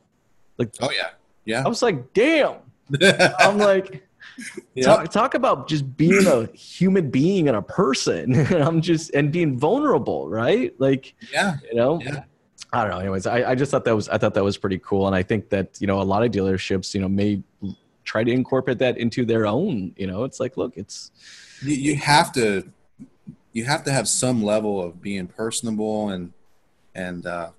Like, 0.59 0.75
oh 0.83 0.91
yeah, 0.91 1.11
yeah. 1.47 1.65
I 1.65 1.69
was 1.69 1.81
like, 1.81 2.13
damn. 2.13 2.57
I'm 3.39 3.57
like, 3.57 4.07
yep. 4.75 4.85
talk, 4.85 5.11
talk 5.11 5.35
about 5.35 5.69
just 5.69 5.97
being 5.97 6.27
a 6.27 6.47
human 6.55 7.11
being 7.11 7.49
and 7.49 7.57
a 7.57 7.63
person. 7.63 8.47
I'm 8.55 8.83
just 8.83 9.15
and 9.15 9.33
being 9.33 9.59
vulnerable, 9.59 10.29
right? 10.29 10.75
Like, 10.79 11.15
yeah, 11.33 11.57
you 11.65 11.75
know, 11.75 11.99
yeah. 12.03 12.25
I 12.73 12.83
don't 12.83 12.91
know. 12.91 12.99
Anyways, 12.99 13.27
I, 13.27 13.51
I 13.51 13.55
just 13.55 13.71
thought 13.71 13.85
that 13.85 13.95
was 13.95 14.09
I 14.09 14.17
thought 14.17 14.35
that 14.35 14.45
was 14.45 14.57
pretty 14.57 14.79
cool, 14.79 15.07
and 15.07 15.15
I 15.15 15.23
think 15.23 15.51
that 15.51 15.79
you 15.81 15.87
know 15.87 16.01
a 16.01 16.05
lot 16.05 16.23
of 16.23 16.31
dealerships 16.31 16.95
you 16.95 17.01
know 17.01 17.09
may 17.09 17.43
try 18.05 18.25
to 18.25 18.31
incorporate 18.31 18.79
that 18.79 18.97
into 18.97 19.25
their 19.25 19.47
own. 19.47 19.95
You 19.97 20.07
know, 20.07 20.25
it's 20.25 20.41
like 20.41 20.57
look, 20.57 20.77
it's 20.77 21.11
you, 21.63 21.75
you 21.75 21.97
have 21.97 22.33
to 22.33 22.71
you 23.53 23.65
have 23.65 23.85
to 23.85 23.93
have 23.93 24.09
some 24.09 24.43
level 24.43 24.83
of 24.83 25.03
being 25.03 25.27
personable 25.27 26.09
and 26.09 26.33
and 26.95 27.27
uh, 27.27 27.51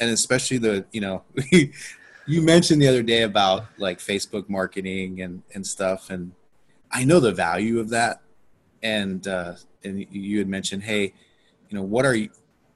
and 0.00 0.10
especially 0.10 0.58
the 0.58 0.84
you 0.90 1.00
know 1.00 1.22
you 2.26 2.42
mentioned 2.42 2.82
the 2.82 2.88
other 2.88 3.02
day 3.04 3.22
about 3.22 3.66
like 3.78 3.98
Facebook 3.98 4.48
marketing 4.48 5.22
and 5.22 5.42
and 5.54 5.64
stuff, 5.64 6.10
and 6.10 6.32
I 6.90 7.04
know 7.04 7.20
the 7.20 7.32
value 7.32 7.78
of 7.78 7.90
that, 7.90 8.20
and 8.82 9.26
uh, 9.28 9.54
and 9.84 10.04
you 10.10 10.38
had 10.38 10.48
mentioned, 10.48 10.82
hey, 10.82 11.14
you 11.68 11.78
know, 11.78 11.82
what 11.82 12.04
are 12.04 12.16
you 12.16 12.30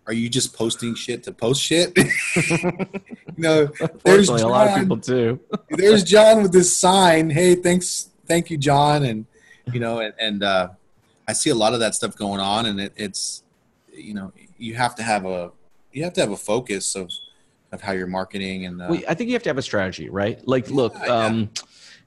are 0.06 0.12
you 0.12 0.28
just 0.28 0.54
posting 0.54 0.94
shit 0.94 1.22
to 1.24 1.32
post 1.32 1.62
shit? 1.62 1.96
you 1.96 2.88
know, 3.36 3.66
there's 4.04 4.28
John, 4.28 4.40
a 4.40 4.48
lot 4.48 4.68
of 4.68 4.78
people 4.78 4.98
too. 4.98 5.40
there's 5.70 6.04
John 6.04 6.42
with 6.42 6.52
this 6.52 6.76
sign. 6.76 7.30
Hey, 7.30 7.54
thanks, 7.54 8.10
thank 8.26 8.50
you, 8.50 8.58
John, 8.58 9.04
and 9.04 9.26
you 9.72 9.80
know, 9.80 10.00
and, 10.00 10.14
and 10.18 10.42
uh, 10.42 10.68
I 11.26 11.32
see 11.32 11.50
a 11.50 11.54
lot 11.54 11.74
of 11.74 11.80
that 11.80 11.94
stuff 11.94 12.16
going 12.16 12.40
on, 12.40 12.66
and 12.66 12.80
it, 12.80 12.92
it's 12.96 13.42
you 13.92 14.14
know, 14.14 14.32
you 14.58 14.74
have 14.74 14.94
to 14.96 15.02
have 15.02 15.24
a 15.24 15.52
you 15.92 16.04
have 16.04 16.12
to 16.14 16.20
have 16.20 16.30
a 16.30 16.36
focus 16.36 16.94
of 16.94 17.10
of 17.72 17.80
how 17.80 17.92
you're 17.92 18.06
marketing 18.06 18.66
and. 18.66 18.82
Uh, 18.82 18.86
well, 18.90 19.00
I 19.08 19.14
think 19.14 19.28
you 19.28 19.34
have 19.34 19.42
to 19.44 19.50
have 19.50 19.58
a 19.58 19.62
strategy, 19.62 20.10
right? 20.10 20.46
Like, 20.46 20.70
look, 20.70 20.94
yeah, 20.94 21.06
um, 21.06 21.50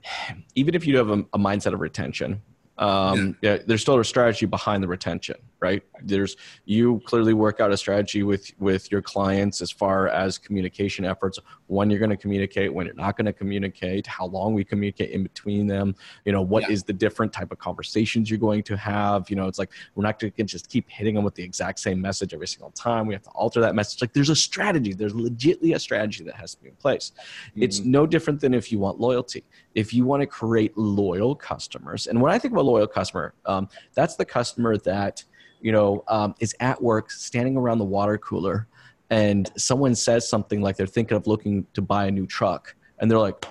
yeah. 0.04 0.36
even 0.56 0.76
if 0.76 0.86
you 0.86 0.98
have 0.98 1.10
a, 1.10 1.26
a 1.34 1.40
mindset 1.40 1.74
of 1.74 1.80
retention, 1.80 2.42
um, 2.78 3.36
yeah. 3.42 3.58
there's 3.66 3.82
still 3.82 4.00
a 4.00 4.06
strategy 4.06 4.46
behind 4.46 4.84
the 4.84 4.88
retention 4.88 5.36
right 5.60 5.84
there's 6.04 6.36
you 6.66 7.02
clearly 7.06 7.34
work 7.34 7.60
out 7.60 7.72
a 7.72 7.78
strategy 7.78 8.22
with 8.22 8.52
with 8.60 8.92
your 8.92 9.02
clients 9.02 9.62
as 9.62 9.72
far 9.72 10.08
as 10.10 10.38
communication 10.38 11.04
efforts 11.04 11.40
when 11.66 11.90
you're 11.90 12.00
going 12.00 12.12
to 12.12 12.18
communicate 12.18 12.72
when 12.72 12.86
you're 12.86 12.96
not 12.96 13.18
going 13.18 13.26
to 13.26 13.34
communicate 13.34 14.06
how 14.06 14.28
long 14.28 14.54
we 14.54 14.64
communicate 14.64 15.10
in 15.12 15.24
between 15.24 15.66
them 15.66 15.96
you 16.26 16.32
know 16.32 16.42
what 16.42 16.64
yeah. 16.64 16.70
is 16.70 16.84
the 16.84 16.94
different 16.94 17.34
type 17.34 17.52
of 17.52 17.58
conversations 17.58 18.30
you're 18.30 18.40
going 18.40 18.62
to 18.62 18.78
have 18.78 19.28
you 19.30 19.36
know 19.36 19.48
it's 19.48 19.58
like 19.58 19.72
we're 19.96 20.04
not 20.04 20.20
going 20.20 20.32
to 20.32 20.44
just 20.44 20.70
keep 20.70 20.88
hitting 20.90 21.16
them 21.16 21.24
with 21.24 21.34
the 21.34 21.44
exact 21.44 21.80
same 21.80 22.00
message 22.00 22.34
every 22.34 22.48
single 22.48 22.72
time 22.72 23.08
we 23.08 23.14
have 23.14 23.24
to 23.24 23.32
alter 23.32 23.60
that 23.60 23.74
message 23.74 24.00
like 24.02 24.14
there's 24.14 24.30
a 24.30 24.36
strategy 24.36 24.94
there's 24.94 25.14
legitly 25.14 25.74
a 25.74 25.80
strategy 25.80 26.24
that 26.24 26.36
has 26.36 26.54
to 26.54 26.62
be 26.62 26.70
in 26.70 26.76
place 26.76 27.14
mm-hmm. 27.50 27.64
it's 27.64 27.80
no 27.80 28.06
different 28.06 28.40
than 28.40 28.54
if 28.54 28.72
you 28.72 28.78
want 28.78 29.00
loyalty 29.00 29.44
if 29.74 29.92
you 29.94 30.06
want 30.06 30.22
to 30.22 30.28
create 30.28 30.78
loyal 30.78 31.34
customers 31.34 32.06
and 32.06 32.22
when 32.22 32.32
i 32.32 32.38
think 32.38 32.52
about 32.52 32.66
loyal 32.66 32.88
customer 32.88 33.34
um, 33.48 33.68
that's 33.96 34.16
the 34.16 34.26
customer 34.26 34.78
that 34.78 35.24
you 35.62 35.72
know, 35.72 36.04
um, 36.08 36.36
is 36.40 36.56
at 36.60 36.82
work 36.82 37.12
standing 37.12 37.58
around 37.58 37.80
the 37.80 37.86
water 37.86 38.18
cooler 38.18 38.68
and 39.10 39.50
someone 39.58 39.96
says 39.96 40.28
something 40.28 40.62
like 40.62 40.76
they're 40.76 40.86
thinking 40.86 41.16
of 41.16 41.28
looking 41.28 41.66
to 41.74 41.82
buy 41.82 42.08
a 42.08 42.12
new 42.12 42.28
truck 42.28 42.76
and 43.00 43.10
they're 43.10 43.20
like, 43.20 43.46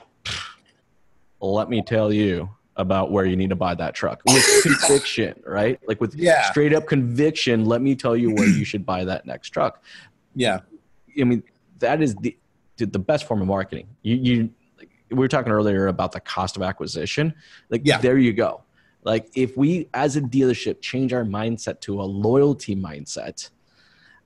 let 1.40 1.69
me 1.69 1.83
tell 1.83 2.12
you 2.12 2.49
about 2.77 3.11
where 3.11 3.25
you 3.25 3.37
need 3.37 3.51
to 3.51 3.57
buy 3.57 3.75
that 3.75 3.95
truck 3.95 4.21
with 4.27 4.62
conviction, 4.62 5.40
right? 5.47 5.81
Like 5.87 6.01
with 6.01 6.14
yeah. 6.14 6.51
straight 6.51 6.75
up 6.75 6.87
conviction, 6.87 7.64
let 7.64 7.81
me 7.81 7.95
tell 7.95 8.16
you 8.16 8.35
where 8.35 8.49
you 8.49 8.64
should 8.64 8.85
buy 8.85 9.05
that 9.05 9.27
next 9.27 9.51
truck. 9.51 9.83
Yeah. 10.35 10.61
I 11.19 11.25
mean, 11.25 11.42
that 11.79 12.03
is 12.03 12.14
the, 12.16 12.37
the 12.77 12.99
best 12.99 13.27
form 13.27 13.40
of 13.40 13.47
marketing. 13.47 13.88
You, 14.03 14.16
you, 14.16 14.51
like, 14.79 14.90
we 15.11 15.16
were 15.16 15.29
talking 15.29 15.53
earlier 15.53 15.87
about 15.87 16.12
the 16.12 16.21
cost 16.21 16.57
of 16.57 16.62
acquisition. 16.62 17.33
Like, 17.71 17.83
yeah. 17.85 17.99
there 17.99 18.19
you 18.19 18.35
go 18.35 18.62
Like 19.07 19.31
if 19.37 19.57
we 19.57 19.88
as 19.95 20.16
a 20.16 20.21
dealership 20.21 20.81
change 20.81 21.12
our 21.12 21.25
mindset 21.25 21.81
to 21.83 22.03
a 22.03 22.03
loyalty 22.03 22.75
mindset, 22.75 23.49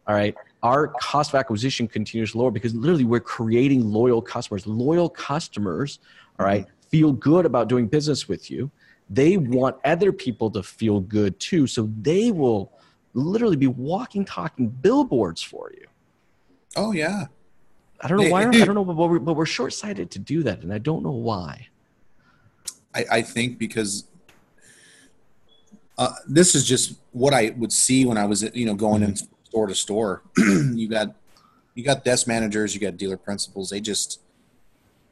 all 0.09 0.14
right, 0.14 0.35
our 0.62 0.88
cost 0.88 1.35
of 1.35 1.38
acquisition 1.38 1.87
continues 1.87 2.35
lower 2.35 2.51
because 2.51 2.75
literally 2.75 3.05
we're 3.05 3.21
creating 3.21 3.85
loyal 3.85 4.23
customers. 4.23 4.66
Loyal 4.66 5.11
customers, 5.11 5.99
all 6.38 6.47
right, 6.47 6.66
feel 6.88 7.12
good 7.12 7.45
about 7.45 7.69
doing 7.69 7.88
business 7.88 8.27
with 8.27 8.51
you. 8.51 8.71
They 9.11 9.37
want 9.37 9.77
other 9.85 10.12
people 10.12 10.51
to 10.53 10.62
feel 10.62 11.01
good 11.01 11.38
too. 11.38 11.66
So 11.66 11.90
they 12.01 12.33
will 12.33 12.73
literally 13.12 13.57
be 13.57 13.66
walking, 13.66 14.25
talking 14.25 14.69
billboards 14.69 15.43
for 15.43 15.71
you. 15.79 15.87
Oh 16.75 16.93
yeah. 16.93 17.27
I 18.01 18.09
don't 18.09 18.16
know 18.16 18.31
why. 18.31 18.45
I 18.49 18.64
don't 18.64 18.75
know, 18.75 18.85
but 18.87 18.97
we're, 18.97 19.19
but 19.19 19.35
we're 19.35 19.45
short 19.45 19.75
sighted 19.75 20.11
to 20.12 20.19
do 20.19 20.43
that, 20.45 20.62
and 20.62 20.73
I 20.73 20.79
don't 20.79 21.03
know 21.03 21.11
why. 21.11 21.69
I, 22.95 23.05
I 23.11 23.23
think 23.23 23.59
because 23.59 24.05
uh, 26.01 26.15
this 26.27 26.55
is 26.55 26.65
just 26.65 26.95
what 27.13 27.35
I 27.35 27.51
would 27.59 27.71
see 27.71 28.07
when 28.07 28.17
I 28.17 28.25
was, 28.25 28.43
you 28.55 28.65
know, 28.65 28.75
going 28.75 29.03
in 29.03 29.15
store 29.45 29.67
to 29.67 29.75
store. 29.75 30.23
you 30.39 30.89
got 30.89 31.15
you 31.75 31.85
got 31.85 32.05
desk 32.05 32.27
managers, 32.27 32.75
you 32.75 32.81
got 32.81 32.97
dealer 32.97 33.19
principals. 33.19 33.69
They 33.69 33.83
just 33.83 34.19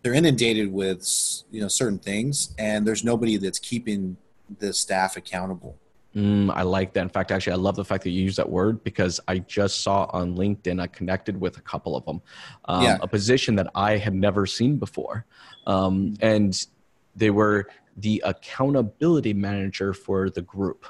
they're 0.01 0.15
inundated 0.15 0.73
with 0.73 1.07
you 1.51 1.61
know 1.61 1.69
certain 1.69 1.99
things, 1.99 2.55
and 2.59 2.87
there's 2.87 3.05
nobody 3.05 3.37
that's 3.37 3.59
keeping 3.59 4.17
the 4.61 4.73
staff 4.73 5.19
accountable. 5.19 5.77
Mm, 6.17 6.51
I 6.55 6.63
like 6.63 6.95
that. 6.95 7.03
In 7.03 7.11
fact, 7.11 7.33
actually, 7.33 7.53
I 7.53 7.57
love 7.57 7.77
the 7.77 7.85
fact 7.85 8.03
that 8.05 8.11
you 8.11 8.23
use 8.23 8.37
that 8.37 8.49
word 8.49 8.83
because 8.83 9.21
I 9.29 9.41
just 9.41 9.83
saw 9.83 10.09
on 10.15 10.37
LinkedIn, 10.37 10.81
I 10.81 10.87
connected 10.87 11.39
with 11.39 11.59
a 11.59 11.61
couple 11.61 11.97
of 11.97 12.07
them, 12.07 12.23
um, 12.65 12.83
yeah. 12.83 12.97
a 13.03 13.07
position 13.07 13.57
that 13.57 13.71
I 13.75 13.99
had 13.99 14.15
never 14.15 14.47
seen 14.47 14.79
before. 14.79 15.27
Um, 15.67 16.15
and 16.23 16.67
they 17.15 17.29
were 17.29 17.69
the 17.99 18.23
accountability 18.25 19.35
manager 19.35 19.93
for 19.93 20.31
the 20.31 20.43
group. 20.43 20.87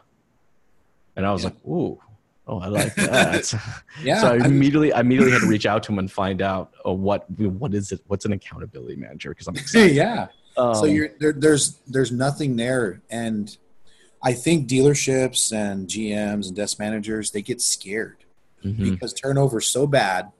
And 1.16 1.26
I 1.26 1.32
was 1.32 1.42
yeah. 1.42 1.50
like, 1.50 1.66
ooh, 1.66 2.00
oh, 2.46 2.60
I 2.60 2.68
like 2.68 2.94
that. 2.94 3.52
yeah. 4.02 4.20
So 4.20 4.28
I 4.28 4.36
immediately, 4.46 4.92
I 4.92 5.00
immediately 5.00 5.32
had 5.32 5.40
to 5.42 5.48
reach 5.48 5.66
out 5.66 5.82
to 5.84 5.92
him 5.92 5.98
and 5.98 6.10
find 6.10 6.42
out 6.42 6.72
oh, 6.84 6.92
what, 6.92 7.28
what 7.30 7.74
is 7.74 7.92
it? 7.92 8.00
What's 8.06 8.24
an 8.24 8.32
accountability 8.32 8.96
manager? 8.96 9.30
Because 9.30 9.48
I'm 9.48 9.56
excited. 9.56 9.96
yeah. 9.96 10.28
Um, 10.56 10.74
so 10.74 10.84
you're 10.86 11.10
there, 11.20 11.32
there's, 11.32 11.78
there's 11.86 12.12
nothing 12.12 12.56
there. 12.56 13.00
And, 13.10 13.56
I 14.22 14.32
think 14.32 14.68
dealerships 14.68 15.52
and 15.52 15.86
GMs 15.86 16.48
and 16.48 16.56
desk 16.56 16.78
managers 16.78 17.30
they 17.30 17.42
get 17.42 17.60
scared 17.60 18.24
mm-hmm. 18.64 18.90
because 18.90 19.12
turnover 19.12 19.58
is 19.58 19.66
so 19.66 19.86
bad, 19.86 20.32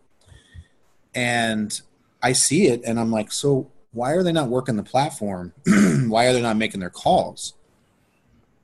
and 1.14 1.81
I 2.22 2.33
see 2.33 2.66
it 2.66 2.83
and 2.85 2.98
I'm 2.98 3.12
like, 3.12 3.31
so 3.31 3.70
why 3.92 4.12
are 4.12 4.22
they 4.22 4.33
not 4.33 4.48
working 4.48 4.77
the 4.77 4.83
platform? 4.83 5.53
why 6.09 6.27
are 6.27 6.33
they 6.33 6.42
not 6.42 6.57
making 6.57 6.81
their 6.81 6.90
calls? 6.90 7.55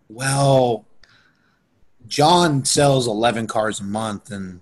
Well, 0.09 0.85
John 2.07 2.65
sells 2.65 3.07
11 3.07 3.47
cars 3.47 3.81
a 3.81 3.85
month 3.85 4.31
and 4.31 4.61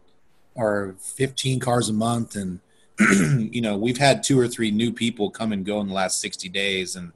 or 0.55 0.94
15 0.98 1.61
cars 1.61 1.88
a 1.88 1.92
month 1.92 2.37
and 2.37 2.61
you 3.53 3.62
know 3.62 3.77
we've 3.77 3.96
had 3.96 4.22
two 4.22 4.38
or 4.38 4.46
three 4.46 4.70
new 4.70 4.92
people 4.92 5.31
come 5.31 5.51
and 5.51 5.64
go 5.64 5.81
in 5.81 5.88
the 5.88 5.94
last 5.94 6.20
60 6.20 6.48
days 6.51 6.94
and 6.94 7.12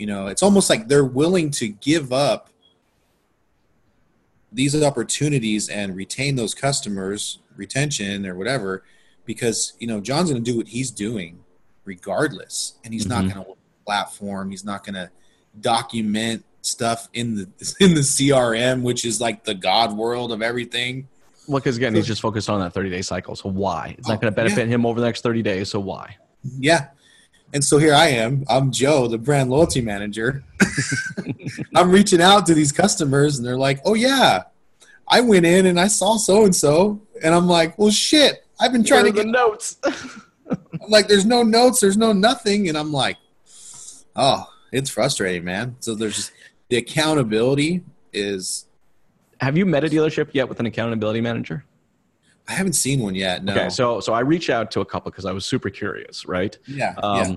you 0.00 0.06
know, 0.06 0.28
it's 0.28 0.42
almost 0.42 0.70
like 0.70 0.88
they're 0.88 1.04
willing 1.04 1.50
to 1.50 1.68
give 1.68 2.10
up 2.10 2.48
these 4.50 4.82
opportunities 4.82 5.68
and 5.68 5.94
retain 5.94 6.36
those 6.36 6.54
customers, 6.54 7.38
retention 7.54 8.26
or 8.26 8.34
whatever, 8.34 8.82
because 9.26 9.74
you 9.78 9.86
know 9.86 10.00
John's 10.00 10.30
going 10.30 10.42
to 10.42 10.50
do 10.50 10.56
what 10.56 10.68
he's 10.68 10.90
doing 10.90 11.44
regardless, 11.90 12.74
and 12.84 12.94
he's 12.94 13.06
mm-hmm. 13.06 13.26
not 13.26 13.34
going 13.34 13.44
to 13.44 13.52
platform. 13.84 14.50
He's 14.50 14.64
not 14.64 14.84
going 14.84 14.94
to 14.94 15.10
document 15.60 16.44
stuff 16.62 17.08
in 17.12 17.34
the 17.34 17.42
in 17.80 17.94
the 17.94 18.02
CRM, 18.02 18.82
which 18.82 19.04
is 19.04 19.20
like 19.20 19.44
the 19.44 19.54
god 19.54 19.96
world 19.96 20.30
of 20.30 20.40
everything. 20.40 21.08
Well, 21.48 21.58
because 21.58 21.76
again, 21.76 21.94
he's 21.94 22.06
just 22.06 22.22
focused 22.22 22.48
on 22.48 22.60
that 22.60 22.72
30 22.72 22.90
day 22.90 23.02
cycle. 23.02 23.34
So 23.34 23.48
why? 23.48 23.96
It's 23.98 24.06
not 24.06 24.18
oh, 24.18 24.20
going 24.20 24.32
to 24.32 24.36
benefit 24.36 24.68
yeah. 24.68 24.74
him 24.74 24.86
over 24.86 25.00
the 25.00 25.06
next 25.06 25.22
30 25.22 25.42
days. 25.42 25.68
So 25.68 25.80
why? 25.80 26.16
Yeah. 26.60 26.88
And 27.52 27.64
so 27.64 27.78
here 27.78 27.94
I 27.94 28.06
am. 28.06 28.44
I'm 28.48 28.70
Joe, 28.70 29.08
the 29.08 29.18
brand 29.18 29.50
loyalty 29.50 29.80
manager. 29.80 30.44
I'm 31.74 31.90
reaching 31.90 32.20
out 32.20 32.46
to 32.46 32.54
these 32.54 32.70
customers, 32.70 33.38
and 33.38 33.46
they're 33.46 33.58
like, 33.58 33.80
"Oh 33.84 33.94
yeah, 33.94 34.44
I 35.08 35.20
went 35.20 35.44
in 35.44 35.66
and 35.66 35.80
I 35.80 35.88
saw 35.88 36.16
so 36.16 36.44
and 36.44 36.54
so," 36.54 37.00
and 37.24 37.34
I'm 37.34 37.48
like, 37.48 37.76
"Well, 37.76 37.90
shit, 37.90 38.46
I've 38.60 38.70
been 38.70 38.84
trying 38.84 39.02
Where 39.02 39.12
to 39.12 39.18
get 39.18 39.26
notes." 39.26 39.78
I'm 40.50 40.90
like, 40.90 41.08
"There's 41.08 41.26
no 41.26 41.42
notes. 41.42 41.80
There's 41.80 41.96
no 41.96 42.12
nothing," 42.12 42.68
and 42.68 42.76
I'm 42.76 42.92
like, 42.92 43.16
"Oh, 44.16 44.46
it's 44.72 44.90
frustrating, 44.90 45.44
man." 45.44 45.76
So 45.80 45.94
there's 45.94 46.16
just 46.16 46.32
the 46.68 46.76
accountability 46.76 47.82
is. 48.12 48.66
Have 49.40 49.56
you 49.56 49.64
met 49.64 49.84
a 49.84 49.88
dealership 49.88 50.30
yet 50.32 50.48
with 50.48 50.60
an 50.60 50.66
accountability 50.66 51.20
manager? 51.20 51.64
I 52.48 52.52
haven't 52.52 52.72
seen 52.72 53.00
one 53.00 53.14
yet. 53.14 53.44
No. 53.44 53.52
Okay, 53.52 53.68
so 53.68 54.00
so 54.00 54.12
I 54.12 54.20
reached 54.20 54.50
out 54.50 54.70
to 54.72 54.80
a 54.80 54.84
couple 54.84 55.10
because 55.10 55.24
I 55.24 55.32
was 55.32 55.44
super 55.44 55.70
curious, 55.70 56.26
right? 56.26 56.56
Yeah, 56.66 56.94
um, 57.02 57.16
yeah. 57.16 57.36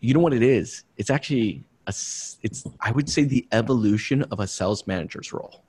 You 0.00 0.14
know 0.14 0.20
what 0.20 0.32
it 0.32 0.42
is? 0.42 0.84
It's 0.96 1.10
actually 1.10 1.64
a. 1.86 1.90
It's 1.90 2.64
I 2.80 2.90
would 2.90 3.08
say 3.08 3.24
the 3.24 3.46
evolution 3.52 4.22
of 4.24 4.40
a 4.40 4.46
sales 4.46 4.86
manager's 4.86 5.32
role. 5.32 5.62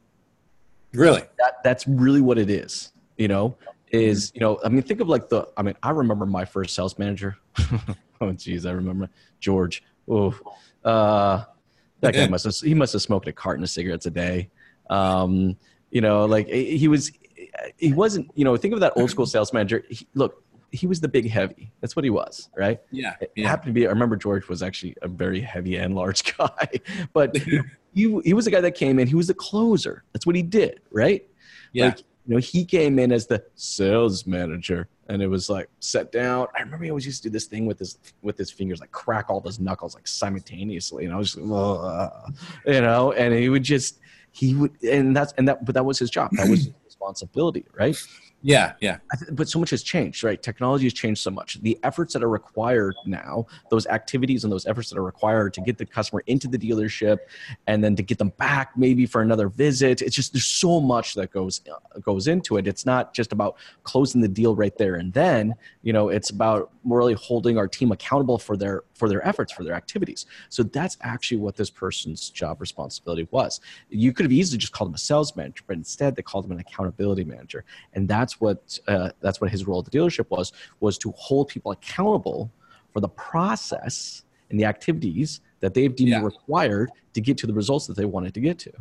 Really? 0.93 1.23
That 1.37 1.63
that's 1.63 1.85
really 1.87 2.21
what 2.21 2.37
it 2.37 2.49
is. 2.49 2.91
You 3.17 3.27
know, 3.27 3.57
is 3.95 4.31
you 4.35 4.41
know 4.41 4.59
I 4.63 4.69
mean 4.69 4.83
think 4.83 4.99
of 4.99 5.07
like 5.07 5.29
the 5.29 5.47
I 5.57 5.63
mean 5.63 5.75
I 5.83 5.91
remember 5.91 6.25
my 6.25 6.45
first 6.45 6.75
sales 6.75 6.97
manager. 6.99 7.37
oh 8.21 8.31
geez, 8.33 8.65
I 8.65 8.71
remember 8.71 9.09
George. 9.39 9.83
Oh, 10.07 10.35
uh, 10.83 11.43
that 12.01 12.13
guy 12.13 12.27
must 12.27 12.45
have 12.45 12.55
he 12.55 12.73
must 12.73 12.93
have 12.93 13.01
smoked 13.01 13.27
a 13.27 13.33
carton 13.33 13.63
of 13.63 13.69
cigarettes 13.69 14.05
a 14.05 14.11
day. 14.11 14.49
Um, 14.89 15.57
you 15.89 16.01
know, 16.01 16.25
like 16.25 16.47
he 16.47 16.87
was 16.87 17.11
he 17.77 17.93
wasn't, 17.93 18.29
you 18.35 18.43
know, 18.43 18.55
think 18.57 18.73
of 18.73 18.79
that 18.81 18.93
old 18.95 19.09
school 19.09 19.25
sales 19.25 19.53
manager. 19.53 19.83
He, 19.89 20.07
look, 20.13 20.43
he 20.71 20.87
was 20.87 20.99
the 20.99 21.07
big 21.07 21.29
heavy. 21.29 21.71
That's 21.81 21.95
what 21.95 22.03
he 22.03 22.09
was, 22.09 22.49
right? 22.55 22.79
Yeah. 22.91 23.15
It 23.21 23.31
yeah. 23.35 23.47
happened 23.47 23.67
to 23.67 23.73
be. 23.73 23.87
I 23.87 23.89
remember 23.89 24.15
George 24.15 24.47
was 24.47 24.61
actually 24.61 24.95
a 25.01 25.07
very 25.07 25.41
heavy 25.41 25.77
and 25.77 25.95
large 25.95 26.35
guy, 26.37 26.69
but 27.13 27.35
he, 27.93 28.19
he 28.23 28.33
was 28.33 28.45
the 28.45 28.51
guy 28.51 28.61
that 28.61 28.75
came 28.75 28.99
in. 28.99 29.07
He 29.07 29.15
was 29.15 29.27
the 29.27 29.33
closer. 29.33 30.03
That's 30.13 30.25
what 30.25 30.35
he 30.35 30.41
did, 30.41 30.81
right? 30.91 31.25
Yeah. 31.71 31.85
Like, 31.87 32.03
you 32.27 32.33
know, 32.33 32.39
he 32.39 32.65
came 32.65 32.97
in 32.97 33.11
as 33.11 33.27
the 33.27 33.43
sales 33.55 34.25
manager, 34.25 34.87
and 35.09 35.21
it 35.21 35.27
was 35.27 35.49
like 35.49 35.69
set 35.79 36.11
down. 36.11 36.47
I 36.55 36.61
remember 36.61 36.85
he 36.85 36.89
always 36.89 37.05
used 37.05 37.21
to 37.23 37.29
do 37.29 37.33
this 37.33 37.45
thing 37.45 37.65
with 37.65 37.79
his 37.79 37.99
with 38.21 38.37
his 38.37 38.49
fingers, 38.51 38.79
like 38.79 38.91
crack 38.91 39.29
all 39.29 39.41
his 39.41 39.59
knuckles 39.59 39.93
like 39.93 40.07
simultaneously, 40.07 41.05
and 41.05 41.13
I 41.13 41.17
was 41.17 41.35
just, 41.35 41.45
you 42.65 42.81
know, 42.81 43.11
and 43.11 43.33
he 43.33 43.49
would 43.49 43.63
just 43.63 43.99
he 44.31 44.55
would, 44.55 44.81
and 44.83 45.15
that's 45.15 45.33
and 45.37 45.47
that, 45.47 45.63
but 45.65 45.75
that 45.75 45.85
was 45.85 45.99
his 45.99 46.09
job. 46.09 46.31
That 46.33 46.49
was 46.49 46.65
his 46.65 46.73
responsibility, 46.83 47.65
right? 47.73 47.95
Yeah, 48.45 48.73
yeah. 48.79 48.99
But 49.31 49.49
so 49.49 49.57
much 49.57 49.71
has 49.71 49.81
changed, 49.81 50.23
right? 50.23 50.41
Technology 50.41 50.85
has 50.85 50.93
changed 50.93 51.19
so 51.21 51.31
much. 51.31 51.59
The 51.63 51.79
efforts 51.81 52.13
that 52.13 52.21
are 52.21 52.29
required 52.29 52.93
now, 53.03 53.47
those 53.71 53.87
activities 53.87 54.43
and 54.43 54.53
those 54.53 54.67
efforts 54.67 54.91
that 54.91 54.99
are 54.99 55.03
required 55.03 55.55
to 55.55 55.61
get 55.61 55.79
the 55.79 55.85
customer 55.85 56.21
into 56.27 56.47
the 56.47 56.57
dealership 56.59 57.17
and 57.65 57.83
then 57.83 57.95
to 57.95 58.03
get 58.03 58.19
them 58.19 58.29
back 58.37 58.77
maybe 58.77 59.07
for 59.07 59.23
another 59.23 59.49
visit. 59.49 60.03
It's 60.03 60.15
just 60.15 60.31
there's 60.31 60.45
so 60.45 60.79
much 60.79 61.15
that 61.15 61.31
goes 61.31 61.61
uh, 61.67 61.99
goes 62.01 62.27
into 62.27 62.57
it. 62.57 62.67
It's 62.67 62.85
not 62.85 63.15
just 63.15 63.33
about 63.33 63.57
closing 63.81 64.21
the 64.21 64.27
deal 64.27 64.55
right 64.55 64.77
there 64.77 64.93
and 64.95 65.11
then, 65.11 65.55
you 65.81 65.91
know, 65.91 66.09
it's 66.09 66.29
about 66.29 66.69
really 66.83 67.13
holding 67.15 67.57
our 67.57 67.67
team 67.67 67.91
accountable 67.91 68.37
for 68.37 68.55
their 68.55 68.83
for 68.93 69.09
their 69.09 69.27
efforts, 69.27 69.53
for 69.53 69.63
their 69.63 69.73
activities. 69.73 70.27
So 70.49 70.61
that's 70.61 70.97
actually 71.01 71.37
what 71.37 71.55
this 71.55 71.71
person's 71.71 72.29
job 72.29 72.61
responsibility 72.61 73.27
was. 73.31 73.59
You 73.89 74.13
could 74.13 74.25
have 74.25 74.31
easily 74.31 74.59
just 74.59 74.71
called 74.71 74.91
him 74.91 74.95
a 74.95 74.99
sales 74.99 75.35
manager, 75.35 75.63
but 75.65 75.77
instead 75.77 76.15
they 76.15 76.21
called 76.21 76.45
him 76.45 76.51
an 76.51 76.59
accountability 76.59 77.23
manager. 77.23 77.65
And 77.93 78.07
that's 78.07 78.34
that's 78.35 78.41
what 78.41 78.79
uh, 78.87 79.09
that's 79.21 79.41
what 79.41 79.49
his 79.49 79.65
role 79.65 79.79
at 79.79 79.85
the 79.85 79.97
dealership 79.97 80.29
was 80.29 80.51
was 80.79 80.97
to 80.99 81.11
hold 81.17 81.47
people 81.47 81.71
accountable 81.71 82.51
for 82.93 82.99
the 82.99 83.09
process 83.09 84.23
and 84.49 84.59
the 84.59 84.65
activities 84.65 85.41
that 85.59 85.73
they've 85.73 85.95
deemed 85.95 86.11
yeah. 86.11 86.21
required 86.21 86.89
to 87.13 87.21
get 87.21 87.37
to 87.39 87.47
the 87.47 87.53
results 87.53 87.87
that 87.87 87.95
they 87.95 88.05
wanted 88.05 88.33
to 88.33 88.39
get 88.39 88.59
to. 88.59 88.71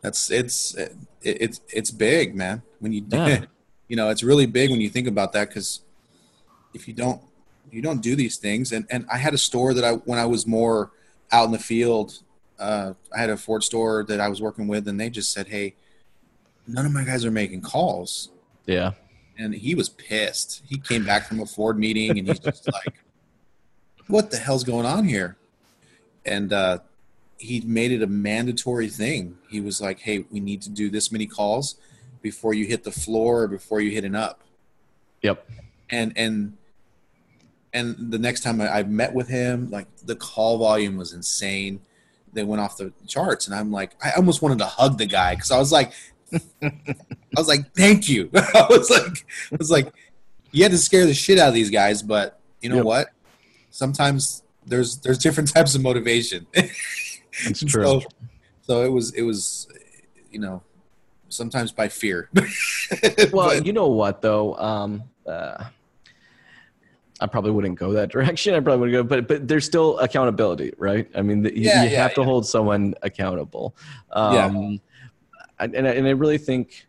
That's 0.00 0.30
it's 0.30 0.74
it, 0.74 0.94
it's 1.22 1.60
it's 1.68 1.90
big, 1.90 2.34
man. 2.34 2.62
When 2.80 2.92
you 2.92 3.04
yeah. 3.10 3.44
you 3.88 3.96
know, 3.96 4.08
it's 4.08 4.22
really 4.22 4.46
big 4.46 4.70
when 4.70 4.80
you 4.80 4.88
think 4.88 5.06
about 5.06 5.32
that 5.32 5.48
because 5.48 5.80
if 6.74 6.88
you 6.88 6.94
don't 6.94 7.20
you 7.70 7.82
don't 7.82 8.02
do 8.02 8.16
these 8.16 8.36
things 8.36 8.72
and 8.72 8.86
and 8.90 9.06
I 9.10 9.18
had 9.18 9.34
a 9.34 9.38
store 9.38 9.74
that 9.74 9.84
I 9.84 9.92
when 9.92 10.18
I 10.18 10.26
was 10.26 10.46
more 10.46 10.90
out 11.30 11.46
in 11.46 11.52
the 11.52 11.58
field 11.58 12.22
uh, 12.58 12.94
I 13.14 13.20
had 13.20 13.30
a 13.30 13.36
Ford 13.36 13.64
store 13.64 14.04
that 14.04 14.20
I 14.20 14.28
was 14.28 14.40
working 14.40 14.68
with, 14.68 14.86
and 14.86 14.98
they 14.98 15.10
just 15.10 15.32
said, 15.32 15.48
"Hey, 15.48 15.74
none 16.66 16.86
of 16.86 16.92
my 16.92 17.04
guys 17.04 17.24
are 17.24 17.30
making 17.30 17.62
calls. 17.62 18.30
Yeah. 18.66 18.92
And 19.38 19.54
he 19.54 19.74
was 19.74 19.88
pissed. 19.88 20.62
He 20.66 20.78
came 20.78 21.04
back 21.04 21.26
from 21.26 21.40
a 21.40 21.46
Ford 21.46 21.78
meeting 21.78 22.18
and 22.18 22.28
he's 22.28 22.38
just 22.38 22.70
like, 22.72 22.94
what 24.08 24.30
the 24.30 24.36
hell's 24.36 24.64
going 24.64 24.86
on 24.86 25.04
here? 25.04 25.36
And 26.24 26.52
uh, 26.52 26.78
he 27.38 27.60
made 27.62 27.92
it 27.92 28.02
a 28.02 28.06
mandatory 28.06 28.88
thing. 28.88 29.36
He 29.48 29.60
was 29.60 29.80
like, 29.80 29.98
hey, 29.98 30.24
we 30.30 30.40
need 30.40 30.62
to 30.62 30.70
do 30.70 30.90
this 30.90 31.10
many 31.10 31.26
calls 31.26 31.76
before 32.20 32.54
you 32.54 32.66
hit 32.66 32.84
the 32.84 32.92
floor 32.92 33.42
or 33.42 33.48
before 33.48 33.80
you 33.80 33.90
hit 33.90 34.04
an 34.04 34.14
up. 34.14 34.40
Yep. 35.22 35.48
And, 35.90 36.12
and, 36.16 36.56
and 37.72 37.96
the 38.12 38.18
next 38.18 38.42
time 38.42 38.60
I, 38.60 38.68
I 38.68 38.82
met 38.84 39.12
with 39.12 39.28
him, 39.28 39.70
like 39.70 39.86
the 40.04 40.14
call 40.14 40.58
volume 40.58 40.96
was 40.96 41.12
insane. 41.12 41.80
they 42.32 42.44
went 42.44 42.60
off 42.60 42.76
the 42.76 42.92
charts, 43.06 43.46
and 43.46 43.54
I'm 43.54 43.72
like, 43.72 43.92
I 44.02 44.12
almost 44.12 44.42
wanted 44.42 44.58
to 44.58 44.66
hug 44.66 44.98
the 44.98 45.06
guy 45.06 45.34
because 45.34 45.50
I 45.50 45.58
was 45.58 45.72
like, 45.72 45.92
I 46.62 46.72
was 47.36 47.48
like, 47.48 47.72
thank 47.74 48.08
you. 48.08 48.30
I 48.34 48.66
was 48.70 48.90
like, 48.90 49.24
I 49.52 49.56
was 49.58 49.70
like, 49.70 49.92
you 50.50 50.62
had 50.62 50.72
to 50.72 50.78
scare 50.78 51.06
the 51.06 51.14
shit 51.14 51.38
out 51.38 51.48
of 51.48 51.54
these 51.54 51.70
guys, 51.70 52.02
but 52.02 52.40
you 52.60 52.68
know 52.68 52.76
Yep. 52.76 52.84
what? 52.84 53.08
Sometimes 53.70 54.42
there's 54.66 54.98
there's 54.98 55.18
different 55.18 55.50
types 55.54 55.74
of 55.74 55.82
motivation. 55.82 56.46
It's 56.52 57.60
true. 57.64 57.84
So, 57.84 58.02
so 58.62 58.82
it 58.84 58.88
was 58.92 59.12
it 59.14 59.22
was, 59.22 59.66
you 60.30 60.38
know, 60.38 60.62
sometimes 61.28 61.72
by 61.72 61.88
fear. 61.88 62.28
well, 63.32 63.48
But- 63.48 63.66
you 63.66 63.72
know 63.72 63.88
what 63.88 64.20
though? 64.22 64.54
Um, 64.56 65.04
uh, 65.26 65.64
I 67.20 67.26
probably 67.28 67.52
wouldn't 67.52 67.78
go 67.78 67.92
that 67.92 68.10
direction. 68.10 68.52
I 68.54 68.60
probably 68.60 68.90
wouldn't 68.90 69.08
go, 69.08 69.16
but 69.16 69.28
but 69.28 69.46
there's 69.48 69.64
still 69.64 69.96
accountability, 70.00 70.72
right? 70.76 71.08
I 71.14 71.22
mean, 71.22 71.42
the, 71.42 71.56
you- 71.56 71.64
Yeah, 71.66 71.84
you 71.84 71.90
yeah, 71.90 72.02
have 72.02 72.14
to 72.14 72.24
hold 72.24 72.46
someone 72.46 72.94
accountable. 73.02 73.76
Yeah. 74.14 74.46
Um, 74.46 74.56
and, 74.56 74.80
and 75.64 75.86
I, 75.86 75.90
and 75.92 76.06
I 76.06 76.10
really 76.10 76.38
think, 76.38 76.86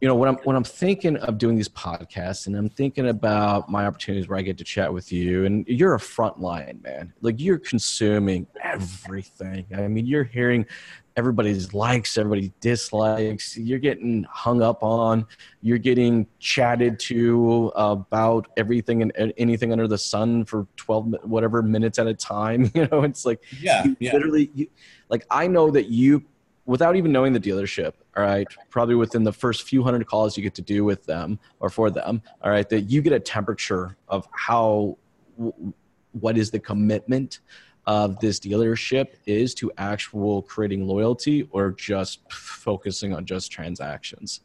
you 0.00 0.06
know, 0.06 0.14
when 0.14 0.28
I'm 0.28 0.36
when 0.44 0.54
I'm 0.54 0.64
thinking 0.64 1.16
of 1.16 1.38
doing 1.38 1.56
these 1.56 1.68
podcasts, 1.68 2.46
and 2.46 2.56
I'm 2.56 2.68
thinking 2.68 3.08
about 3.08 3.68
my 3.68 3.86
opportunities 3.86 4.28
where 4.28 4.38
I 4.38 4.42
get 4.42 4.56
to 4.58 4.64
chat 4.64 4.92
with 4.92 5.10
you, 5.10 5.44
and 5.44 5.66
you're 5.66 5.94
a 5.94 5.98
frontline 5.98 6.82
man. 6.82 7.12
Like 7.20 7.40
you're 7.40 7.58
consuming 7.58 8.46
everything. 8.62 9.66
I 9.76 9.88
mean, 9.88 10.06
you're 10.06 10.24
hearing 10.24 10.66
everybody's 11.16 11.74
likes, 11.74 12.16
everybody's 12.16 12.52
dislikes. 12.60 13.56
You're 13.56 13.80
getting 13.80 14.24
hung 14.30 14.62
up 14.62 14.84
on. 14.84 15.26
You're 15.62 15.78
getting 15.78 16.28
chatted 16.38 17.00
to 17.00 17.72
about 17.74 18.46
everything 18.56 19.02
and 19.02 19.32
anything 19.36 19.72
under 19.72 19.88
the 19.88 19.98
sun 19.98 20.44
for 20.44 20.68
12 20.76 21.16
whatever 21.24 21.60
minutes 21.60 21.98
at 21.98 22.06
a 22.06 22.14
time. 22.14 22.70
You 22.78 22.86
know, 22.92 23.02
it's 23.02 23.26
like 23.26 23.42
yeah, 23.60 23.84
yeah, 23.98 24.12
literally 24.12 24.52
you, 24.54 24.68
like 25.08 25.26
i 25.30 25.48
know 25.48 25.68
that 25.70 25.86
you 25.88 26.22
without 26.68 26.96
even 26.96 27.10
knowing 27.10 27.32
the 27.32 27.40
dealership 27.40 27.94
all 28.16 28.22
right 28.22 28.46
probably 28.68 28.94
within 28.94 29.24
the 29.24 29.32
first 29.32 29.62
few 29.62 29.82
hundred 29.82 30.06
calls 30.06 30.36
you 30.36 30.42
get 30.42 30.54
to 30.54 30.62
do 30.62 30.84
with 30.84 31.04
them 31.06 31.38
or 31.60 31.70
for 31.70 31.90
them 31.90 32.22
all 32.42 32.50
right 32.50 32.68
that 32.68 32.82
you 32.82 33.00
get 33.00 33.12
a 33.12 33.18
temperature 33.18 33.96
of 34.06 34.28
how 34.32 34.96
what 36.12 36.36
is 36.36 36.50
the 36.50 36.60
commitment 36.60 37.40
of 37.86 38.20
this 38.20 38.38
dealership 38.38 39.14
is 39.24 39.54
to 39.54 39.72
actual 39.78 40.42
creating 40.42 40.86
loyalty 40.86 41.48
or 41.52 41.70
just 41.72 42.20
focusing 42.30 43.14
on 43.14 43.24
just 43.24 43.50
transactions 43.50 44.42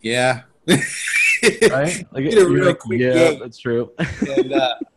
yeah. 0.00 0.42
right 0.68 2.06
like, 2.12 2.24
Get 2.24 2.38
a 2.38 2.48
real 2.48 2.66
like, 2.66 2.78
quick 2.78 3.00
yeah 3.00 3.12
gauge. 3.12 3.40
that's 3.40 3.58
true 3.58 3.92
and, 3.98 4.52
uh, 4.52 4.74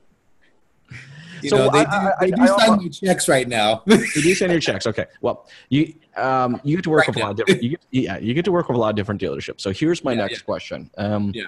you 1.42 1.50
So 1.50 1.58
know, 1.58 1.70
they 1.72 1.80
I- 1.80 1.84
do, 1.84 1.90
I- 1.92 2.14
they 2.20 2.34
I- 2.34 2.36
do 2.36 2.42
I 2.42 2.58
sign 2.66 2.78
my 2.78 2.88
checks 2.90 3.28
right 3.28 3.48
now. 3.48 3.84
you 3.88 3.98
do 4.22 4.36
send 4.36 4.52
your 4.52 4.62
checks. 4.62 4.86
Okay. 4.88 5.06
Well, 5.22 5.48
you 5.70 5.94
um, 6.16 6.60
you 6.64 6.76
get 6.76 6.84
to 6.84 6.90
work 6.90 7.00
Right 7.02 7.08
with 7.10 7.18
a 7.18 7.20
lot 7.20 7.32
of 7.32 7.38
different. 7.38 7.64
You 7.64 7.70
get, 7.72 7.80
yeah, 7.92 8.18
you 8.18 8.34
get 8.34 8.46
to 8.46 8.52
work 8.52 8.68
with 8.68 8.76
a 8.76 8.80
lot 8.80 8.90
of 8.90 8.96
different 8.96 9.22
dealerships. 9.22 9.62
So 9.62 9.72
here's 9.72 10.04
my 10.04 10.12
Yeah, 10.12 10.18
next 10.18 10.40
yeah. 10.40 10.46
question. 10.46 10.90
Um, 10.98 11.32
Yeah. 11.34 11.44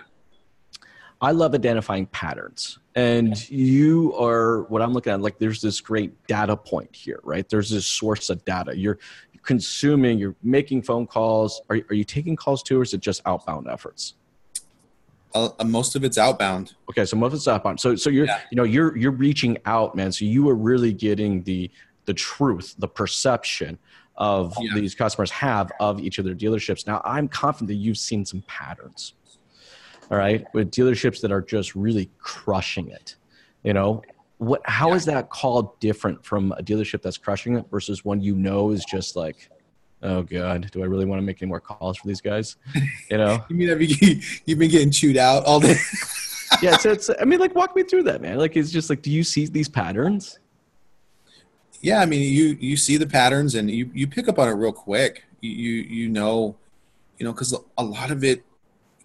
I 1.24 1.32
love 1.32 1.54
identifying 1.54 2.08
patterns, 2.08 2.80
and 2.96 3.48
you 3.50 4.16
are 4.16 4.64
what 4.64 4.82
I'm 4.82 4.92
looking 4.92 5.14
at. 5.14 5.22
Like, 5.22 5.38
there's 5.38 5.62
this 5.62 5.80
great 5.80 6.26
data 6.26 6.58
point 6.58 6.96
here, 6.96 7.20
right? 7.24 7.48
There's 7.48 7.70
this 7.70 7.86
source 7.86 8.32
of 8.32 8.44
data. 8.44 8.76
You're 8.76 8.98
consuming. 9.44 10.18
You're 10.18 10.36
making 10.42 10.82
phone 10.82 11.06
calls. 11.06 11.62
Are 11.70 11.78
are 11.90 11.94
you 11.94 12.04
taking 12.04 12.36
calls 12.36 12.64
too, 12.64 12.80
or 12.80 12.84
is 12.84 12.96
it 12.96 13.02
just 13.02 13.22
outbound 13.28 13.68
efforts? 13.70 14.16
Uh, 15.34 15.50
most 15.66 15.96
of 15.96 16.04
it's 16.04 16.18
outbound. 16.18 16.76
Okay, 16.90 17.06
so 17.06 17.16
most 17.18 17.30
of 17.30 17.34
it's 17.36 17.48
outbound. 17.48 17.80
So 17.80 17.96
so 17.96 18.10
you're 18.10 18.26
Yeah. 18.26 18.40
you 18.52 18.56
know 18.56 18.64
you're 18.64 18.98
you're 18.98 19.12
reaching 19.12 19.58
out, 19.66 19.96
man. 19.96 20.12
So 20.12 20.26
you 20.26 20.48
are 20.50 20.56
really 20.56 20.94
getting 20.94 21.44
the 21.44 21.70
the 22.06 22.14
truth, 22.14 22.76
the 22.80 22.88
perception 22.88 23.78
of 24.18 24.54
Yeah. 24.60 24.74
these 24.76 24.94
customers 24.96 25.32
have 25.32 25.72
of 25.80 26.00
each 26.00 26.18
of 26.20 26.26
their 26.26 26.36
dealerships. 26.36 26.86
Now 26.86 27.02
I'm 27.06 27.28
confident 27.28 27.70
that 27.70 27.76
you've 27.76 27.98
seen 27.98 28.26
some 28.26 28.44
patterns. 28.48 29.14
All 30.10 30.18
right, 30.18 30.46
with 30.54 30.72
dealerships 30.72 31.22
that 31.22 31.32
are 31.32 31.42
just 31.42 31.74
really 31.76 32.10
crushing 32.20 32.90
it. 32.90 33.16
You 33.64 33.74
know, 33.74 34.02
what 34.40 34.62
how 34.66 34.94
is 34.94 35.06
that 35.06 35.30
call 35.30 35.78
different 35.80 36.26
from 36.26 36.52
a 36.54 36.64
dealership 36.64 37.02
that's 37.02 37.18
crushing 37.18 37.56
it 37.56 37.66
versus 37.72 38.04
one 38.04 38.20
you 38.22 38.36
know 38.36 38.72
is 38.72 38.84
just 38.84 39.16
like, 39.16 39.50
oh 40.04 40.24
god, 40.24 40.70
do 40.72 40.82
I 40.82 40.86
really 40.86 41.06
want 41.06 41.20
to 41.22 41.26
make 41.26 41.42
any 41.42 41.50
more 41.50 41.60
calls 41.60 41.98
for 41.98 42.08
these 42.08 42.22
guys? 42.22 42.56
You 43.10 43.18
know? 43.18 43.44
You 43.50 43.56
mean 43.56 44.22
you've 44.46 44.60
been 44.60 44.72
getting 44.72 44.92
chewed 44.92 45.18
out 45.18 45.46
all 45.46 45.60
day? 45.60 45.76
yeah, 46.62 46.78
so 46.78 46.92
it's 46.92 47.10
I 47.20 47.26
mean, 47.26 47.40
like 47.40 47.56
walk 47.56 47.76
me 47.76 47.84
through 47.84 48.04
that, 48.04 48.22
man. 48.22 48.38
Like 48.38 48.56
it's 48.58 48.72
just 48.72 48.90
like, 48.90 49.02
do 49.02 49.12
you 49.12 49.24
see 49.24 49.46
these 49.46 49.70
patterns? 49.70 50.40
yeah, 51.82 52.00
I 52.02 52.06
mean, 52.06 52.32
you 52.32 52.58
you 52.60 52.78
see 52.78 52.98
the 52.98 53.08
patterns 53.08 53.56
and 53.56 53.70
you 53.72 53.90
you 53.94 54.08
pick 54.08 54.28
up 54.28 54.38
on 54.38 54.48
it 54.48 54.52
real 54.52 54.72
quick. 54.72 55.24
You 55.42 55.50
you, 55.52 55.72
you 56.04 56.10
know, 56.10 56.56
you 57.18 57.26
know, 57.26 57.34
because 57.34 57.56
a 57.78 57.84
lot 57.84 58.12
of 58.12 58.24
it 58.24 58.44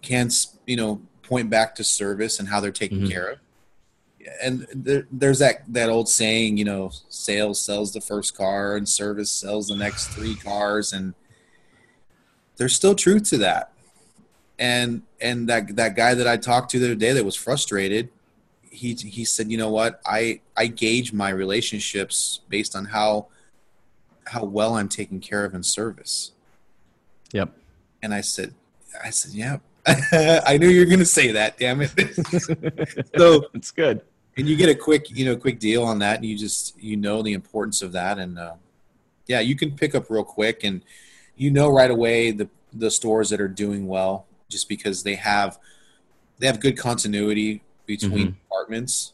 can 0.01 0.29
you 0.65 0.77
know 0.77 1.01
point 1.23 1.49
back 1.49 1.73
to 1.75 1.83
service 1.83 2.39
and 2.39 2.47
how 2.47 2.59
they're 2.59 2.71
taken 2.71 3.01
Mhm. 3.01 3.11
care 3.11 3.27
of. 3.29 3.39
And 4.41 4.67
there, 4.73 5.07
there's 5.11 5.39
that 5.39 5.63
that 5.69 5.89
old 5.89 6.09
saying, 6.09 6.57
you 6.57 6.65
know, 6.65 6.91
sales 7.09 7.61
sells 7.61 7.93
the 7.93 8.01
first 8.01 8.35
car 8.35 8.75
and 8.75 8.87
service 8.87 9.31
sells 9.31 9.67
the 9.67 9.75
next 9.75 10.07
three 10.07 10.35
cars, 10.35 10.93
and 10.93 11.13
there's 12.57 12.75
still 12.75 12.95
truth 12.95 13.23
to 13.29 13.37
that. 13.39 13.71
And 14.59 15.03
and 15.21 15.47
that 15.49 15.75
that 15.75 15.95
guy 15.95 16.13
that 16.13 16.27
I 16.27 16.37
talked 16.37 16.71
to 16.71 16.79
the 16.79 16.87
other 16.87 16.95
day 16.95 17.13
that 17.13 17.23
was 17.23 17.35
frustrated, 17.35 18.09
he 18.69 18.93
he 18.93 19.23
said, 19.23 19.51
you 19.51 19.57
know 19.57 19.69
what, 19.69 20.01
I 20.05 20.41
I 20.55 20.67
gauge 20.67 21.13
my 21.13 21.29
relationships 21.29 22.41
based 22.49 22.75
on 22.75 22.85
how 22.85 23.27
how 24.25 24.43
well 24.43 24.75
I'm 24.75 24.89
taken 24.89 25.19
care 25.19 25.45
of 25.45 25.53
in 25.53 25.63
service. 25.63 26.31
Yep. 27.31 27.51
And 28.01 28.13
I 28.13 28.21
said, 28.21 28.53
I 29.03 29.09
said, 29.09 29.33
yeah, 29.33 29.57
I 29.87 30.57
knew 30.57 30.67
you 30.67 30.81
were 30.81 30.85
going 30.85 30.99
to 30.99 31.05
say 31.05 31.31
that. 31.31 31.57
Damn 31.57 31.81
it. 31.81 31.91
so, 33.17 33.45
it's 33.53 33.71
good. 33.71 34.01
And 34.37 34.47
you 34.47 34.55
get 34.55 34.69
a 34.69 34.75
quick, 34.75 35.09
you 35.09 35.25
know, 35.25 35.35
quick 35.35 35.59
deal 35.59 35.83
on 35.83 35.99
that, 35.99 36.17
and 36.17 36.25
you 36.25 36.37
just 36.37 36.79
you 36.81 36.95
know 36.95 37.21
the 37.21 37.33
importance 37.33 37.81
of 37.81 37.91
that, 37.93 38.17
and 38.19 38.37
uh, 38.37 38.53
yeah, 39.27 39.39
you 39.39 39.55
can 39.55 39.71
pick 39.75 39.95
up 39.95 40.09
real 40.09 40.23
quick, 40.23 40.63
and 40.63 40.83
you 41.35 41.51
know 41.51 41.69
right 41.69 41.91
away 41.91 42.31
the 42.31 42.49
the 42.73 42.91
stores 42.91 43.29
that 43.29 43.41
are 43.41 43.47
doing 43.47 43.87
well 43.87 44.25
just 44.49 44.69
because 44.69 45.03
they 45.03 45.15
have 45.15 45.57
they 46.39 46.47
have 46.47 46.59
good 46.59 46.77
continuity 46.77 47.61
between 47.85 48.27
Mhm. 48.27 48.35
departments. 48.43 49.13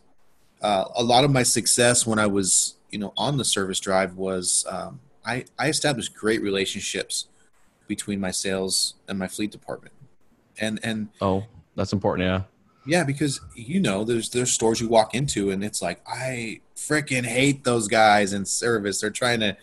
Uh, 0.61 0.85
a 0.95 1.03
lot 1.03 1.23
of 1.23 1.31
my 1.31 1.43
success 1.43 2.05
when 2.05 2.19
I 2.19 2.27
was 2.27 2.75
you 2.91 2.99
know 2.99 3.13
on 3.17 3.37
the 3.37 3.45
service 3.45 3.79
drive 3.79 4.15
was 4.15 4.65
um, 4.69 4.99
I 5.25 5.45
I 5.57 5.69
established 5.69 6.13
great 6.13 6.41
relationships 6.41 7.27
between 7.87 8.19
my 8.19 8.31
sales 8.31 8.95
and 9.07 9.17
my 9.17 9.27
fleet 9.27 9.51
department, 9.51 9.93
and 10.59 10.79
and 10.83 11.09
Oh, 11.21 11.45
that's 11.75 11.93
important. 11.93 12.25
Yeah. 12.27 12.41
Yeah, 12.85 13.03
because 13.03 13.41
you 13.55 13.79
know, 13.79 14.03
there's 14.03 14.29
there's 14.29 14.51
stores 14.51 14.81
you 14.81 14.87
walk 14.87 15.15
into 15.15 15.51
and 15.51 15.63
it's 15.63 15.81
like 15.81 16.01
I 16.07 16.61
freaking 16.75 17.25
hate 17.25 17.63
those 17.63 17.87
guys 17.87 18.33
in 18.33 18.45
service. 18.45 18.99
They're 18.99 19.09
trying 19.09 19.39
to 19.41 19.55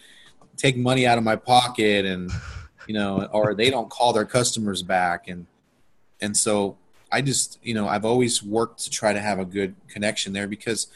take 0.57 0.77
money 0.77 1.07
out 1.07 1.19
of 1.19 1.25
my 1.25 1.37
pocket 1.37 2.05
and 2.05 2.31
you 2.87 2.95
know, 2.95 3.29
or 3.33 3.55
they 3.55 3.71
don't 3.71 3.91
call 3.91 4.13
their 4.13 4.25
customers 4.25 4.83
back 4.83 5.29
and 5.29 5.47
and 6.21 6.37
so 6.37 6.77
I 7.13 7.23
just, 7.23 7.59
you 7.63 7.75
know, 7.75 7.89
I've 7.89 8.05
always 8.05 8.43
worked 8.43 8.81
to 8.85 8.91
try 8.91 9.13
to 9.13 9.21
have 9.21 9.39
a 9.39 9.45
good 9.45 9.75
connection 9.89 10.33
there 10.33 10.47
because 10.47 10.87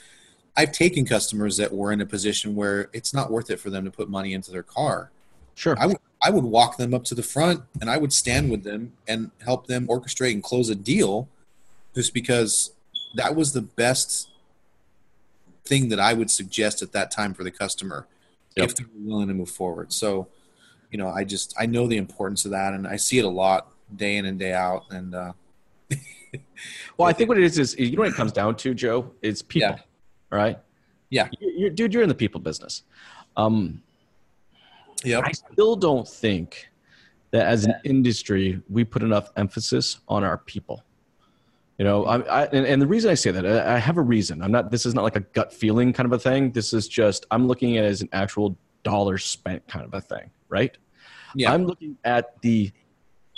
I've 0.56 0.72
taken 0.72 1.04
customers 1.04 1.56
that 1.56 1.72
were 1.72 1.92
in 1.92 2.00
a 2.00 2.06
position 2.06 2.54
where 2.54 2.88
it's 2.92 3.12
not 3.12 3.30
worth 3.30 3.50
it 3.50 3.58
for 3.58 3.70
them 3.70 3.84
to 3.84 3.90
put 3.90 4.08
money 4.08 4.32
into 4.32 4.50
their 4.52 4.62
car. 4.62 5.10
Sure. 5.54 5.76
I 5.78 5.86
would 5.86 5.98
I 6.22 6.30
would 6.30 6.44
walk 6.44 6.78
them 6.78 6.94
up 6.94 7.04
to 7.04 7.14
the 7.14 7.22
front 7.22 7.62
and 7.80 7.90
I 7.90 7.98
would 7.98 8.12
stand 8.12 8.50
with 8.50 8.64
them 8.64 8.92
and 9.06 9.30
help 9.44 9.66
them 9.66 9.86
orchestrate 9.88 10.32
and 10.32 10.42
close 10.42 10.70
a 10.70 10.74
deal 10.74 11.28
just 11.94 12.14
because 12.14 12.72
that 13.14 13.34
was 13.36 13.52
the 13.52 13.62
best 13.62 14.28
thing 15.64 15.88
that 15.88 16.00
I 16.00 16.12
would 16.12 16.30
suggest 16.30 16.82
at 16.82 16.92
that 16.92 17.10
time 17.10 17.34
for 17.34 17.44
the 17.44 17.50
customer 17.50 18.06
Yep. 18.56 18.68
if 18.68 18.76
they 18.76 18.84
were 18.84 18.90
willing 19.08 19.28
to 19.28 19.34
move 19.34 19.50
forward. 19.50 19.92
So, 19.92 20.28
you 20.90 20.98
know, 20.98 21.08
I 21.08 21.24
just 21.24 21.54
I 21.58 21.66
know 21.66 21.88
the 21.88 21.96
importance 21.96 22.44
of 22.44 22.52
that 22.52 22.72
and 22.72 22.86
I 22.86 22.96
see 22.96 23.18
it 23.18 23.24
a 23.24 23.28
lot 23.28 23.72
day 23.96 24.16
in 24.16 24.26
and 24.26 24.38
day 24.38 24.52
out 24.52 24.84
and 24.90 25.14
uh 25.14 25.32
Well, 26.96 27.08
I 27.08 27.12
think 27.12 27.28
what 27.28 27.38
it 27.38 27.44
is 27.44 27.58
is 27.58 27.76
you 27.78 27.96
know 27.96 28.02
what 28.02 28.12
it 28.12 28.14
comes 28.14 28.32
down 28.32 28.56
to, 28.56 28.74
Joe. 28.74 29.10
It's 29.22 29.42
people. 29.42 29.70
Yeah. 29.70 29.78
All 30.32 30.38
right. 30.38 30.58
Yeah. 31.10 31.28
You're, 31.40 31.52
you're, 31.52 31.70
dude, 31.70 31.94
you're 31.94 32.02
in 32.02 32.08
the 32.08 32.14
people 32.14 32.40
business. 32.40 32.82
Um, 33.36 33.82
yep. 35.04 35.24
I 35.24 35.32
still 35.32 35.74
don't 35.76 36.06
think 36.06 36.68
that 37.32 37.46
as 37.46 37.64
an 37.64 37.74
industry 37.84 38.62
we 38.68 38.84
put 38.84 39.02
enough 39.02 39.30
emphasis 39.36 39.98
on 40.08 40.22
our 40.22 40.38
people. 40.38 40.82
You 41.78 41.84
know, 41.84 42.04
I, 42.04 42.20
I 42.20 42.44
and, 42.46 42.66
and 42.66 42.80
the 42.80 42.86
reason 42.86 43.10
I 43.10 43.14
say 43.14 43.30
that 43.32 43.44
I, 43.44 43.74
I 43.74 43.78
have 43.78 43.96
a 43.96 44.02
reason. 44.02 44.42
I'm 44.42 44.52
not. 44.52 44.70
This 44.70 44.86
is 44.86 44.94
not 44.94 45.02
like 45.02 45.16
a 45.16 45.20
gut 45.20 45.52
feeling 45.52 45.92
kind 45.92 46.06
of 46.06 46.12
a 46.12 46.18
thing. 46.18 46.52
This 46.52 46.72
is 46.72 46.86
just 46.86 47.26
I'm 47.30 47.48
looking 47.48 47.76
at 47.76 47.84
it 47.84 47.88
as 47.88 48.00
an 48.00 48.08
actual 48.12 48.56
dollar 48.84 49.18
spent 49.18 49.66
kind 49.66 49.84
of 49.84 49.92
a 49.92 50.00
thing, 50.00 50.30
right? 50.48 50.76
Yeah. 51.34 51.52
I'm 51.52 51.66
looking 51.66 51.96
at 52.04 52.40
the 52.42 52.70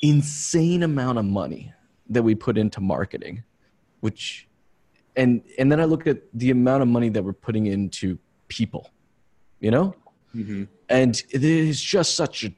insane 0.02 0.82
amount 0.82 1.18
of 1.18 1.24
money 1.24 1.72
that 2.10 2.22
we 2.22 2.34
put 2.34 2.58
into 2.58 2.80
marketing, 2.80 3.42
which, 4.00 4.48
and 5.16 5.42
and 5.58 5.72
then 5.72 5.80
I 5.80 5.84
look 5.84 6.06
at 6.06 6.18
the 6.34 6.50
amount 6.50 6.82
of 6.82 6.88
money 6.88 7.08
that 7.08 7.24
we're 7.24 7.32
putting 7.32 7.66
into 7.66 8.18
people, 8.48 8.90
you 9.60 9.70
know? 9.70 9.94
hmm 10.32 10.64
And 10.88 11.20
it 11.30 11.42
is 11.42 11.80
just 11.80 12.14
such 12.14 12.44
an 12.44 12.54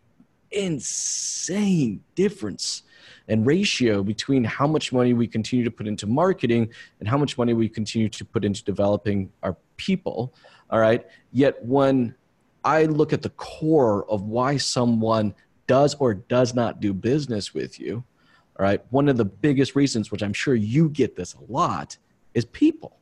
insane 0.51 2.03
difference 2.15 2.83
and 3.29 3.47
ratio 3.47 4.03
between 4.03 4.43
how 4.45 4.67
much 4.67 4.93
money 4.93 5.13
we 5.13 5.27
continue 5.27 5.65
to 5.65 5.71
put 5.71 5.87
into 5.87 6.07
marketing 6.07 6.71
and 7.01 7.09
how 7.09 7.19
much 7.19 7.37
money 7.37 7.53
we 7.53 7.69
continue 7.69 8.09
to 8.09 8.25
put 8.25 8.45
into 8.45 8.65
developing 8.65 9.31
our 9.43 9.57
people. 9.77 10.35
All 10.71 10.81
right. 10.81 11.07
Yet 11.33 11.63
when 11.65 12.15
I 12.65 12.85
look 12.85 13.13
at 13.13 13.23
the 13.23 13.31
core 13.31 14.11
of 14.11 14.23
why 14.23 14.57
someone 14.57 15.35
does 15.67 15.95
or 15.97 16.15
does 16.15 16.55
not 16.55 16.81
do 16.81 16.93
business 16.93 17.55
with 17.55 17.79
you, 17.79 18.03
all 18.59 18.65
right, 18.65 18.83
one 18.91 19.09
of 19.09 19.17
the 19.17 19.25
biggest 19.25 19.77
reasons, 19.77 20.11
which 20.11 20.23
I'm 20.23 20.33
sure 20.33 20.55
you 20.55 20.89
get 20.89 21.15
this 21.15 21.35
a 21.35 21.53
lot, 21.53 21.97
is 22.35 22.45
people. 22.47 22.99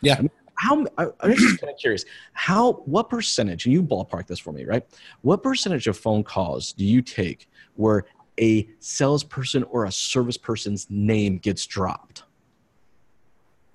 Yeah. 0.00 0.20
How 0.58 0.84
I'm 0.98 1.34
just 1.34 1.60
kind 1.60 1.72
of 1.72 1.78
curious. 1.78 2.04
How 2.32 2.72
what 2.84 3.08
percentage? 3.08 3.64
And 3.64 3.72
you 3.72 3.82
ballpark 3.82 4.26
this 4.26 4.40
for 4.40 4.52
me, 4.52 4.64
right? 4.64 4.84
What 5.22 5.42
percentage 5.42 5.86
of 5.86 5.96
phone 5.96 6.24
calls 6.24 6.72
do 6.72 6.84
you 6.84 7.00
take 7.00 7.48
where 7.76 8.06
a 8.40 8.68
salesperson 8.80 9.62
or 9.64 9.84
a 9.84 9.92
service 9.92 10.36
person's 10.36 10.86
name 10.90 11.38
gets 11.38 11.64
dropped? 11.64 12.24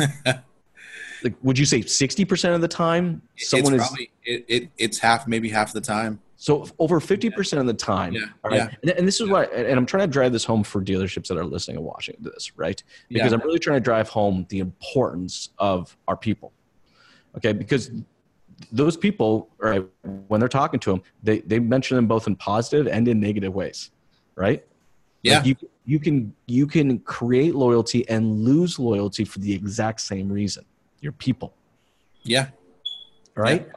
Like, 1.23 1.35
would 1.43 1.57
you 1.57 1.65
say 1.65 1.81
60% 1.81 2.55
of 2.55 2.61
the 2.61 2.67
time 2.67 3.21
someone 3.37 3.75
it's 3.75 3.83
is 3.83 3.87
probably 3.87 4.11
it, 4.23 4.45
it 4.47 4.69
it's 4.77 4.97
half 4.97 5.27
maybe 5.27 5.49
half 5.49 5.71
the 5.71 5.81
time 5.81 6.19
so 6.41 6.67
over 6.79 6.99
50% 6.99 7.59
of 7.59 7.67
the 7.67 7.73
time 7.73 8.13
Yeah, 8.13 8.21
right 8.43 8.53
yeah. 8.55 8.69
and, 8.81 8.89
and 8.91 9.07
this 9.07 9.21
is 9.21 9.29
why, 9.29 9.43
and 9.45 9.77
i'm 9.77 9.85
trying 9.85 10.07
to 10.07 10.11
drive 10.11 10.31
this 10.31 10.43
home 10.43 10.63
for 10.63 10.81
dealerships 10.81 11.27
that 11.27 11.37
are 11.37 11.45
listening 11.45 11.77
and 11.77 11.85
watching 11.85 12.15
this 12.19 12.57
right? 12.57 12.81
Because 13.09 13.31
Yeah. 13.31 13.37
i'm 13.37 13.45
really 13.45 13.59
trying 13.59 13.77
to 13.77 13.83
drive 13.83 14.09
home 14.09 14.47
the 14.49 14.57
importance 14.59 15.49
of 15.59 15.95
our 16.07 16.17
people 16.17 16.51
okay? 17.37 17.53
Because 17.53 17.91
those 18.71 18.97
people 18.97 19.49
right 19.59 19.85
when 20.27 20.39
they're 20.39 20.49
talking 20.49 20.79
to 20.79 20.89
them 20.91 21.01
they, 21.21 21.39
they 21.41 21.59
mention 21.59 21.95
them 21.95 22.07
both 22.07 22.25
in 22.25 22.35
positive 22.35 22.87
and 22.87 23.07
in 23.07 23.19
negative 23.19 23.53
ways 23.53 23.91
right? 24.35 24.65
Yeah. 25.21 25.37
Like 25.37 25.45
you, 25.45 25.55
you 25.85 25.99
can 25.99 26.33
you 26.47 26.65
can 26.65 26.97
create 26.99 27.53
loyalty 27.53 28.09
and 28.09 28.43
lose 28.43 28.79
loyalty 28.79 29.25
for 29.25 29.37
the 29.37 29.53
exact 29.53 30.01
same 30.01 30.27
reason 30.27 30.65
your 31.01 31.11
people. 31.11 31.53
Yeah. 32.23 32.47
Right 33.35 33.67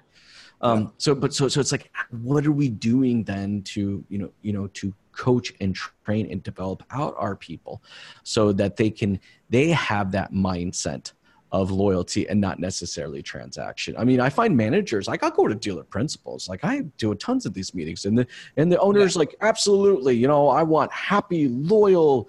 um 0.65 0.93
so 0.99 1.15
but 1.15 1.33
so 1.33 1.47
so 1.47 1.61
it's 1.61 1.71
like 1.71 1.93
what 2.11 2.45
are 2.45 2.53
we 2.53 2.69
doing 2.69 3.23
then 3.23 3.63
to 3.63 4.05
you 4.09 4.19
know 4.19 4.31
you 4.43 4.53
know 4.53 4.67
to 4.69 4.93
coach 5.13 5.53
and 5.61 5.77
train 5.77 6.29
and 6.31 6.43
develop 6.43 6.83
out 6.91 7.15
our 7.17 7.37
people 7.37 7.81
so 8.25 8.51
that 8.53 8.77
they 8.77 8.91
can 8.91 9.21
they 9.51 9.71
have 9.71 10.11
that 10.11 10.33
mindset 10.33 11.13
of 11.55 11.71
loyalty 11.71 12.29
and 12.29 12.41
not 12.41 12.59
necessarily 12.59 13.23
transaction. 13.23 13.95
I 13.97 14.03
mean, 14.03 14.19
I 14.19 14.29
find 14.29 14.57
managers 14.57 15.07
like 15.07 15.23
I'll 15.23 15.31
go 15.31 15.47
to 15.47 15.55
dealer 15.55 15.85
principals. 15.85 16.49
Like 16.49 16.65
I 16.65 16.81
do 16.99 17.15
tons 17.15 17.47
of 17.47 17.55
these 17.55 17.73
meetings, 17.75 18.07
and 18.07 18.19
the 18.19 18.27
and 18.57 18.73
the 18.73 18.79
owners 18.81 19.15
like 19.15 19.37
absolutely, 19.41 20.17
you 20.17 20.27
know, 20.27 20.49
I 20.49 20.65
want 20.65 20.91
happy, 20.93 21.47
loyal, 21.47 22.29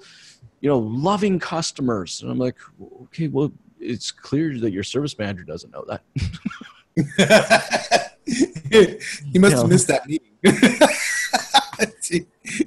you 0.61 0.69
know, 0.69 0.77
loving 0.77 1.39
customers. 1.39 2.21
And 2.21 2.29
I'm 2.29 2.38
like, 2.38 2.57
okay, 3.03 3.27
well, 3.27 3.51
it's 3.79 4.11
clear 4.11 4.59
that 4.59 4.71
your 4.71 4.83
service 4.83 5.17
manager 5.17 5.43
doesn't 5.43 5.71
know 5.71 5.86
that. 5.88 6.03
you 6.96 7.04
must 9.39 9.54
Yeah. 9.54 9.62
have 9.62 9.70
missed 9.70 9.88
that 9.88 10.08
meeting 10.08 10.32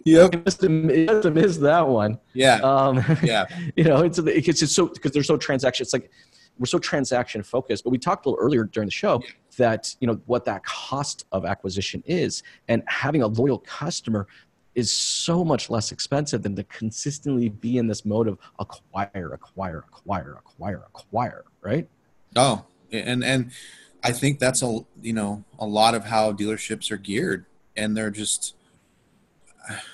yep 0.04 0.32
You 0.34 0.42
must 0.44 0.60
have, 0.62 0.70
you 0.70 1.06
must 1.06 1.24
have 1.24 1.34
missed 1.34 1.60
that 1.62 1.86
one. 1.88 2.18
yeah 2.34 2.56
Um, 2.56 3.02
yeah 3.22 3.46
you 3.76 3.84
know, 3.84 4.02
it's 4.02 4.18
it's 4.18 4.60
just 4.60 4.74
so 4.74 4.88
because 4.88 5.12
they're 5.12 5.22
so 5.22 5.36
transaction. 5.36 5.84
It's 5.84 5.92
like 5.92 6.10
we're 6.58 6.66
so 6.66 6.78
transaction 6.78 7.42
focused. 7.42 7.84
But 7.84 7.90
we 7.90 7.98
talked 7.98 8.26
a 8.26 8.30
little 8.30 8.44
earlier 8.44 8.64
during 8.64 8.86
the 8.88 8.92
show 8.92 9.22
that 9.56 9.94
you 10.00 10.06
know 10.08 10.20
what 10.26 10.44
that 10.46 10.64
cost 10.64 11.26
of 11.32 11.44
acquisition 11.44 12.02
is, 12.06 12.42
and 12.68 12.82
having 12.86 13.22
a 13.22 13.26
loyal 13.26 13.58
customer 13.60 14.26
is 14.74 14.90
so 14.92 15.44
much 15.44 15.70
less 15.70 15.90
expensive 15.92 16.42
than 16.42 16.54
to 16.56 16.64
consistently 16.64 17.48
be 17.48 17.78
in 17.78 17.86
this 17.86 18.04
mode 18.04 18.28
of 18.28 18.38
acquire, 18.58 19.32
acquire, 19.32 19.84
acquire, 19.88 20.36
acquire, 20.38 20.84
acquire. 20.94 21.44
Right? 21.62 21.88
Oh, 22.36 22.64
and 22.92 23.24
and 23.24 23.50
I 24.02 24.12
think 24.12 24.38
that's 24.38 24.62
a 24.62 24.80
you 25.02 25.12
know 25.12 25.44
a 25.58 25.66
lot 25.66 25.94
of 25.94 26.04
how 26.04 26.32
dealerships 26.32 26.90
are 26.90 26.96
geared, 26.96 27.46
and 27.76 27.96
they're 27.96 28.10
just. 28.10 28.54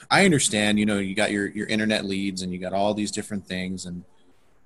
I 0.08 0.24
understand, 0.24 0.78
you 0.78 0.86
know, 0.86 0.98
you 0.98 1.16
got 1.16 1.32
your 1.32 1.48
your 1.48 1.66
internet 1.66 2.04
leads 2.04 2.42
and 2.42 2.52
you 2.52 2.60
got 2.60 2.72
all 2.72 2.94
these 2.94 3.10
different 3.10 3.44
things, 3.46 3.86
and 3.86 4.04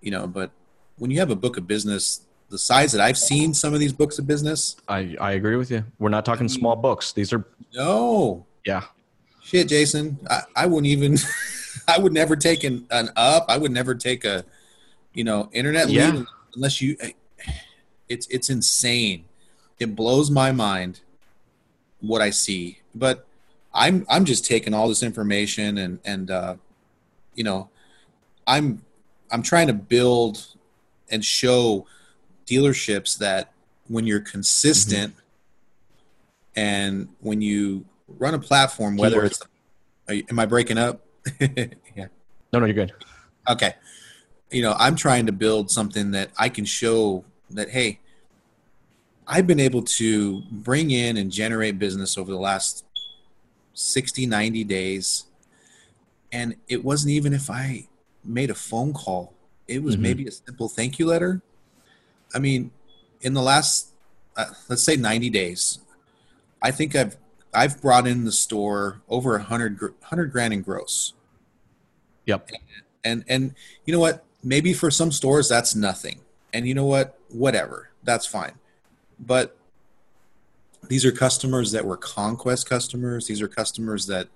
you 0.03 0.11
know, 0.11 0.27
but 0.27 0.51
when 0.99 1.11
you 1.11 1.19
have 1.19 1.31
a 1.31 1.37
book 1.37 1.57
of 1.57 1.67
business 1.67 2.27
the 2.51 2.59
size 2.59 2.93
that 2.93 3.01
I've 3.01 3.19
seen 3.19 3.53
some 3.53 3.75
of 3.75 3.81
these 3.81 3.93
books 3.93 4.19
of 4.19 4.27
business, 4.27 4.77
I 4.89 5.17
I 5.21 5.33
agree 5.33 5.57
with 5.57 5.71
you. 5.71 5.85
We're 5.99 6.09
not 6.09 6.25
talking 6.25 6.49
small 6.49 6.77
books. 6.77 7.13
These 7.13 7.33
are 7.33 7.45
no 7.75 8.47
yeah. 8.65 8.85
shit, 9.43 9.69
Jason. 9.69 10.19
I, 10.29 10.43
I 10.57 10.67
wouldn't 10.67 10.87
even. 10.87 11.19
I 11.89 11.99
would 11.99 12.13
never 12.13 12.37
take 12.37 12.65
an, 12.65 12.87
an 12.91 13.11
up. 13.17 13.47
I 13.49 13.57
would 13.57 13.71
never 13.71 13.95
take 13.95 14.25
a, 14.25 14.45
you 15.15 15.25
know, 15.25 15.49
internet 15.53 15.89
Yeah. 15.89 16.11
lead 16.11 16.27
unless 16.55 16.81
you. 16.83 16.97
It's 18.09 18.27
it's 18.29 18.51
insane. 18.51 19.25
It 19.79 19.95
blows 19.95 20.31
my 20.31 20.53
mind 20.53 21.01
what 22.01 22.21
I 22.21 22.31
see, 22.31 22.81
but 22.95 23.27
I'm 23.73 24.07
I'm 24.09 24.25
just 24.25 24.45
taking 24.45 24.75
all 24.75 24.89
this 24.89 25.03
information 25.03 25.79
and 25.79 25.99
and 26.05 26.31
uh, 26.31 26.57
you 27.35 27.45
know, 27.45 27.71
I'm 28.47 28.83
I'm 29.31 29.43
trying 29.43 29.69
to 29.69 29.73
build 29.73 30.47
and 31.11 31.25
show 31.25 31.87
dealerships 32.47 33.19
that 33.19 33.53
when 33.89 34.07
you're 34.07 34.21
consistent 34.21 35.15
and 36.57 37.09
when 37.21 37.41
you 37.41 37.85
run 38.09 38.35
a 38.35 38.39
platform, 38.39 38.97
whether 38.97 39.25
it's 39.25 39.41
you, 40.09 40.25
am 40.31 40.39
I 40.39 40.47
breaking 40.47 40.79
up? 40.79 41.05
yeah. 41.41 42.07
No, 42.53 42.61
no, 42.61 42.67
you're 42.67 42.75
good. 42.75 42.93
Okay. 43.49 43.75
You 44.51 44.63
know, 44.63 44.75
I'm 44.79 44.97
trying 44.97 45.27
to 45.27 45.33
build 45.33 45.71
something 45.71 46.13
that 46.13 46.31
I 46.39 46.49
can 46.49 46.65
show 46.65 47.25
that, 47.51 47.71
hey, 47.71 48.01
I've 49.29 49.47
been 49.47 49.61
able 49.61 49.83
to 49.83 50.41
bring 50.51 50.91
in 50.91 51.19
and 51.19 51.31
generate 51.31 51.79
business 51.79 52.17
over 52.17 52.31
the 52.31 52.39
last 52.39 52.85
60, 53.75 54.25
90 54.27 54.65
days. 54.65 55.25
And 56.33 56.57
it 56.67 56.83
wasn't 56.83 57.13
even 57.13 57.35
if 57.35 57.51
I 57.51 57.87
made 58.25 58.49
a 58.51 58.55
phone 58.55 58.95
call, 58.95 59.35
it 59.67 59.83
was 59.83 59.97
Mhm. 59.97 60.01
maybe 60.01 60.27
a 60.27 60.31
simple 60.33 60.69
thank 60.69 60.99
you 60.99 61.07
letter. 61.07 61.43
I 62.35 62.39
mean, 62.39 62.71
in 63.21 63.35
the 63.35 63.43
last, 63.43 63.89
uh, 64.37 64.47
let's 64.69 64.83
say 64.83 64.97
90 64.97 65.29
days, 65.31 65.79
I 66.63 66.71
think 66.71 66.97
I've 66.97 67.17
I've 67.55 67.81
brought 67.81 68.07
in 68.07 68.25
the 68.25 68.33
store 68.33 69.01
over 69.09 69.37
a 69.37 69.43
hundred 69.43 69.79
hundred 70.03 70.33
grand 70.33 70.53
in 70.53 70.61
gross 70.61 71.15
Yep. 72.27 72.51
and 73.05 73.25
and 73.27 73.55
you 73.87 73.93
know 73.93 74.01
what 74.01 74.25
maybe 74.43 74.75
for 74.75 74.91
some 74.91 75.11
stores 75.11 75.49
that's 75.49 75.75
nothing 75.75 76.21
and 76.53 76.69
you 76.69 76.75
know 76.75 76.85
what 76.85 77.19
whatever 77.31 77.89
that's 78.03 78.27
fine 78.27 78.53
but 79.19 79.57
these 80.89 81.05
are 81.05 81.13
customers 81.13 81.73
that 81.73 81.85
were 81.85 81.97
conquest 81.97 82.69
customers. 82.69 83.27
These 83.27 83.43
are 83.43 83.49
customers 83.49 84.07
that 84.07 84.29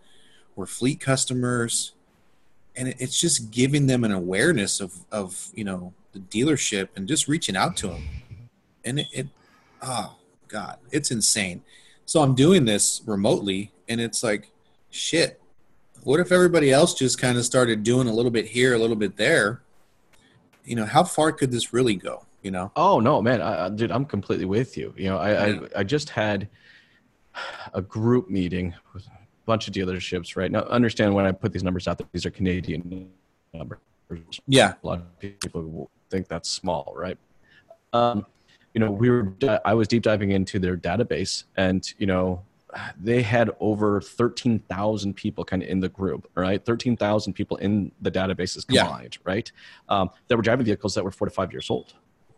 were 0.56 0.66
fleet 0.66 1.00
customers. 1.00 1.92
And 2.74 2.88
it's 2.98 3.20
just 3.20 3.50
giving 3.50 3.86
them 3.86 4.02
an 4.02 4.12
awareness 4.12 4.80
of 4.80 4.94
of 5.12 5.50
you 5.54 5.64
know 5.64 5.92
the 6.12 6.20
dealership 6.20 6.88
and 6.96 7.06
just 7.06 7.28
reaching 7.28 7.56
out 7.56 7.76
to 7.78 7.88
them 7.88 8.08
and 8.84 8.98
it, 9.00 9.06
it 9.12 9.28
oh 9.82 10.16
god 10.48 10.78
it's 10.90 11.10
insane. 11.10 11.62
So 12.06 12.22
i'm 12.22 12.34
doing 12.34 12.64
this 12.64 13.02
remotely 13.04 13.72
and 13.88 14.00
it's 14.00 14.22
like 14.22 14.50
shit 14.90 15.38
what 16.02 16.18
if 16.18 16.32
everybody 16.32 16.72
else 16.72 16.94
just 16.94 17.18
kind 17.20 17.38
of 17.38 17.44
started 17.44 17.82
doing 17.82 18.08
a 18.08 18.12
little 18.12 18.30
bit 18.30 18.46
here 18.46 18.74
a 18.74 18.78
little 18.78 18.96
bit 18.96 19.16
there? 19.16 19.62
You 20.64 20.76
know 20.76 20.86
how 20.86 21.04
far 21.04 21.32
could 21.32 21.50
this 21.50 21.72
really 21.72 21.94
go 21.94 22.24
you 22.42 22.50
know 22.50 22.70
Oh 22.76 23.00
no, 23.00 23.22
man, 23.22 23.40
I, 23.40 23.68
dude, 23.68 23.90
I'm 23.90 24.04
completely 24.04 24.44
with 24.46 24.76
you. 24.76 24.94
You 24.96 25.10
know, 25.10 25.18
I, 25.18 25.30
Yeah. 25.48 25.60
I 25.76 25.80
I 25.80 25.82
just 25.84 26.10
had 26.10 26.48
a 27.72 27.80
group 27.82 28.28
meeting 28.28 28.74
with 28.92 29.06
a 29.06 29.10
bunch 29.46 29.66
of 29.68 29.74
dealerships. 29.74 30.36
Right 30.36 30.50
now, 30.50 30.60
understand 30.64 31.14
when 31.14 31.24
I 31.26 31.32
put 31.32 31.52
these 31.52 31.62
numbers 31.62 31.88
out 31.88 31.98
that 31.98 32.12
these 32.12 32.26
are 32.26 32.30
Canadian 32.30 33.10
numbers. 33.54 33.78
yeah 34.46 34.74
A 34.82 34.86
lot 34.86 34.98
of 35.00 35.18
people 35.40 35.90
think 36.10 36.28
that's 36.28 36.48
small, 36.48 36.92
right? 36.96 37.16
Um, 37.92 38.26
you 38.74 38.80
know, 38.80 38.90
we 38.90 39.08
were 39.10 39.32
I 39.64 39.74
was 39.74 39.88
deep 39.88 40.02
diving 40.02 40.30
into 40.32 40.58
their 40.58 40.76
database, 40.76 41.44
and 41.56 41.82
you 41.98 42.06
know, 42.06 42.42
they 43.00 43.22
had 43.22 43.50
over 43.60 44.00
thirteen 44.00 44.58
thousand 44.60 45.14
people 45.14 45.44
kind 45.44 45.62
of 45.62 45.68
in 45.68 45.80
the 45.80 45.88
group, 45.90 46.28
right? 46.34 46.62
Thirteen 46.64 46.96
thousand 46.96 47.34
people 47.34 47.56
in 47.58 47.92
the 48.00 48.10
databases 48.10 48.64
Yeah. 48.68 48.82
combined, 48.84 49.18
right? 49.24 49.50
Um, 49.88 50.10
that 50.28 50.36
were 50.36 50.42
driving 50.42 50.64
vehicles 50.66 50.94
that 50.94 51.04
were 51.04 51.10
four 51.10 51.26
to 51.28 51.34
five 51.34 51.52
years 51.52 51.68
old. 51.70 51.94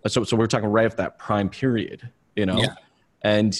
So, 0.07 0.25
so 0.25 0.37
we're 0.37 0.47
talking 0.47 0.69
right 0.69 0.85
at 0.87 0.97
that 0.99 1.19
prime 1.19 1.49
period, 1.49 2.09
you 2.37 2.47
know, 2.47 2.59
Yeah. 2.59 2.75
and 3.23 3.57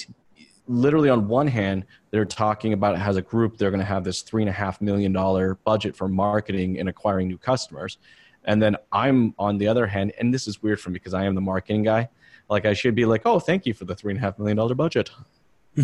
literally 0.67 1.09
on 1.09 1.27
one 1.27 1.47
hand, 1.47 1.85
they're 2.11 2.25
talking 2.25 2.73
about 2.73 2.95
as 2.95 3.17
a 3.17 3.21
group 3.21 3.57
they're 3.57 3.71
going 3.71 3.79
to 3.79 3.85
have 3.85 4.03
this 4.03 4.21
three 4.21 4.41
and 4.41 4.49
a 4.49 4.53
half 4.53 4.79
million 4.81 5.11
dollar 5.13 5.55
budget 5.65 5.95
for 5.95 6.07
marketing 6.07 6.79
and 6.79 6.87
acquiring 6.89 7.27
new 7.27 7.37
customers, 7.37 7.97
and 8.45 8.61
then 8.61 8.75
I'm 8.91 9.33
on 9.39 9.57
the 9.57 9.67
other 9.67 9.87
hand, 9.87 10.13
and 10.19 10.33
this 10.33 10.47
is 10.47 10.61
weird 10.61 10.79
for 10.79 10.89
me 10.91 10.93
because 10.93 11.13
I 11.13 11.25
am 11.25 11.33
the 11.35 11.41
marketing 11.41 11.83
guy. 11.83 12.09
Like 12.47 12.65
I 12.65 12.73
should 12.73 12.93
be 12.93 13.05
like, 13.05 13.23
oh, 13.25 13.39
thank 13.39 13.65
you 13.65 13.73
for 13.73 13.85
the 13.85 13.95
three 13.95 14.11
and 14.11 14.19
a 14.19 14.21
half 14.21 14.37
million 14.37 14.57
dollar 14.57 14.75
budget. 14.75 15.09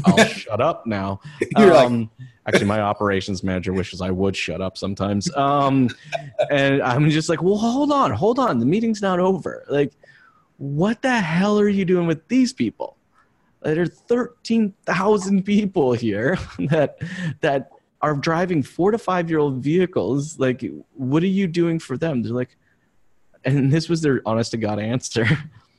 I'll 0.06 0.24
shut 0.26 0.62
up 0.62 0.86
now. 0.86 1.20
You're 1.58 1.74
like- 1.74 1.86
Um, 1.88 2.10
actually, 2.46 2.66
my 2.68 2.82
operations 2.82 3.44
manager 3.44 3.74
wishes 3.74 4.00
I 4.00 4.12
would 4.12 4.36
shut 4.36 4.62
up 4.62 4.78
sometimes. 4.78 5.36
Um, 5.36 5.90
and 6.52 6.82
I'm 6.84 7.10
just 7.10 7.30
like, 7.30 7.42
well, 7.42 7.58
hold 7.58 7.92
on, 7.92 8.12
hold 8.12 8.38
on. 8.40 8.60
The 8.60 8.66
meeting's 8.66 9.02
not 9.02 9.20
over. 9.20 9.66
Like, 9.70 9.92
what 10.62 11.02
the 11.02 11.20
hell 11.20 11.60
are 11.60 11.68
you 11.68 11.86
doing 11.86 12.06
with 12.06 12.28
these 12.28 12.54
people? 12.54 12.96
There 13.64 13.82
are 13.82 13.88
13,000 13.88 15.44
people 15.44 15.94
here 15.94 16.38
that 16.70 17.00
that 17.42 17.72
are 18.02 18.16
driving 18.16 18.62
four 18.62 18.92
to 18.92 19.00
five 19.00 19.28
year 19.28 19.40
old 19.40 19.64
vehicles. 19.64 20.38
Like, 20.38 20.64
what 20.94 21.24
are 21.24 21.28
you 21.28 21.48
doing 21.48 21.80
for 21.80 21.98
them? 21.98 22.22
They're 22.22 22.32
like, 22.32 22.56
and 23.44 23.72
this 23.72 23.90
was 23.90 24.02
their 24.02 24.22
honest 24.24 24.52
to 24.52 24.58
God 24.58 24.78
answer. 24.78 25.26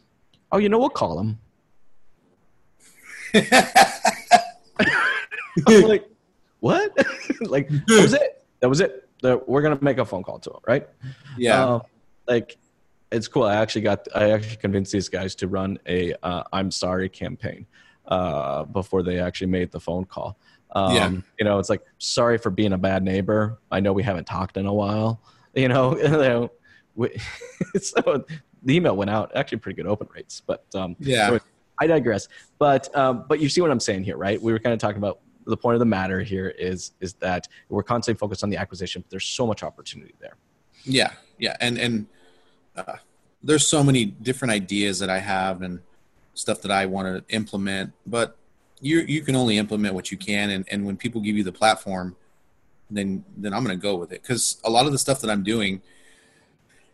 oh, 0.52 0.58
you 0.58 0.68
know, 0.68 0.80
we'll 0.80 0.88
call 0.88 1.16
them. 1.16 1.38
I'm 5.68 5.82
like, 5.82 6.08
what? 6.58 6.92
like, 7.42 7.68
that 7.68 8.02
was 8.02 8.14
it. 8.14 8.44
That 8.58 8.68
was 8.68 8.80
it. 8.80 9.08
That 9.22 9.48
we're 9.48 9.62
gonna 9.62 9.78
make 9.80 9.98
a 9.98 10.04
phone 10.04 10.24
call 10.24 10.40
to 10.40 10.50
him, 10.50 10.60
right? 10.66 10.88
yeah. 11.38 11.64
Uh, 11.64 11.80
like, 12.26 12.58
it's 13.12 13.28
cool. 13.28 13.44
I 13.44 13.56
actually 13.56 13.82
got. 13.82 14.08
I 14.14 14.30
actually 14.30 14.56
convinced 14.56 14.92
these 14.92 15.08
guys 15.08 15.34
to 15.36 15.48
run 15.48 15.78
a 15.86 16.14
uh, 16.22 16.44
"I'm 16.52 16.70
sorry" 16.70 17.08
campaign 17.08 17.66
uh, 18.06 18.64
before 18.64 19.02
they 19.02 19.18
actually 19.18 19.48
made 19.48 19.70
the 19.70 19.80
phone 19.80 20.04
call. 20.04 20.38
Um, 20.74 20.94
Yeah. 20.94 21.10
You 21.38 21.44
know, 21.44 21.58
it's 21.58 21.68
like, 21.68 21.82
sorry 21.98 22.38
for 22.38 22.50
being 22.50 22.72
a 22.72 22.78
bad 22.78 23.02
neighbor. 23.02 23.58
I 23.70 23.80
know 23.80 23.92
we 23.92 24.02
haven't 24.02 24.26
talked 24.26 24.56
in 24.56 24.66
a 24.66 24.72
while. 24.72 25.20
You 25.54 25.68
know, 25.68 25.96
you 26.02 26.08
know, 26.08 26.50
we, 26.94 27.16
so 27.80 28.24
the 28.62 28.74
email 28.76 28.96
went 28.96 29.10
out. 29.10 29.32
Actually, 29.34 29.58
pretty 29.58 29.76
good 29.76 29.86
open 29.86 30.08
rates, 30.14 30.42
but 30.44 30.64
um, 30.74 30.96
yeah. 30.98 31.28
so 31.28 31.40
I 31.78 31.86
digress. 31.86 32.28
But 32.58 32.94
um, 32.96 33.24
but 33.28 33.40
you 33.40 33.48
see 33.48 33.60
what 33.60 33.70
I'm 33.70 33.80
saying 33.80 34.04
here, 34.04 34.16
right? 34.16 34.40
We 34.40 34.52
were 34.52 34.58
kind 34.58 34.72
of 34.72 34.78
talking 34.78 34.98
about 34.98 35.20
the 35.44 35.56
point 35.56 35.74
of 35.74 35.80
the 35.80 35.86
matter 35.86 36.20
here 36.20 36.48
is 36.48 36.92
is 37.00 37.14
that 37.14 37.48
we're 37.68 37.82
constantly 37.82 38.18
focused 38.18 38.44
on 38.44 38.50
the 38.50 38.56
acquisition, 38.56 39.02
but 39.02 39.10
there's 39.10 39.26
so 39.26 39.46
much 39.46 39.62
opportunity 39.62 40.14
there. 40.20 40.36
Yeah, 40.84 41.12
yeah, 41.38 41.56
and 41.60 41.78
and 41.78 42.06
uh, 42.76 42.96
there's 43.42 43.66
so 43.66 43.82
many 43.82 44.04
different 44.04 44.52
ideas 44.52 44.98
that 44.98 45.10
I 45.10 45.18
have 45.18 45.62
and 45.62 45.80
stuff 46.34 46.62
that 46.62 46.70
I 46.70 46.86
want 46.86 47.06
to 47.28 47.34
implement, 47.34 47.92
but 48.06 48.36
you 48.80 49.00
you 49.00 49.22
can 49.22 49.36
only 49.36 49.58
implement 49.58 49.94
what 49.94 50.10
you 50.10 50.16
can, 50.16 50.50
and 50.50 50.64
and 50.70 50.84
when 50.84 50.96
people 50.96 51.20
give 51.20 51.36
you 51.36 51.44
the 51.44 51.52
platform, 51.52 52.16
then 52.90 53.24
then 53.36 53.52
I'm 53.52 53.64
going 53.64 53.76
to 53.76 53.82
go 53.82 53.96
with 53.96 54.12
it. 54.12 54.22
Because 54.22 54.60
a 54.64 54.70
lot 54.70 54.86
of 54.86 54.92
the 54.92 54.98
stuff 54.98 55.20
that 55.20 55.30
I'm 55.30 55.42
doing, 55.42 55.80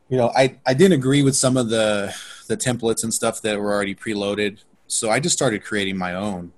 you 0.09 0.17
know, 0.17 0.31
I 0.37 0.59
I 0.67 0.75
didn't 0.75 0.95
agree 0.95 1.23
with 1.23 1.37
some 1.37 1.57
of 1.57 1.69
the 1.69 2.15
the 2.47 2.57
templates 2.57 3.05
and 3.05 3.13
stuff 3.13 3.43
that 3.43 3.59
were 3.59 3.73
already 3.73 3.95
preloaded, 3.95 4.59
so 4.87 5.11
I 5.11 5.21
just 5.21 5.37
started 5.37 5.65
creating 5.65 5.97
my 5.97 6.15
own, 6.15 6.53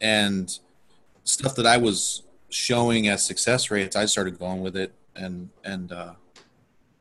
and 0.00 0.58
stuff 1.24 1.54
that 1.56 1.66
I 1.66 1.76
was 1.76 2.22
showing 2.50 3.08
as 3.08 3.24
success 3.24 3.70
rates, 3.70 3.96
I 3.96 4.06
started 4.06 4.38
going 4.38 4.60
with 4.62 4.76
it, 4.76 4.92
and 5.16 5.50
and 5.64 5.92
uh, 5.92 6.12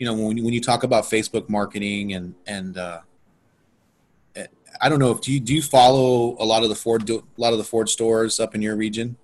you 0.01 0.07
know 0.07 0.15
when 0.15 0.35
you, 0.35 0.43
when 0.43 0.51
you 0.51 0.59
talk 0.59 0.81
about 0.81 1.03
Facebook 1.03 1.47
marketing 1.47 2.13
and 2.13 2.33
and 2.47 2.75
uh, 2.75 3.01
I 4.81 4.89
don't 4.89 4.97
know 4.97 5.11
if 5.11 5.21
do 5.21 5.31
you 5.31 5.39
do 5.39 5.53
you 5.53 5.61
follow 5.61 6.35
a 6.39 6.43
lot 6.43 6.63
of 6.63 6.69
the 6.69 6.75
Ford 6.75 7.07
a 7.07 7.21
lot 7.37 7.51
of 7.51 7.59
the 7.59 7.63
Ford 7.63 7.87
stores 7.87 8.39
up 8.39 8.55
in 8.55 8.63
your 8.63 8.75
region? 8.75 9.15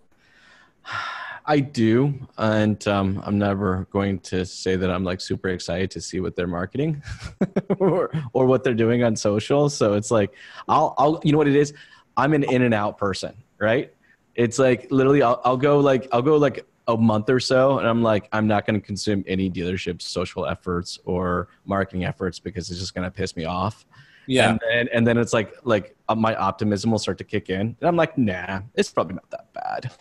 I 1.48 1.62
do, 1.62 2.14
and 2.38 2.88
um, 2.88 3.24
I'm 3.26 3.40
never 3.40 3.88
going 3.90 4.20
to 4.20 4.46
say 4.46 4.76
that 4.76 4.92
I'm 4.92 5.04
like 5.04 5.20
super 5.20 5.48
excited 5.48 5.90
to 5.92 6.02
see 6.02 6.20
what 6.20 6.36
they're 6.36 6.46
marketing 6.46 7.02
or 7.80 8.12
or 8.34 8.46
what 8.46 8.64
they're 8.64 8.76
doing 8.76 9.02
on 9.04 9.16
social. 9.16 9.72
So 9.72 9.94
it's 9.94 10.12
like 10.12 10.36
I'll 10.68 10.94
I'll 11.00 11.20
you 11.24 11.32
know 11.32 11.40
what 11.40 11.48
it 11.48 11.56
is. 11.56 11.74
I'm 12.18 12.36
an 12.36 12.44
in 12.44 12.62
and 12.62 12.74
out 12.76 13.00
person, 13.00 13.34
right? 13.58 13.92
It's 14.36 14.60
like 14.60 14.92
literally 14.92 15.24
I'll 15.24 15.42
I'll 15.44 15.58
go 15.58 15.80
like 15.80 16.08
I'll 16.12 16.22
go 16.22 16.38
like 16.38 16.68
a 16.88 16.98
month 16.98 17.30
or 17.30 17.40
so, 17.40 17.80
and 17.80 17.88
I'm 17.88 18.02
like 18.02 18.28
I'm 18.32 18.48
not 18.48 18.66
going 18.66 18.80
to 18.80 18.86
consume 18.86 19.24
any 19.28 19.50
dealership 19.50 20.02
social 20.02 20.46
efforts 20.46 21.00
or 21.06 21.50
marketing 21.66 22.06
efforts 22.06 22.40
because 22.40 22.70
it's 22.70 22.80
just 22.80 22.96
going 22.96 23.06
to 23.06 23.12
piss 23.12 23.36
me 23.36 23.46
off. 23.46 23.86
Yeah, 24.28 24.50
And 24.52 24.60
then, 24.70 24.90
and 24.92 25.08
then 25.08 25.18
it's 25.18 25.34
like 25.34 25.54
like 25.64 25.96
uh, 26.10 26.16
my 26.16 26.36
optimism 26.36 26.92
will 26.92 27.00
start 27.00 27.18
to 27.20 27.24
kick 27.24 27.50
in, 27.50 27.62
and 27.62 27.78
I'm 27.82 27.96
like, 27.96 28.18
nah, 28.18 28.62
it's 28.76 28.90
probably 28.90 29.16
not 29.16 29.30
that 29.32 29.54
bad. 29.54 29.92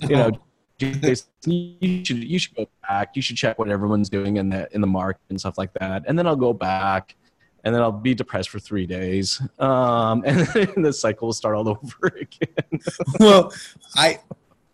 You 0.00 0.16
know, 0.16 0.30
you 0.78 2.04
should 2.04 2.24
you 2.24 2.38
should 2.38 2.54
go 2.54 2.68
back. 2.86 3.16
You 3.16 3.22
should 3.22 3.36
check 3.36 3.58
what 3.58 3.68
everyone's 3.70 4.10
doing 4.10 4.36
in 4.36 4.50
the 4.50 4.68
in 4.74 4.80
the 4.80 4.86
market 4.86 5.22
and 5.30 5.40
stuff 5.40 5.56
like 5.58 5.72
that. 5.74 6.04
And 6.06 6.18
then 6.18 6.26
I'll 6.26 6.36
go 6.36 6.52
back, 6.52 7.16
and 7.64 7.74
then 7.74 7.80
I'll 7.82 7.92
be 7.92 8.14
depressed 8.14 8.50
for 8.50 8.58
three 8.58 8.86
days, 8.86 9.40
um, 9.58 10.22
and 10.26 10.40
then 10.48 10.82
the 10.82 10.92
cycle 10.92 11.28
will 11.28 11.32
start 11.34 11.56
all 11.56 11.68
over 11.68 12.06
again. 12.20 12.80
well, 13.20 13.52
I 13.94 14.18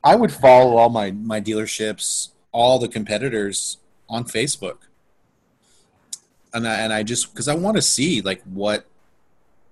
I 0.05 0.16
would 0.16 0.32
follow 0.32 0.76
all 0.76 0.88
my 0.88 1.12
my 1.12 1.40
dealerships, 1.40 2.30
all 2.50 2.78
the 2.78 2.88
competitors 2.88 3.78
on 4.09 4.24
Facebook, 4.24 4.78
and 6.53 6.66
I, 6.66 6.74
and 6.80 6.92
I 6.92 7.03
just 7.03 7.32
because 7.32 7.48
I 7.48 7.55
want 7.55 7.76
to 7.76 7.82
see 7.82 8.20
like 8.20 8.42
what 8.42 8.86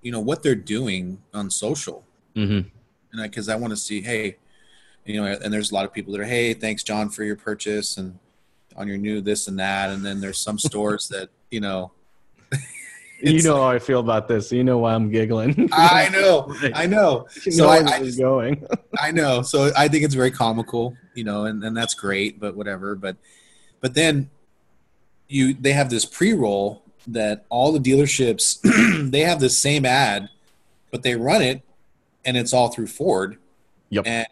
you 0.01 0.11
know 0.11 0.19
what 0.19 0.41
they're 0.43 0.55
doing 0.55 1.21
on 1.33 1.49
social, 1.49 2.03
mm-hmm. 2.35 2.67
and 3.13 3.31
because 3.31 3.49
I, 3.49 3.55
want 3.55 3.71
to 3.71 3.77
see 3.77 4.01
hey, 4.01 4.37
you 5.05 5.21
know, 5.21 5.25
and 5.25 5.53
there's 5.53 5.71
a 5.71 5.75
lot 5.75 5.85
of 5.85 5.93
people 5.93 6.13
that 6.13 6.21
are 6.21 6.25
hey, 6.25 6.53
thanks 6.53 6.83
John 6.83 7.09
for 7.09 7.23
your 7.23 7.35
purchase 7.35 7.97
and 7.97 8.17
on 8.77 8.87
your 8.87 8.97
new 8.97 9.19
this 9.19 9.47
and 9.47 9.59
that, 9.59 9.89
and 9.89 10.05
then 10.05 10.21
there's 10.21 10.37
some 10.37 10.57
stores 10.57 11.07
that 11.09 11.29
you 11.49 11.59
know. 11.59 11.91
You 13.23 13.43
know 13.43 13.55
how 13.55 13.69
I 13.69 13.79
feel 13.79 13.99
about 13.99 14.27
this. 14.27 14.51
You 14.51 14.63
know 14.63 14.79
why 14.79 14.93
I'm 14.93 15.09
giggling. 15.09 15.69
I 15.73 16.09
know, 16.09 16.53
I 16.73 16.85
know. 16.87 17.27
You 17.45 17.51
So 17.51 17.65
know 17.65 17.69
I, 17.69 17.77
I 17.77 17.99
just, 17.99 18.19
going. 18.19 18.65
I 18.99 19.11
know. 19.11 19.41
So 19.41 19.71
I 19.77 19.87
think 19.87 20.03
it's 20.03 20.15
very 20.15 20.31
comical, 20.31 20.95
you 21.13 21.23
know, 21.23 21.45
and, 21.45 21.63
and 21.63 21.75
that's 21.75 21.93
great, 21.93 22.39
but 22.39 22.55
whatever. 22.55 22.95
But 22.95 23.17
but 23.79 23.93
then 23.93 24.29
you 25.27 25.53
they 25.53 25.73
have 25.73 25.89
this 25.89 26.05
pre-roll 26.05 26.83
that 27.07 27.45
all 27.49 27.71
the 27.71 27.79
dealerships 27.79 28.59
they 29.11 29.21
have 29.21 29.39
the 29.39 29.49
same 29.49 29.85
ad, 29.85 30.29
but 30.91 31.03
they 31.03 31.15
run 31.15 31.41
it 31.41 31.61
and 32.25 32.37
it's 32.37 32.53
all 32.53 32.69
through 32.69 32.87
Ford. 32.87 33.37
Yep. 33.89 34.07
And 34.07 34.27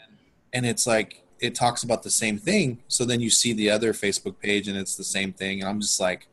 and 0.53 0.65
it's 0.65 0.87
like 0.87 1.23
it 1.39 1.55
talks 1.55 1.83
about 1.83 2.03
the 2.03 2.09
same 2.11 2.37
thing. 2.37 2.79
So 2.87 3.05
then 3.05 3.19
you 3.19 3.29
see 3.29 3.53
the 3.53 3.69
other 3.69 3.93
Facebook 3.93 4.39
page 4.39 4.67
and 4.67 4.77
it's 4.77 4.95
the 4.95 5.03
same 5.03 5.31
thing. 5.31 5.61
And 5.61 5.69
I'm 5.69 5.79
just 5.79 5.99
like, 5.99 6.27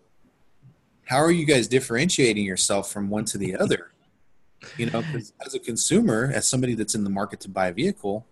how 1.07 1.17
are 1.19 1.31
you 1.31 1.47
guys 1.47 1.69
differentiating 1.69 2.45
yourself 2.45 2.93
from 2.93 3.09
one 3.09 3.25
to 3.27 3.39
the 3.39 3.57
other? 3.57 3.93
You 4.77 4.91
know, 4.91 5.03
as 5.45 5.55
a 5.55 5.59
consumer, 5.59 6.31
as 6.35 6.49
somebody 6.49 6.75
that's 6.75 6.95
in 6.95 7.05
the 7.05 7.11
market 7.11 7.41
to 7.41 7.49
buy 7.49 7.69
a 7.69 7.73
vehicle, 7.73 8.27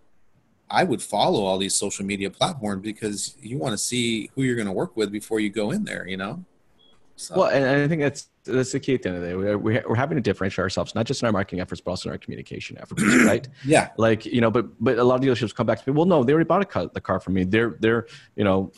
I 0.68 0.82
would 0.82 1.00
follow 1.02 1.44
all 1.44 1.58
these 1.58 1.74
social 1.74 2.04
media 2.04 2.30
platforms 2.30 2.82
because 2.82 3.36
you 3.40 3.58
want 3.58 3.72
to 3.72 3.78
see 3.78 4.30
who 4.34 4.42
you're 4.42 4.56
going 4.56 4.66
to 4.66 4.72
work 4.72 4.96
with 4.96 5.12
before 5.12 5.38
you 5.38 5.50
go 5.50 5.70
in 5.70 5.84
there. 5.84 6.06
You 6.06 6.16
know. 6.16 6.44
So, 7.16 7.36
Well, 7.36 7.46
and 7.46 7.64
I 7.64 7.86
think 7.86 8.02
that's 8.02 8.28
that's 8.44 8.72
the 8.72 8.80
key 8.80 8.94
at 8.94 9.02
the 9.02 9.10
end 9.10 9.18
of 9.18 9.22
the 9.22 9.28
day. 9.28 9.34
We're, 9.36 9.58
we're 9.58 9.84
we're 9.90 9.94
having 9.94 10.16
to 10.16 10.22
differentiate 10.22 10.64
ourselves, 10.64 10.96
not 10.96 11.06
just 11.06 11.22
in 11.22 11.26
our 11.26 11.32
marketing 11.32 11.60
efforts, 11.60 11.80
but 11.80 11.92
also 11.92 12.08
in 12.08 12.12
our 12.12 12.18
communication 12.18 12.76
efforts, 12.80 13.02
right? 13.24 13.46
yeah, 13.64 13.90
Like 13.96 14.26
you 14.26 14.40
know, 14.40 14.50
but 14.50 14.66
but 14.82 14.98
a 14.98 15.04
lot 15.04 15.16
of 15.16 15.20
dealerships 15.20 15.54
come 15.54 15.66
back 15.66 15.84
to 15.84 15.92
me. 15.92 15.96
Well, 15.96 16.06
no, 16.06 16.24
they 16.24 16.32
already 16.32 16.48
bought 16.48 16.62
a 16.62 16.64
car, 16.64 16.90
the 16.92 17.00
car 17.00 17.20
from 17.20 17.34
me. 17.34 17.44
They're 17.44 17.76
they're 17.78 18.08
you 18.34 18.42
know, 18.42 18.72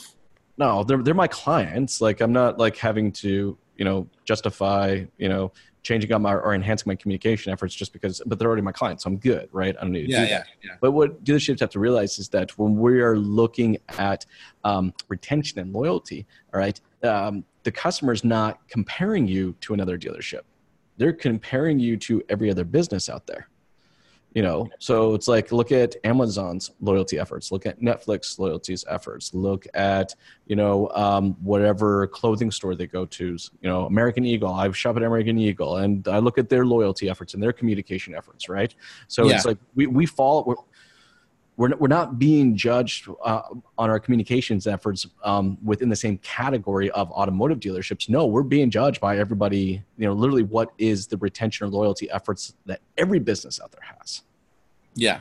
no, 0.59 0.85
they're 0.85 1.03
they're 1.03 1.15
my 1.15 1.29
clients. 1.29 2.03
Like 2.03 2.21
I'm 2.21 2.33
not 2.33 2.59
like 2.59 2.77
having 2.77 3.11
to 3.13 3.57
you 3.77 3.85
know 3.85 4.07
justify 4.25 5.05
you 5.19 5.29
know 5.29 5.53
changing 5.87 6.13
up 6.13 6.21
my 6.21 6.35
or 6.35 6.53
enhancing 6.53 6.91
my 6.91 6.97
communication 6.97 7.53
efforts 7.53 7.73
just 7.73 7.93
because, 7.93 8.21
but 8.27 8.41
they're 8.41 8.49
already 8.49 8.61
my 8.63 8.73
clients, 8.73 9.05
so 9.05 9.09
I'm 9.09 9.19
good, 9.19 9.49
right? 9.53 9.77
I 9.79 9.83
don't 9.83 9.93
need 9.93 10.07
to 10.07 10.11
yeah, 10.11 10.25
do 10.25 10.31
yeah, 10.31 10.39
that. 10.39 10.47
yeah. 10.65 10.71
But 10.81 10.91
what 10.91 11.23
dealerships 11.23 11.61
have 11.61 11.71
to 11.71 11.79
realize 11.79 12.19
is 12.19 12.29
that 12.31 12.59
when 12.59 12.77
we 12.77 13.01
are 13.01 13.17
looking 13.17 13.79
at 13.99 14.27
um, 14.65 14.93
retention 15.09 15.61
and 15.61 15.73
loyalty, 15.73 16.27
all 16.53 16.59
right, 16.59 16.81
um, 17.05 17.45
the 17.63 17.71
customer 17.71 18.13
is 18.13 18.25
not 18.25 18.67
comparing 18.69 19.29
you 19.29 19.55
to 19.61 19.75
another 19.75 19.97
dealership. 19.97 20.41
They're 20.97 21.13
comparing 21.13 21.79
you 21.79 21.97
to 21.99 22.21
every 22.29 22.51
other 22.51 22.65
business 22.65 23.09
out 23.09 23.29
there. 23.29 23.49
You 24.37 24.43
know, 24.43 24.69
so 24.79 25.15
it's 25.15 25.29
like 25.29 25.51
look 25.51 25.73
at 25.73 25.97
Amazon's 26.05 26.71
loyalty 26.83 27.19
efforts, 27.19 27.51
look 27.51 27.65
at 27.65 27.81
Netflix 27.81 28.39
loyalties 28.39 28.85
efforts, 28.87 29.33
look 29.33 29.67
at 29.73 30.15
you 30.47 30.57
know 30.57 30.91
um, 30.91 31.33
whatever 31.43 32.07
clothing 32.09 32.51
store 32.51 32.75
they 32.75 32.87
go 32.87 33.07
to. 33.07 33.25
You 33.25 33.69
know, 33.71 33.87
American 33.87 34.27
Eagle. 34.27 34.53
I 34.53 34.71
shop 34.73 34.99
at 34.99 35.03
American 35.03 35.39
Eagle, 35.39 35.79
and 35.79 36.07
I 36.07 36.19
look 36.19 36.37
at 36.37 36.51
their 36.51 36.67
loyalty 36.67 37.09
efforts 37.09 37.33
and 37.33 37.43
their 37.43 37.55
communication 37.55 38.15
efforts. 38.15 38.47
Right. 38.51 38.75
So 39.09 39.27
Yeah. 39.27 39.37
it's 39.37 39.47
like 39.47 39.57
we 39.75 39.87
we 39.87 40.05
follow. 40.05 40.67
We're, 41.57 41.75
we're, 41.77 41.89
not 41.89 42.19
being 42.19 42.55
judged 42.55 43.09
uh, 43.25 43.43
on 43.79 43.89
our 43.89 43.99
communications 43.99 44.67
efforts 44.67 45.07
um, 45.25 45.57
within 45.65 45.89
the 45.89 45.97
same 45.97 46.19
category 46.19 46.91
of 46.91 47.11
automotive 47.11 47.61
dealerships. 47.61 48.11
No, 48.11 48.27
we're 48.27 48.43
being 48.43 48.71
judged 48.71 49.01
by 49.01 49.19
everybody. 49.19 49.83
You 49.97 50.07
know, 50.07 50.13
literally, 50.13 50.43
what 50.43 50.73
is 50.77 51.07
the 51.07 51.17
retention 51.17 51.67
or 51.67 51.71
loyalty 51.71 52.11
efforts 52.11 52.55
that 52.67 52.81
every 52.99 53.19
business 53.19 53.61
out 53.61 53.73
there 53.73 53.85
has? 53.99 54.23
yeah. 54.95 55.21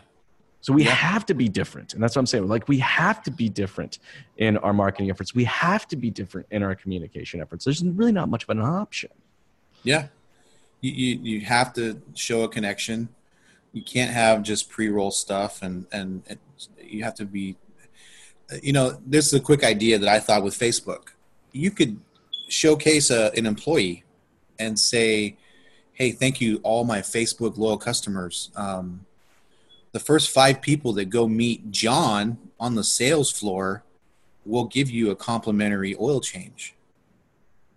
So 0.61 0.73
we 0.73 0.83
Yeah. 0.83 0.95
have 0.95 1.27
to 1.27 1.35
be 1.35 1.47
different, 1.47 1.93
and 1.93 2.01
that's 2.01 2.15
what 2.15 2.21
I'm 2.21 2.25
saying. 2.25 2.47
Like 2.47 2.67
we 2.67 2.79
have 2.79 3.21
to 3.23 3.29
be 3.29 3.49
different 3.49 3.99
in 4.37 4.57
our 4.57 4.73
marketing 4.73 5.11
efforts. 5.11 5.35
We 5.35 5.43
have 5.43 5.87
to 5.89 5.95
be 5.95 6.09
different 6.09 6.47
in 6.49 6.63
our 6.63 6.73
communication 6.73 7.39
efforts. 7.39 7.65
There's 7.65 7.83
really 7.83 8.11
not 8.11 8.29
much 8.29 8.45
of 8.45 8.49
an 8.49 8.61
option. 8.61 9.11
Yeah. 9.83 10.07
You, 10.81 10.91
you, 10.91 11.19
you 11.21 11.41
have 11.41 11.71
to 11.73 12.01
show 12.15 12.41
a 12.45 12.49
connection 12.49 13.09
You 13.75 13.81
can't 13.81 14.11
have 14.11 14.41
just 14.41 14.69
pre-roll 14.69 15.11
stuff, 15.11 15.61
and 15.61 15.85
and 15.91 16.23
it, 16.27 16.39
you 16.81 17.03
have 17.03 17.15
to 17.15 17.25
be. 17.25 17.57
You 18.63 18.71
know, 18.71 18.97
this 19.05 19.27
is 19.27 19.33
a 19.33 19.39
quick 19.41 19.65
idea 19.65 19.99
that 19.99 20.07
I 20.07 20.17
thought 20.17 20.45
with 20.45 20.57
Facebook. 20.57 21.09
You 21.51 21.71
could 21.71 21.99
showcase 22.47 23.09
a, 23.11 23.33
an 23.35 23.45
employee 23.45 24.05
and 24.59 24.79
say, 24.79 25.35
"Hey, 25.91 26.11
thank 26.11 26.39
you, 26.39 26.61
all 26.63 26.85
my 26.85 26.99
Facebook 26.99 27.57
loyal 27.57 27.77
customers. 27.77 28.49
Um, 28.55 29.05
the 29.91 29.99
first 29.99 30.29
five 30.29 30.61
people 30.61 30.93
that 30.93 31.09
go 31.09 31.27
meet 31.27 31.69
John 31.69 32.37
on 32.57 32.75
the 32.75 32.83
sales 32.83 33.29
floor 33.29 33.83
will 34.45 34.65
give 34.67 34.89
you 34.89 35.11
a 35.11 35.17
complimentary 35.17 35.97
oil 35.99 36.21
change. 36.21 36.75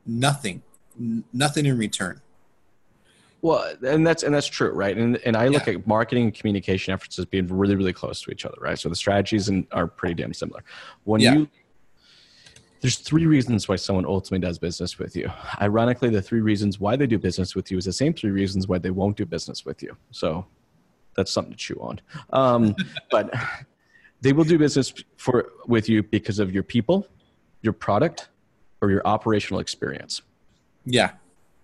Nothing, 0.07 0.63
N- 0.97 1.25
nothing 1.33 1.67
in 1.67 1.77
return." 1.77 2.21
Well, 3.41 3.75
and 3.87 4.07
that's 4.07 4.25
and 4.25 4.35
that's 4.35 4.49
true, 4.49 4.71
right? 4.71 4.97
And 4.97 5.17
and 5.19 5.37
I 5.37 5.49
look 5.49 5.67
yeah. 5.67 5.75
at 5.75 5.87
marketing 5.87 6.25
and 6.25 6.35
communication 6.35 6.93
efforts 6.93 7.19
as 7.19 7.25
being 7.25 7.47
really 7.47 7.77
really 7.77 7.93
close 7.93 8.21
to 8.23 8.31
each 8.31 8.45
other, 8.45 8.57
right? 8.61 8.79
So 8.79 8.89
the 8.89 8.97
strategies 8.97 9.49
and 9.49 9.67
are 9.73 9.87
pretty 9.87 10.15
damn 10.15 10.35
similar. 10.35 10.65
When 11.05 11.21
yeah. 11.21 11.35
you 11.35 11.49
there's 12.81 12.97
three 12.97 13.27
reasons 13.27 13.69
why 13.69 13.77
someone 13.77 14.07
ultimately 14.07 14.47
does 14.47 14.59
business 14.59 14.99
with 14.99 15.17
you. 15.17 15.31
Ironically, 15.61 16.11
the 16.11 16.23
three 16.23 16.41
reasons 16.41 16.79
why 16.79 16.97
they 16.97 17.07
do 17.07 17.19
business 17.19 17.55
with 17.55 17.71
you 17.71 17.79
is 17.79 17.85
the 17.85 17.93
same 17.93 18.15
three 18.15 18.31
reasons 18.31 18.69
why 18.69 18.79
they 18.79 18.91
won't 18.91 19.17
do 19.17 19.27
business 19.27 19.65
with 19.65 19.83
you. 19.83 19.97
So 20.13 20.47
that's 21.17 21.33
something 21.33 21.53
to 21.53 21.59
chew 21.59 21.77
on. 21.81 22.01
Um, 22.31 22.77
but 23.11 23.35
they 24.21 24.33
will 24.33 24.45
do 24.45 24.59
business 24.59 24.93
for 25.17 25.51
with 25.67 25.89
you 25.89 26.03
because 26.03 26.39
of 26.39 26.53
your 26.53 26.63
people, 26.63 27.07
your 27.63 27.73
product, 27.73 28.29
or 28.81 28.91
your 28.91 29.05
operational 29.05 29.61
experience. 29.61 30.23
Yeah. 30.85 31.13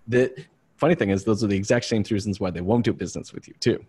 The 0.08 0.34
funny 0.76 0.94
thing 0.94 1.10
is, 1.10 1.24
those 1.24 1.42
are 1.44 1.46
the 1.46 1.56
exact 1.56 1.84
same 1.86 2.04
reasons 2.10 2.40
why 2.40 2.50
they 2.50 2.60
won't 2.60 2.84
do 2.84 2.92
business 2.92 3.32
with 3.32 3.48
you 3.48 3.54
too. 3.60 3.84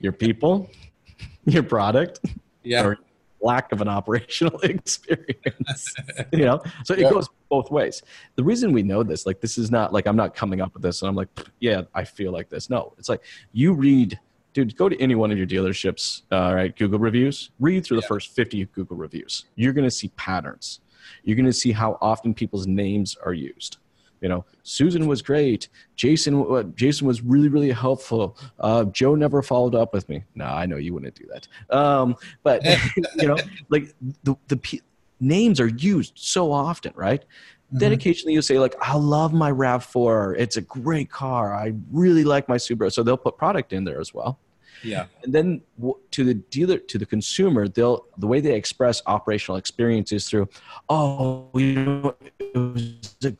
Your 0.00 0.12
people, 0.12 0.70
your 1.44 1.62
product, 1.62 2.20
yeah. 2.62 2.84
or 2.84 2.98
lack 3.42 3.72
of 3.72 3.80
an 3.80 3.88
operational 3.88 4.58
experience 4.62 5.94
you 6.32 6.44
know 6.44 6.62
so 6.84 6.94
it 6.94 7.00
yeah. 7.00 7.10
goes 7.10 7.28
both 7.48 7.70
ways 7.70 8.02
the 8.36 8.44
reason 8.44 8.72
we 8.72 8.82
know 8.82 9.02
this 9.02 9.26
like 9.26 9.40
this 9.40 9.58
is 9.58 9.70
not 9.70 9.92
like 9.92 10.06
i'm 10.06 10.16
not 10.16 10.34
coming 10.34 10.60
up 10.60 10.72
with 10.74 10.82
this 10.82 11.02
and 11.02 11.08
i'm 11.08 11.16
like 11.16 11.28
yeah 11.60 11.82
i 11.94 12.04
feel 12.04 12.32
like 12.32 12.48
this 12.48 12.70
no 12.70 12.94
it's 12.98 13.08
like 13.08 13.22
you 13.52 13.72
read 13.72 14.18
dude 14.52 14.76
go 14.76 14.88
to 14.88 14.98
any 15.00 15.14
one 15.14 15.30
of 15.30 15.38
your 15.38 15.46
dealerships 15.46 16.22
uh, 16.30 16.54
right 16.54 16.76
google 16.76 16.98
reviews 16.98 17.50
read 17.58 17.84
through 17.84 17.96
yeah. 17.96 18.02
the 18.02 18.06
first 18.06 18.30
50 18.30 18.64
google 18.66 18.96
reviews 18.96 19.46
you're 19.56 19.72
going 19.72 19.86
to 19.86 19.90
see 19.90 20.08
patterns 20.16 20.80
you're 21.24 21.36
going 21.36 21.46
to 21.46 21.52
see 21.52 21.72
how 21.72 21.98
often 22.00 22.32
people's 22.32 22.66
names 22.66 23.16
are 23.24 23.34
used 23.34 23.78
you 24.22 24.28
know 24.28 24.44
susan 24.62 25.06
was 25.06 25.20
great. 25.20 25.68
Jason 25.96 26.46
uh, 26.50 26.62
jason 26.74 27.06
was 27.06 27.20
really 27.22 27.48
really 27.48 27.72
helpful. 27.72 28.38
Uh, 28.58 28.84
joe 28.84 29.14
never 29.14 29.42
followed 29.42 29.74
up 29.74 29.92
with 29.92 30.08
me. 30.08 30.24
No 30.34 30.46
i 30.46 30.64
know 30.64 30.76
you 30.76 30.94
wouldn't 30.94 31.14
do 31.14 31.26
that. 31.32 31.48
Um, 31.76 32.16
but 32.42 32.64
you 33.16 33.28
know 33.28 33.36
like 33.68 33.94
the, 34.24 34.36
the 34.48 34.56
p- 34.56 34.82
names 35.20 35.60
are 35.60 35.68
used 35.68 36.14
so 36.16 36.52
often 36.52 36.92
right? 36.96 37.22
Mm-hmm. 37.22 37.78
then 37.78 37.92
occasionally 37.92 38.34
you 38.34 38.42
say 38.42 38.58
like 38.58 38.74
i 38.82 38.94
love 38.94 39.32
my 39.32 39.50
rav4 39.50 40.38
it's 40.38 40.56
a 40.56 40.60
great 40.60 41.10
car. 41.10 41.54
I 41.54 41.72
really 41.90 42.24
like 42.24 42.48
my 42.48 42.56
subaru. 42.56 42.92
So 42.92 43.02
they'll 43.02 43.16
put 43.16 43.38
product 43.38 43.72
in 43.72 43.84
there 43.84 43.98
as 44.00 44.12
well. 44.12 44.38
Yeah. 44.82 45.06
And 45.22 45.32
then 45.32 45.62
to 46.10 46.24
the 46.24 46.34
dealer 46.34 46.78
to 46.78 46.98
the 46.98 47.06
consumer 47.06 47.68
they'll 47.68 48.06
the 48.18 48.26
way 48.26 48.40
they 48.40 48.54
express 48.54 49.02
operational 49.06 49.56
experiences 49.56 50.28
through 50.28 50.48
oh 50.88 51.48
you 51.54 51.74
know 51.74 52.14
it 52.38 52.56
was 52.56 53.16
a 53.24 53.34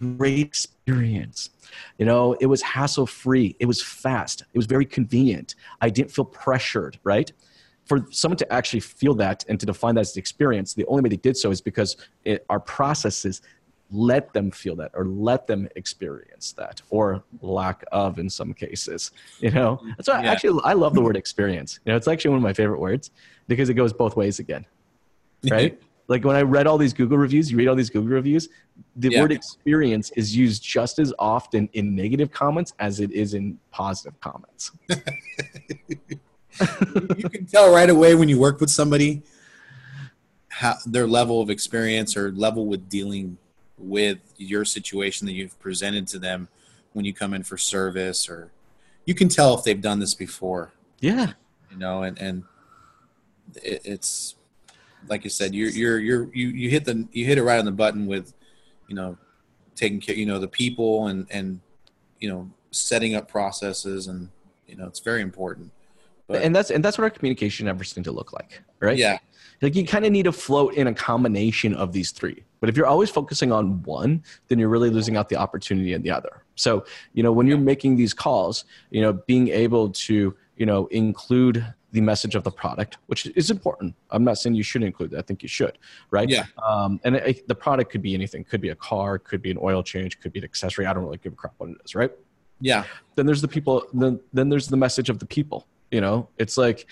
great 0.00 0.40
experience. 0.40 1.50
You 1.98 2.06
know, 2.06 2.34
it 2.34 2.46
was 2.46 2.62
hassle 2.62 3.06
free, 3.06 3.56
it 3.58 3.66
was 3.66 3.82
fast, 3.82 4.42
it 4.52 4.58
was 4.58 4.66
very 4.66 4.86
convenient. 4.86 5.54
I 5.80 5.90
didn't 5.90 6.10
feel 6.10 6.24
pressured, 6.24 6.98
right? 7.04 7.30
For 7.84 8.06
someone 8.10 8.36
to 8.38 8.52
actually 8.52 8.80
feel 8.80 9.14
that 9.14 9.44
and 9.48 9.60
to 9.60 9.66
define 9.66 9.94
that 9.94 10.02
as 10.02 10.16
experience, 10.16 10.74
the 10.74 10.84
only 10.86 11.02
way 11.02 11.08
they 11.10 11.16
did 11.16 11.36
so 11.36 11.50
is 11.50 11.60
because 11.60 11.96
it, 12.24 12.44
our 12.48 12.58
processes 12.60 13.42
let 13.90 14.32
them 14.32 14.50
feel 14.50 14.74
that 14.76 14.90
or 14.94 15.04
let 15.04 15.46
them 15.46 15.68
experience 15.76 16.52
that 16.52 16.82
or 16.90 17.22
lack 17.40 17.84
of 17.92 18.18
in 18.18 18.28
some 18.28 18.52
cases 18.52 19.12
you 19.38 19.48
know 19.50 19.80
so 20.00 20.12
yeah. 20.12 20.32
actually 20.32 20.60
i 20.64 20.72
love 20.72 20.92
the 20.92 21.00
word 21.00 21.16
experience 21.24 21.78
you 21.84 21.92
know 21.92 21.96
it's 21.96 22.08
actually 22.08 22.30
one 22.30 22.38
of 22.38 22.42
my 22.42 22.52
favorite 22.52 22.80
words 22.80 23.12
because 23.46 23.68
it 23.68 23.74
goes 23.74 23.92
both 23.92 24.16
ways 24.16 24.40
again 24.40 24.66
right 25.50 25.80
like 26.08 26.24
when 26.24 26.36
I 26.36 26.42
read 26.42 26.66
all 26.66 26.78
these 26.78 26.92
Google 26.92 27.18
reviews, 27.18 27.50
you 27.50 27.56
read 27.56 27.68
all 27.68 27.74
these 27.74 27.90
Google 27.90 28.10
reviews, 28.10 28.48
the 28.96 29.10
yeah. 29.10 29.20
word 29.20 29.32
experience 29.32 30.10
is 30.12 30.36
used 30.36 30.62
just 30.62 30.98
as 30.98 31.12
often 31.18 31.68
in 31.72 31.94
negative 31.94 32.30
comments 32.30 32.72
as 32.78 33.00
it 33.00 33.10
is 33.10 33.34
in 33.34 33.58
positive 33.70 34.18
comments. 34.20 34.70
you 37.16 37.28
can 37.28 37.46
tell 37.46 37.72
right 37.72 37.90
away 37.90 38.14
when 38.14 38.28
you 38.28 38.38
work 38.38 38.60
with 38.60 38.70
somebody 38.70 39.22
how 40.48 40.74
their 40.86 41.06
level 41.06 41.40
of 41.40 41.50
experience 41.50 42.16
or 42.16 42.32
level 42.32 42.66
with 42.66 42.88
dealing 42.88 43.36
with 43.76 44.18
your 44.38 44.64
situation 44.64 45.26
that 45.26 45.34
you've 45.34 45.58
presented 45.58 46.06
to 46.08 46.18
them 46.18 46.48
when 46.94 47.04
you 47.04 47.12
come 47.12 47.34
in 47.34 47.42
for 47.42 47.58
service 47.58 48.26
or 48.28 48.50
you 49.04 49.14
can 49.14 49.28
tell 49.28 49.54
if 49.54 49.64
they've 49.64 49.82
done 49.82 49.98
this 50.00 50.14
before. 50.14 50.72
Yeah. 51.00 51.32
You 51.70 51.76
know, 51.76 52.02
and 52.02 52.18
and 52.18 52.44
it, 53.62 53.82
it's 53.84 54.36
like 55.08 55.24
you 55.24 55.30
said, 55.30 55.54
you're 55.54 55.70
you're 55.70 55.98
you're 55.98 56.34
you 56.34 56.48
you 56.48 56.70
hit 56.70 56.84
the 56.84 57.06
you 57.12 57.24
hit 57.24 57.38
it 57.38 57.42
right 57.42 57.58
on 57.58 57.64
the 57.64 57.72
button 57.72 58.06
with, 58.06 58.32
you 58.88 58.94
know, 58.94 59.16
taking 59.74 60.00
care, 60.00 60.14
you 60.14 60.26
know, 60.26 60.38
the 60.38 60.48
people 60.48 61.08
and 61.08 61.26
and 61.30 61.60
you 62.20 62.28
know 62.28 62.50
setting 62.70 63.14
up 63.14 63.28
processes 63.28 64.06
and 64.06 64.28
you 64.66 64.76
know 64.76 64.86
it's 64.86 65.00
very 65.00 65.22
important. 65.22 65.70
But, 66.26 66.42
and 66.42 66.54
that's 66.54 66.70
and 66.70 66.84
that's 66.84 66.98
what 66.98 67.04
our 67.04 67.10
communication 67.10 67.68
efforts 67.68 67.96
need 67.96 68.04
to 68.04 68.12
look 68.12 68.32
like, 68.32 68.62
right? 68.80 68.96
Yeah. 68.96 69.18
Like 69.62 69.74
you 69.74 69.86
kind 69.86 70.04
of 70.04 70.12
need 70.12 70.24
to 70.24 70.32
float 70.32 70.74
in 70.74 70.86
a 70.86 70.94
combination 70.94 71.74
of 71.74 71.92
these 71.92 72.10
three. 72.10 72.44
But 72.60 72.68
if 72.68 72.76
you're 72.76 72.86
always 72.86 73.10
focusing 73.10 73.52
on 73.52 73.82
one, 73.84 74.22
then 74.48 74.58
you're 74.58 74.68
really 74.68 74.90
losing 74.90 75.16
out 75.16 75.28
the 75.28 75.36
opportunity 75.36 75.92
in 75.94 76.02
the 76.02 76.10
other. 76.10 76.42
So, 76.56 76.84
you 77.14 77.22
know, 77.22 77.32
when 77.32 77.46
you're 77.46 77.58
making 77.58 77.96
these 77.96 78.12
calls, 78.12 78.64
you 78.90 79.00
know, 79.00 79.12
being 79.12 79.48
able 79.48 79.90
to, 79.90 80.36
you 80.56 80.66
know, 80.66 80.86
include 80.88 81.64
the 81.96 82.02
message 82.02 82.34
of 82.34 82.44
the 82.44 82.50
product, 82.50 82.98
which 83.06 83.24
is 83.34 83.50
important. 83.50 83.94
I'm 84.10 84.22
not 84.22 84.36
saying 84.36 84.54
you 84.54 84.62
should 84.62 84.82
include 84.82 85.12
that. 85.12 85.18
I 85.18 85.22
think 85.22 85.42
you 85.42 85.48
should, 85.48 85.78
right? 86.10 86.28
Yeah. 86.28 86.44
Um, 86.62 87.00
and 87.04 87.16
it, 87.16 87.48
the 87.48 87.54
product 87.54 87.90
could 87.90 88.02
be 88.02 88.12
anything. 88.12 88.44
Could 88.44 88.60
be 88.60 88.68
a 88.68 88.74
car, 88.74 89.18
could 89.18 89.40
be 89.40 89.50
an 89.50 89.58
oil 89.62 89.82
change, 89.82 90.20
could 90.20 90.34
be 90.34 90.40
an 90.40 90.44
accessory. 90.44 90.84
I 90.84 90.92
don't 90.92 91.04
really 91.04 91.16
give 91.16 91.32
a 91.32 91.36
crap 91.36 91.54
what 91.56 91.70
it 91.70 91.78
is, 91.86 91.94
right? 91.94 92.12
Yeah. 92.60 92.84
Then 93.14 93.24
there's 93.24 93.40
the 93.40 93.48
people. 93.48 93.84
Then 93.94 94.20
then 94.34 94.50
there's 94.50 94.68
the 94.68 94.76
message 94.76 95.08
of 95.08 95.18
the 95.18 95.26
people. 95.26 95.66
You 95.90 96.02
know, 96.02 96.28
it's 96.36 96.58
like 96.58 96.86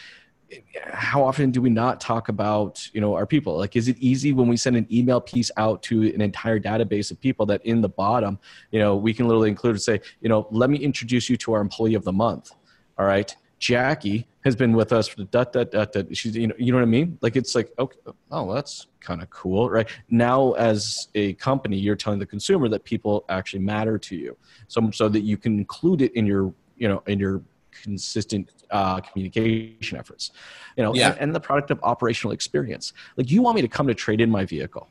how 0.92 1.22
often 1.22 1.50
do 1.50 1.60
we 1.60 1.70
not 1.70 2.00
talk 2.00 2.28
about 2.28 2.88
you 2.94 3.00
know 3.00 3.14
our 3.14 3.26
people 3.26 3.56
like 3.58 3.76
is 3.76 3.88
it 3.88 3.96
easy 3.98 4.32
when 4.32 4.46
we 4.46 4.56
send 4.56 4.76
an 4.76 4.86
email 4.92 5.20
piece 5.20 5.50
out 5.56 5.82
to 5.82 6.02
an 6.14 6.20
entire 6.20 6.60
database 6.60 7.10
of 7.10 7.20
people 7.20 7.44
that 7.46 7.64
in 7.64 7.80
the 7.80 7.88
bottom 7.88 8.38
you 8.70 8.78
know 8.78 8.94
we 8.94 9.12
can 9.12 9.26
literally 9.26 9.48
include 9.48 9.74
and 9.74 9.82
say 9.82 10.00
you 10.20 10.28
know 10.28 10.46
let 10.50 10.70
me 10.70 10.78
introduce 10.78 11.28
you 11.28 11.36
to 11.36 11.52
our 11.54 11.60
employee 11.60 11.94
of 11.94 12.04
the 12.04 12.12
month 12.12 12.52
all 12.98 13.06
right 13.06 13.34
Jackie 13.64 14.28
has 14.44 14.54
been 14.54 14.74
with 14.74 14.92
us 14.92 15.08
for 15.08 15.16
the 15.16 15.24
dot 15.24 15.50
dot 15.54 15.70
dot 15.70 15.90
dot. 15.90 16.14
She's 16.14 16.36
you 16.36 16.48
know 16.48 16.54
you 16.58 16.70
know 16.70 16.76
what 16.76 16.82
I 16.82 16.96
mean? 16.98 17.16
Like 17.22 17.34
it's 17.34 17.54
like 17.54 17.72
okay, 17.78 17.96
oh 18.30 18.52
that's 18.52 18.88
kind 19.00 19.22
of 19.22 19.30
cool, 19.30 19.70
right? 19.70 19.88
Now 20.10 20.52
as 20.52 21.08
a 21.14 21.32
company, 21.34 21.78
you're 21.78 21.96
telling 21.96 22.18
the 22.18 22.26
consumer 22.26 22.68
that 22.68 22.84
people 22.84 23.24
actually 23.30 23.60
matter 23.60 23.96
to 23.96 24.16
you, 24.16 24.36
so 24.68 24.90
so 24.90 25.08
that 25.08 25.22
you 25.22 25.38
can 25.38 25.58
include 25.58 26.02
it 26.02 26.12
in 26.14 26.26
your 26.26 26.52
you 26.76 26.88
know 26.88 27.02
in 27.06 27.18
your 27.18 27.40
consistent 27.82 28.50
uh, 28.70 29.00
communication 29.00 29.96
efforts, 29.96 30.32
you 30.76 30.84
know, 30.84 30.94
yeah. 30.94 31.12
and, 31.12 31.20
and 31.20 31.34
the 31.34 31.40
product 31.40 31.70
of 31.70 31.80
operational 31.82 32.34
experience. 32.34 32.92
Like 33.16 33.30
you 33.30 33.40
want 33.40 33.56
me 33.56 33.62
to 33.62 33.68
come 33.68 33.86
to 33.86 33.94
trade 33.94 34.20
in 34.20 34.30
my 34.30 34.44
vehicle 34.44 34.88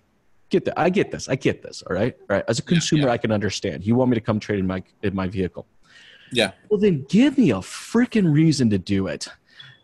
get 0.50 0.66
that. 0.66 0.80
I 0.80 0.90
get 0.90 1.10
this. 1.12 1.28
I 1.28 1.36
get 1.36 1.64
this. 1.64 1.82
All 1.82 1.96
right. 1.96 2.16
All 2.30 2.36
right. 2.38 2.46
As 2.48 2.60
a 2.60 2.62
consumer, 2.62 3.04
yeah, 3.04 3.08
yeah. 3.08 3.14
I 3.14 3.18
can 3.18 3.32
understand. 3.32 3.86
You 3.86 3.96
want 3.96 4.12
me 4.12 4.16
to 4.16 4.22
come 4.22 4.40
trade 4.40 4.60
in 4.60 4.68
my 4.68 4.84
in 5.02 5.16
my 5.16 5.28
vehicle. 5.28 5.66
Yeah. 6.34 6.52
Well, 6.70 6.80
then 6.80 7.06
give 7.10 7.38
me 7.38 7.52
a 7.52 7.58
freaking 7.58 8.32
reason 8.34 8.70
to 8.72 8.78
do 8.78 9.08
it. 9.08 9.28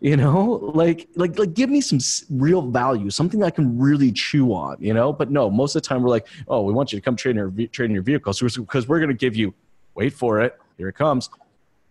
You 0.00 0.16
know, 0.16 0.70
like 0.74 1.08
like 1.14 1.38
like 1.38 1.52
give 1.52 1.68
me 1.68 1.82
some 1.82 1.98
real 2.30 2.62
value, 2.62 3.10
something 3.10 3.42
I 3.42 3.50
can 3.50 3.78
really 3.78 4.10
chew 4.12 4.54
on. 4.54 4.78
You 4.80 4.94
know, 4.94 5.12
but 5.12 5.30
no, 5.30 5.50
most 5.50 5.76
of 5.76 5.82
the 5.82 5.88
time 5.88 6.02
we're 6.02 6.08
like, 6.08 6.26
oh, 6.48 6.62
we 6.62 6.72
want 6.72 6.90
you 6.90 6.98
to 6.98 7.04
come 7.04 7.16
trade 7.16 7.32
in 7.32 7.36
your 7.36 7.68
trade 7.68 7.90
in 7.90 7.94
your 7.94 8.02
vehicle, 8.02 8.32
so 8.32 8.46
because 8.46 8.88
we're 8.88 8.98
going 8.98 9.10
to 9.10 9.14
give 9.14 9.36
you, 9.36 9.52
wait 9.94 10.14
for 10.14 10.40
it, 10.40 10.58
here 10.78 10.88
it 10.88 10.94
comes, 10.94 11.28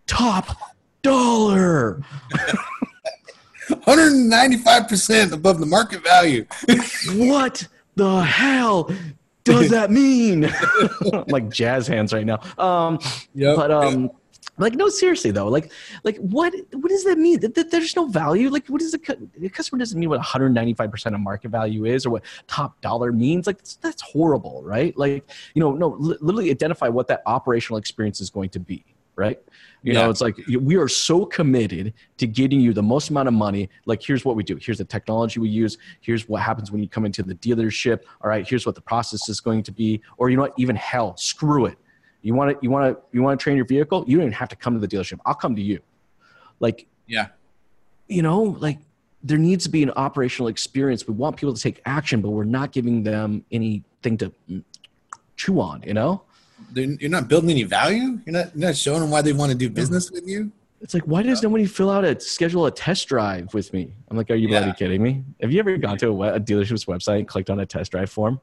top 0.06 0.56
dollar. 1.02 2.02
195% 3.70 5.32
above 5.32 5.60
the 5.60 5.66
market 5.66 6.02
value. 6.02 6.44
what 7.14 7.66
the 7.94 8.20
hell 8.22 8.90
does 9.44 9.70
that 9.70 9.90
mean? 9.90 10.52
like 11.28 11.48
jazz 11.48 11.86
hands 11.86 12.12
right 12.12 12.26
now. 12.26 12.40
Um, 12.58 12.98
yep, 13.34 13.56
but 13.56 13.70
um. 13.70 14.10
Like 14.60 14.74
no, 14.74 14.88
seriously 14.88 15.30
though. 15.30 15.48
Like, 15.48 15.72
like 16.04 16.18
what? 16.18 16.52
What 16.72 16.88
does 16.90 17.04
that 17.04 17.18
mean? 17.18 17.40
That, 17.40 17.70
there's 17.70 17.96
no 17.96 18.06
value. 18.06 18.50
Like, 18.50 18.66
what 18.68 18.82
is 18.82 18.92
the, 18.92 19.28
the 19.38 19.48
customer 19.48 19.78
doesn't 19.78 19.98
mean 19.98 20.08
what 20.10 20.18
195 20.18 20.90
percent 20.90 21.14
of 21.14 21.20
market 21.20 21.50
value 21.50 21.86
is 21.86 22.04
or 22.06 22.10
what 22.10 22.24
top 22.46 22.80
dollar 22.80 23.10
means? 23.10 23.46
Like, 23.46 23.58
that's, 23.58 23.76
that's 23.76 24.02
horrible, 24.02 24.62
right? 24.62 24.96
Like, 24.98 25.28
you 25.54 25.60
know, 25.60 25.72
no, 25.72 25.96
li- 25.98 26.18
literally 26.20 26.50
identify 26.50 26.88
what 26.88 27.08
that 27.08 27.22
operational 27.26 27.78
experience 27.78 28.20
is 28.20 28.28
going 28.28 28.50
to 28.50 28.60
be, 28.60 28.84
right? 29.16 29.40
You 29.82 29.94
Yeah. 29.94 30.02
know, 30.02 30.10
it's 30.10 30.20
like 30.20 30.36
we 30.60 30.76
are 30.76 30.88
so 30.88 31.24
committed 31.24 31.94
to 32.18 32.26
getting 32.26 32.60
you 32.60 32.74
the 32.74 32.82
most 32.82 33.08
amount 33.08 33.28
of 33.28 33.34
money. 33.34 33.70
Like, 33.86 34.02
here's 34.02 34.26
what 34.26 34.36
we 34.36 34.42
do. 34.42 34.58
Here's 34.60 34.76
the 34.76 34.84
technology 34.84 35.40
we 35.40 35.48
use. 35.48 35.78
Here's 36.02 36.28
what 36.28 36.42
happens 36.42 36.70
when 36.70 36.82
you 36.82 36.88
come 36.88 37.06
into 37.06 37.22
the 37.22 37.34
dealership. 37.36 38.00
All 38.20 38.28
right, 38.28 38.46
here's 38.46 38.66
what 38.66 38.74
the 38.74 38.82
process 38.82 39.26
is 39.30 39.40
going 39.40 39.62
to 39.62 39.72
be. 39.72 40.02
Or 40.18 40.28
you 40.28 40.36
know 40.36 40.42
what? 40.42 40.52
Even 40.58 40.76
hell, 40.76 41.16
screw 41.16 41.64
it. 41.64 41.78
You 42.22 42.34
want 42.34 42.50
to 42.52 42.58
you 42.62 42.70
want 42.70 42.94
to 42.96 43.02
you 43.12 43.22
want 43.22 43.38
to 43.38 43.42
train 43.42 43.56
your 43.56 43.64
vehicle? 43.64 44.04
You 44.06 44.16
don't 44.18 44.24
even 44.26 44.32
have 44.34 44.48
to 44.50 44.56
come 44.56 44.74
to 44.78 44.80
the 44.80 44.88
dealership. 44.88 45.18
I'll 45.24 45.34
come 45.34 45.56
to 45.56 45.62
you. 45.62 45.80
Like, 46.60 46.86
Yeah. 47.06 47.28
you 48.08 48.22
know, 48.22 48.42
like 48.42 48.78
there 49.22 49.38
needs 49.38 49.64
to 49.64 49.70
be 49.70 49.82
an 49.82 49.90
operational 49.92 50.48
experience. 50.48 51.06
We 51.06 51.14
want 51.14 51.36
people 51.36 51.54
to 51.54 51.60
take 51.60 51.80
action, 51.86 52.20
but 52.20 52.30
we're 52.30 52.44
not 52.44 52.72
giving 52.72 53.02
them 53.02 53.44
anything 53.50 54.18
to 54.18 54.32
chew 55.36 55.60
on. 55.60 55.82
You 55.86 55.94
know, 55.94 56.22
You're 56.74 57.10
not 57.10 57.28
building 57.28 57.50
any 57.50 57.62
value. 57.64 58.18
You're 58.26 58.32
not, 58.32 58.54
you're 58.56 58.68
not 58.68 58.76
showing 58.76 59.00
them 59.00 59.10
why 59.10 59.22
they 59.22 59.32
want 59.32 59.52
to 59.52 59.56
do 59.58 59.70
business 59.70 60.10
with 60.10 60.26
you. 60.26 60.52
it's 60.82 60.94
like 60.94 61.02
why 61.04 61.22
does 61.22 61.42
nobody 61.42 61.66
fill 61.66 61.90
out 61.90 62.04
a 62.04 62.18
schedule 62.20 62.64
a 62.66 62.70
test 62.70 63.08
drive 63.08 63.52
with 63.54 63.72
me? 63.72 63.92
I'm 64.10 64.16
like, 64.16 64.30
are 64.30 64.34
you 64.34 64.48
Yeah. 64.48 64.60
bloody 64.60 64.78
kidding 64.78 65.02
me? 65.02 65.24
Have 65.40 65.52
you 65.52 65.58
ever 65.60 65.76
gone 65.78 65.96
to 65.98 66.08
a, 66.08 66.12
we- 66.12 66.28
a 66.28 66.40
dealership's 66.40 66.84
website 66.84 67.18
and 67.20 67.28
clicked 67.28 67.48
on 67.50 67.60
a 67.60 67.66
test 67.66 67.90
drive 67.92 68.10
form? 68.10 68.40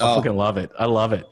I 0.00 0.12
Oh, 0.12 0.14
fucking 0.16 0.36
love 0.36 0.56
it. 0.58 0.70
I 0.78 0.84
love 0.86 1.12
it. 1.12 1.26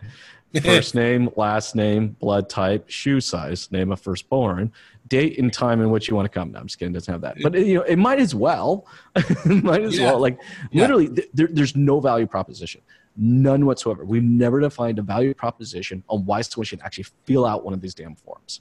First 0.62 0.94
name, 0.94 1.30
last 1.36 1.74
name, 1.74 2.16
blood 2.20 2.48
type, 2.48 2.88
shoe 2.88 3.20
size, 3.20 3.70
name 3.72 3.92
of 3.92 4.00
firstborn, 4.00 4.72
date 5.08 5.38
and 5.38 5.52
time 5.52 5.80
in 5.80 5.90
which 5.90 6.08
you 6.08 6.16
want 6.16 6.26
to 6.30 6.36
come. 6.38 6.52
No, 6.52 6.58
I'm 6.60 6.66
just 6.66 6.78
kidding. 6.78 6.92
It 6.92 6.98
doesn't 6.98 7.12
have 7.12 7.20
that, 7.22 7.36
but 7.42 7.54
you 7.54 7.74
know, 7.74 7.82
it 7.82 7.96
might 7.96 8.18
as 8.18 8.34
well. 8.34 8.86
might 9.46 9.82
as 9.82 9.98
Yeah. 9.98 10.06
well. 10.06 10.20
Like 10.20 10.38
Yeah. 10.70 10.82
literally, 10.82 11.08
th- 11.08 11.28
there, 11.34 11.48
there's 11.50 11.76
no 11.76 12.00
value 12.00 12.26
proposition, 12.26 12.80
none 13.16 13.66
whatsoever. 13.66 14.04
We've 14.04 14.22
never 14.22 14.60
defined 14.60 14.98
a 14.98 15.02
value 15.02 15.34
proposition 15.34 16.02
on 16.08 16.24
why 16.24 16.42
someone 16.42 16.64
should 16.66 16.80
actually 16.82 17.06
fill 17.24 17.44
out 17.46 17.64
one 17.64 17.74
of 17.74 17.80
these 17.80 17.94
damn 17.94 18.14
forms. 18.16 18.60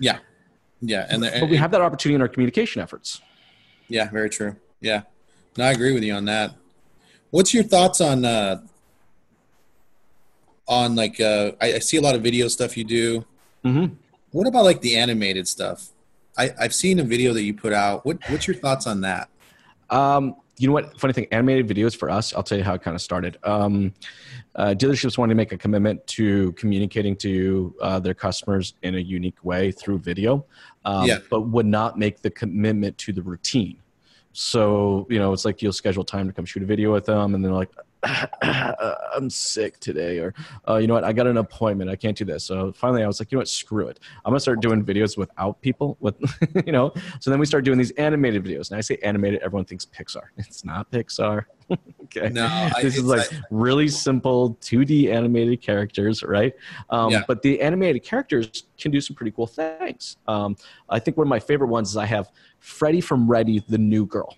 yeah, 0.00 0.18
yeah, 0.80 1.06
and, 1.10 1.22
But 1.22 1.48
we 1.50 1.56
have 1.56 1.70
that 1.72 1.80
opportunity 1.80 2.14
in 2.14 2.22
our 2.22 2.28
communication 2.28 2.80
efforts. 2.80 3.20
yeah, 3.88 4.08
very 4.10 4.30
true. 4.30 4.56
Yeah, 4.80 5.02
no, 5.56 5.64
I 5.64 5.72
agree 5.72 5.92
with 5.92 6.04
you 6.04 6.14
on 6.14 6.24
that. 6.26 6.54
What's 7.30 7.52
your 7.52 7.64
thoughts 7.64 8.00
on 8.00 8.24
uh, 8.24 8.62
on 10.68 10.94
like 10.94 11.20
uh, 11.20 11.52
I, 11.60 11.74
I 11.74 11.78
see 11.78 11.96
a 11.96 12.00
lot 12.00 12.14
of 12.14 12.22
video 12.22 12.48
stuff 12.48 12.76
you 12.76 12.84
do. 12.84 13.24
Mm-hmm. 13.64 13.94
What 14.32 14.46
about 14.46 14.64
like 14.64 14.80
the 14.82 14.96
animated 14.96 15.48
stuff? 15.48 15.88
I, 16.36 16.52
I've 16.60 16.74
seen 16.74 17.00
a 17.00 17.04
video 17.04 17.32
that 17.32 17.42
you 17.42 17.54
put 17.54 17.72
out. 17.72 18.04
What 18.06 18.18
what's 18.28 18.46
your 18.46 18.56
thoughts 18.56 18.86
on 18.86 19.00
that? 19.00 19.28
Um, 19.90 20.36
you 20.58 20.66
know 20.66 20.74
what? 20.74 20.98
Funny 21.00 21.12
thing, 21.12 21.26
animated 21.30 21.66
videos 21.68 21.96
for 21.96 22.10
us. 22.10 22.34
I'll 22.34 22.42
tell 22.42 22.58
you 22.58 22.64
how 22.64 22.74
it 22.74 22.82
kind 22.82 22.94
of 22.94 23.00
started. 23.00 23.38
Um, 23.44 23.94
uh, 24.56 24.74
dealerships 24.76 25.16
wanted 25.16 25.32
to 25.32 25.36
make 25.36 25.52
a 25.52 25.56
commitment 25.56 26.04
to 26.08 26.52
communicating 26.52 27.16
to 27.16 27.74
uh, 27.80 27.98
their 28.00 28.14
customers 28.14 28.74
in 28.82 28.96
a 28.96 28.98
unique 28.98 29.42
way 29.44 29.70
through 29.70 30.00
video, 30.00 30.44
um, 30.84 31.06
Yeah. 31.06 31.18
but 31.30 31.42
would 31.42 31.66
not 31.66 31.96
make 31.96 32.22
the 32.22 32.30
commitment 32.30 32.98
to 32.98 33.12
the 33.12 33.22
routine. 33.22 33.78
So 34.32 35.06
you 35.08 35.18
know, 35.18 35.32
it's 35.32 35.44
like 35.44 35.62
you'll 35.62 35.72
schedule 35.72 36.04
time 36.04 36.26
to 36.26 36.32
come 36.32 36.44
shoot 36.44 36.62
a 36.62 36.66
video 36.66 36.92
with 36.92 37.06
them, 37.06 37.34
and 37.34 37.44
they're 37.44 37.52
like, 37.52 37.70
"I'm 38.42 39.28
sick 39.30 39.80
today," 39.80 40.18
or 40.18 40.34
uh, 40.68 40.76
"You 40.76 40.86
know 40.86 40.94
what? 40.94 41.04
I 41.04 41.12
got 41.12 41.26
an 41.26 41.36
appointment. 41.36 41.90
I 41.90 41.96
can't 41.96 42.16
do 42.16 42.24
this." 42.24 42.44
So 42.44 42.72
finally, 42.72 43.02
I 43.02 43.06
was 43.06 43.20
like, 43.20 43.32
"You 43.32 43.36
know 43.36 43.40
what? 43.40 43.48
Screw 43.48 43.88
it. 43.88 44.00
I'm 44.24 44.30
gonna 44.30 44.40
start 44.40 44.60
doing 44.60 44.84
videos 44.84 45.16
without 45.16 45.60
people." 45.60 45.96
With 46.00 46.16
you 46.66 46.72
know, 46.72 46.92
so 47.20 47.30
then 47.30 47.38
we 47.40 47.46
start 47.46 47.64
doing 47.64 47.78
these 47.78 47.90
animated 47.92 48.44
videos. 48.44 48.70
And 48.70 48.78
I 48.78 48.80
say 48.80 48.98
animated, 49.02 49.40
everyone 49.40 49.64
thinks 49.64 49.84
Pixar. 49.86 50.22
It's 50.36 50.64
not 50.64 50.90
Pixar. 50.90 51.44
okay. 52.04 52.28
No, 52.30 52.46
I- 52.46 52.82
this 52.82 52.96
is 52.96 53.04
like 53.04 53.28
really 53.50 53.88
simple 53.88 54.54
2D 54.60 55.12
animated 55.12 55.60
characters, 55.60 56.22
right? 56.22 56.54
Um, 56.90 57.10
Yeah. 57.10 57.22
But 57.26 57.42
the 57.42 57.60
animated 57.60 58.02
characters 58.02 58.64
can 58.78 58.90
do 58.90 59.00
some 59.00 59.14
pretty 59.16 59.32
cool 59.32 59.46
things. 59.46 60.16
Um, 60.26 60.56
I 60.88 60.98
think 60.98 61.16
one 61.16 61.26
of 61.26 61.28
my 61.28 61.40
favorite 61.40 61.68
ones 61.68 61.90
is 61.90 61.96
I 61.96 62.06
have 62.06 62.30
Freddie 62.60 63.00
from 63.00 63.28
Ready, 63.30 63.62
the 63.68 63.78
new 63.78 64.06
girl. 64.06 64.36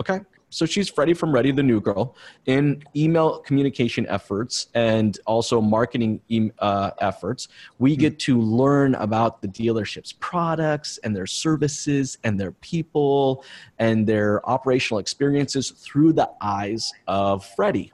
Okay. 0.00 0.20
So 0.52 0.66
she's 0.66 0.88
Freddie 0.90 1.14
from 1.14 1.32
Ready, 1.32 1.50
the 1.50 1.62
new 1.62 1.80
girl, 1.80 2.14
in 2.44 2.82
email 2.94 3.38
communication 3.38 4.06
efforts 4.08 4.68
and 4.74 5.18
also 5.26 5.62
marketing 5.62 6.20
uh, 6.58 6.90
efforts. 7.00 7.48
We 7.78 7.96
get 7.96 8.18
to 8.20 8.38
learn 8.38 8.94
about 8.96 9.40
the 9.40 9.48
dealership's 9.48 10.12
products 10.12 10.98
and 10.98 11.16
their 11.16 11.26
services 11.26 12.18
and 12.22 12.38
their 12.38 12.52
people 12.52 13.44
and 13.78 14.06
their 14.06 14.46
operational 14.48 14.98
experiences 14.98 15.70
through 15.70 16.12
the 16.12 16.30
eyes 16.42 16.92
of 17.08 17.46
Freddie. 17.56 17.90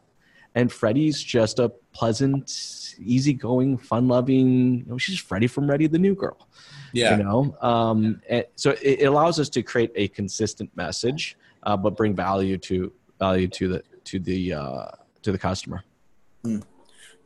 And 0.56 0.72
Freddie's 0.72 1.22
just 1.22 1.60
a 1.60 1.68
pleasant, 1.92 2.96
easygoing, 2.98 3.78
fun-loving. 3.78 4.78
You 4.78 4.84
know, 4.84 4.98
she's 4.98 5.20
Freddie 5.20 5.46
from 5.46 5.70
Ready, 5.70 5.86
the 5.86 5.98
new 6.00 6.16
girl 6.16 6.48
Yeah, 6.92 7.16
you 7.16 7.22
know 7.22 7.56
um, 7.60 8.20
so 8.56 8.70
it, 8.70 9.02
it 9.02 9.04
allows 9.04 9.38
us 9.38 9.48
to 9.50 9.62
create 9.62 9.92
a 9.94 10.08
consistent 10.08 10.70
message 10.74 11.36
uh, 11.62 11.76
but 11.76 11.96
bring 11.96 12.14
value 12.14 12.58
to 12.58 12.92
value 13.18 13.48
to 13.48 13.68
the 13.68 13.82
to 14.04 14.18
the 14.18 14.54
uh, 14.54 14.86
to 15.22 15.32
the 15.32 15.38
customer 15.38 15.84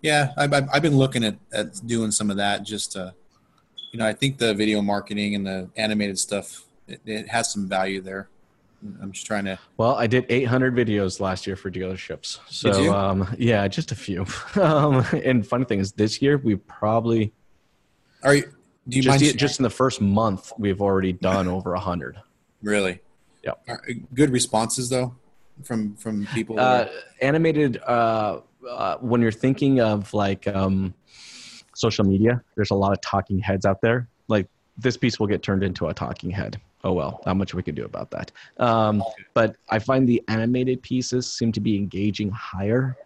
yeah. 0.03 0.33
I've, 0.37 0.53
I've 0.53 0.83
been 0.83 0.97
looking 0.97 1.24
at, 1.24 1.37
at 1.53 1.87
doing 1.87 2.11
some 2.11 2.30
of 2.30 2.37
that. 2.37 2.64
Just 2.64 2.93
to, 2.93 3.14
you 3.93 3.99
know, 3.99 4.07
I 4.07 4.12
think 4.12 4.39
the 4.39 4.53
video 4.53 4.83
marketing 4.83 5.35
and 5.35 5.47
the 5.47 5.70
animated 5.76 6.18
stuff 6.18 6.64
it, 6.89 7.01
it 7.07 7.28
has 7.28 7.51
some 7.51 7.68
value 7.68 8.01
there. 8.01 8.28
I'm 9.01 9.12
just 9.12 9.26
trying 9.26 9.45
to. 9.45 9.61
well 9.76 9.95
i 9.95 10.09
did 10.09 10.26
800 10.28 10.74
videos 10.74 11.20
last 11.20 11.47
year 11.47 11.55
for 11.55 11.70
dealerships 11.70 12.41
so 12.49 12.93
um, 12.93 13.33
yeah 13.39 13.68
just 13.68 13.93
a 13.93 13.95
few 13.95 14.26
um, 14.61 15.07
and 15.24 15.47
funny 15.47 15.64
thing 15.64 15.78
is 15.78 15.93
this 15.93 16.20
year 16.20 16.37
we 16.37 16.57
probably 16.57 17.33
Are 18.24 18.35
you? 18.35 18.53
Do 18.89 18.97
you 18.97 19.03
just, 19.05 19.22
mind? 19.22 19.39
just 19.39 19.61
in 19.61 19.62
the 19.62 19.70
first 19.70 20.01
month 20.01 20.53
we've 20.59 20.83
already 20.83 21.12
done 21.12 21.47
over 21.47 21.70
100 21.74 22.20
really? 22.61 22.99
Yep. 23.45 23.62
Are, 23.68 23.82
good 24.14 24.30
responses 24.30 24.88
though 24.88 25.14
from 25.64 25.97
from 25.97 26.26
people. 26.34 26.59
uh, 26.59 26.86
animated 27.20 27.80
uh, 27.86 28.40
uh, 28.68 28.97
when 28.99 29.20
you're 29.20 29.32
thinking 29.32 29.80
of 29.80 30.12
like 30.14 30.47
um, 30.49 30.95
social 31.74 32.05
media 32.05 32.43
there's 32.57 32.70
a 32.70 32.74
lot 32.74 32.93
of 32.93 33.01
talking 33.01 33.38
heads 33.38 33.66
out 33.66 33.80
there 33.80 34.09
like 34.28 34.47
this 34.78 34.97
piece 34.97 35.18
will 35.18 35.26
get 35.26 35.43
turned 35.43 35.62
into 35.62 35.86
a 35.86 35.95
talking 35.95 36.30
head 36.30 36.61
oh 36.84 36.93
well 36.93 37.22
not 37.26 37.36
much 37.36 37.55
we 37.55 37.62
can 37.62 37.74
do 37.74 37.84
about 37.84 38.11
that 38.11 38.30
um, 38.59 39.03
but 39.34 39.57
i 39.70 39.78
find 39.78 40.09
the 40.09 40.22
animated 40.28 40.82
pieces 40.82 41.30
seem 41.30 41.53
to 41.53 41.61
be 41.61 41.76
engaging 41.76 42.30
higher 42.30 42.97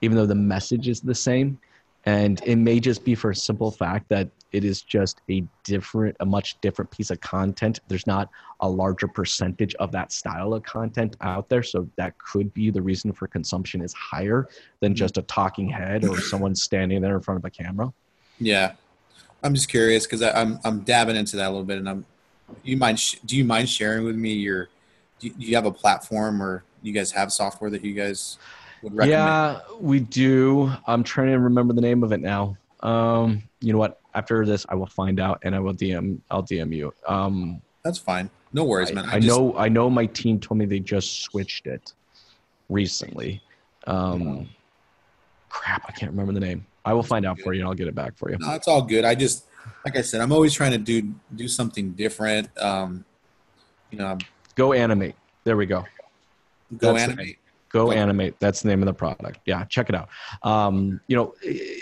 even 0.00 0.16
though 0.16 0.26
the 0.26 0.34
message 0.34 0.88
is 0.88 1.00
the 1.00 1.14
same 1.14 1.58
and 2.04 2.40
it 2.46 2.56
may 2.56 2.80
just 2.80 3.04
be 3.04 3.14
for 3.14 3.30
a 3.30 3.36
simple 3.36 3.70
fact 3.70 4.08
that 4.08 4.28
it 4.52 4.64
is 4.64 4.82
just 4.82 5.20
a 5.30 5.44
different 5.64 6.16
a 6.20 6.26
much 6.26 6.60
different 6.60 6.90
piece 6.90 7.10
of 7.10 7.20
content 7.20 7.80
there's 7.88 8.06
not 8.06 8.30
a 8.60 8.68
larger 8.68 9.06
percentage 9.06 9.74
of 9.76 9.92
that 9.92 10.10
style 10.10 10.54
of 10.54 10.62
content 10.62 11.16
out 11.20 11.48
there 11.48 11.62
so 11.62 11.88
that 11.96 12.16
could 12.18 12.52
be 12.54 12.70
the 12.70 12.80
reason 12.80 13.12
for 13.12 13.26
consumption 13.26 13.80
is 13.80 13.92
higher 13.92 14.48
than 14.80 14.94
just 14.94 15.18
a 15.18 15.22
talking 15.22 15.68
head 15.68 16.04
or 16.04 16.20
someone 16.20 16.54
standing 16.54 17.00
there 17.02 17.16
in 17.16 17.22
front 17.22 17.38
of 17.38 17.44
a 17.44 17.50
camera 17.50 17.92
yeah, 18.40 18.72
I'm 19.42 19.54
just 19.54 19.68
curious 19.68 20.06
because 20.06 20.22
I'm 20.22 20.58
I'm 20.64 20.80
dabbing 20.80 21.16
into 21.16 21.36
that 21.36 21.48
a 21.48 21.50
little 21.50 21.64
bit, 21.64 21.78
and 21.78 21.88
I'm. 21.88 22.06
You 22.62 22.76
mind? 22.76 22.98
sh- 22.98 23.16
Do 23.24 23.36
you 23.36 23.44
mind 23.44 23.68
sharing 23.68 24.04
with 24.04 24.16
me 24.16 24.32
your? 24.32 24.68
Do 25.20 25.28
you, 25.28 25.34
do 25.34 25.46
you 25.46 25.56
have 25.56 25.66
a 25.66 25.72
platform 25.72 26.42
or 26.42 26.64
you 26.82 26.92
guys 26.92 27.10
have 27.12 27.32
software 27.32 27.70
that 27.70 27.84
you 27.84 27.94
guys 27.94 28.38
would 28.82 28.94
recommend? 28.94 29.20
yeah 29.20 29.60
we 29.80 29.98
do 29.98 30.72
i'm 30.86 31.02
trying 31.02 31.26
to 31.26 31.38
remember 31.40 31.74
the 31.74 31.80
name 31.80 32.04
of 32.04 32.12
it 32.12 32.20
now 32.20 32.56
um, 32.84 33.42
you 33.60 33.72
know 33.72 33.78
what 33.80 34.00
after 34.18 34.44
this 34.44 34.66
i 34.68 34.74
will 34.74 34.86
find 34.86 35.20
out 35.20 35.38
and 35.44 35.54
i 35.54 35.60
will 35.60 35.72
dm 35.74 36.18
i'll 36.30 36.42
dm 36.42 36.74
you 36.74 36.92
um, 37.06 37.62
That's 37.84 37.98
fine. 37.98 38.28
No 38.52 38.64
worries, 38.64 38.90
I, 38.90 38.94
man. 38.94 39.04
I 39.06 39.20
just- 39.20 39.28
know 39.28 39.54
I 39.56 39.68
know 39.68 39.88
my 39.90 40.06
team 40.06 40.40
told 40.40 40.58
me 40.58 40.64
they 40.66 40.80
just 40.80 41.20
switched 41.22 41.66
it 41.66 41.92
recently. 42.70 43.42
Um, 43.86 44.48
crap, 45.50 45.84
I 45.88 45.92
can't 45.92 46.10
remember 46.10 46.32
the 46.32 46.40
name. 46.40 46.66
I 46.84 46.92
will 46.94 47.02
find 47.02 47.24
out 47.26 47.38
for 47.40 47.52
you 47.52 47.60
and 47.60 47.68
I'll 47.68 47.74
get 47.74 47.88
it 47.88 47.94
back 47.94 48.16
for 48.16 48.30
you. 48.30 48.36
No, 48.40 48.52
it's 48.54 48.66
all 48.68 48.82
good. 48.82 49.04
I 49.04 49.14
just, 49.14 49.44
like 49.84 49.96
I 49.96 50.02
said, 50.02 50.20
I'm 50.22 50.32
always 50.32 50.54
trying 50.54 50.72
to 50.72 50.78
do 50.78 51.12
do 51.36 51.46
something 51.46 51.92
different. 51.92 52.48
Um, 52.58 53.04
you 53.90 53.98
know, 53.98 54.16
GoAnimate. 54.56 55.14
There 55.44 55.56
we 55.56 55.66
go. 55.66 55.80
go 56.78 56.92
That's- 56.94 57.02
animate. 57.08 57.38
GoAnimate. 57.72 58.34
That's 58.38 58.62
the 58.62 58.68
name 58.68 58.82
of 58.82 58.86
the 58.86 58.94
product. 58.94 59.40
Yeah, 59.46 59.64
check 59.64 59.88
it 59.88 59.94
out. 59.94 60.08
Um, 60.42 61.00
you 61.08 61.16
know, 61.16 61.34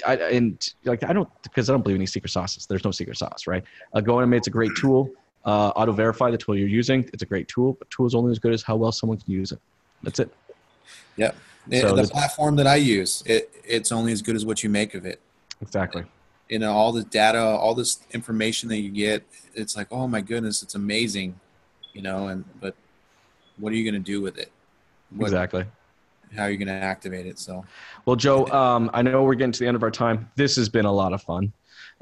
I 0.07 0.17
and 0.33 0.73
like 0.85 1.05
I 1.05 1.13
don't 1.13 1.29
because 1.43 1.69
I 1.71 1.73
don't 1.73 1.83
believe 1.83 1.97
in 1.97 2.01
any 2.03 2.07
secret 2.07 2.31
sauces. 2.31 2.67
There's 2.67 2.85
no 2.85 2.91
secret 2.91 3.17
sauce, 3.17 3.47
right? 3.47 3.65
Uh, 3.93 4.01
GoAnimate's 4.01 4.47
a 4.47 4.51
great 4.51 4.73
tool. 4.77 5.11
Uh, 5.45 5.69
Auto 5.77 5.93
verify 5.93 6.31
the 6.31 6.39
tool 6.39 6.57
you're 6.57 6.67
using. 6.69 7.09
It's 7.13 7.23
a 7.23 7.27
great 7.27 7.47
tool, 7.47 7.75
but 7.75 7.89
tool 7.91 8.07
is 8.07 8.15
only 8.17 8.33
as 8.33 8.39
good 8.41 8.53
as 8.53 8.63
how 8.63 8.75
well 8.77 8.91
someone 8.91 9.19
can 9.19 9.33
use 9.33 9.53
it. 9.53 9.61
That's 10.03 10.19
it. 10.19 10.33
Yeah, 11.17 11.33
The- 11.69 11.81
So 11.81 11.95
the 11.97 12.09
platform 12.09 12.57
that 12.57 12.67
I 12.67 12.77
use, 12.77 13.23
it 13.27 13.51
it's 13.65 13.93
only 13.93 14.13
as 14.13 14.23
good 14.23 14.35
as 14.37 14.45
what 14.45 14.63
you 14.65 14.71
make 14.71 14.95
of 14.95 15.07
it. 15.07 15.21
Exactly. 15.63 16.05
You 16.49 16.59
know, 16.59 16.73
all 16.73 16.93
the 16.93 17.03
data, 17.05 17.41
all 17.41 17.75
this 17.75 18.01
information 18.13 18.69
that 18.69 18.79
you 18.79 18.91
get, 18.91 19.25
it's 19.55 19.77
like, 19.77 19.89
oh 19.91 20.07
my 20.07 20.21
goodness, 20.21 20.63
it's 20.63 20.75
amazing. 20.75 21.39
You 21.93 22.03
know, 22.03 22.29
and 22.29 22.45
but 22.61 22.75
what 23.57 23.73
are 23.73 23.77
you 23.77 23.91
going 23.91 24.03
to 24.03 24.13
do 24.13 24.21
with 24.21 24.37
it? 24.39 24.53
What, 25.11 25.27
Exactly. 25.27 25.65
How 26.35 26.45
are 26.45 26.51
you 26.51 26.57
going 26.57 26.69
to 26.69 26.75
activate 26.75 27.27
it? 27.27 27.39
So 27.39 27.65
Well, 28.05 28.17
Joe, 28.17 28.47
um, 28.49 28.91
I 28.93 29.03
know 29.03 29.23
we're 29.23 29.35
getting 29.35 29.53
to 29.53 29.59
the 29.61 29.67
end 29.67 29.77
of 29.77 29.83
our 29.83 29.91
time. 29.91 30.31
This 30.37 30.57
has 30.57 30.69
been 30.69 30.85
a 30.85 30.93
lot 30.93 31.13
of 31.13 31.23
fun. 31.23 31.53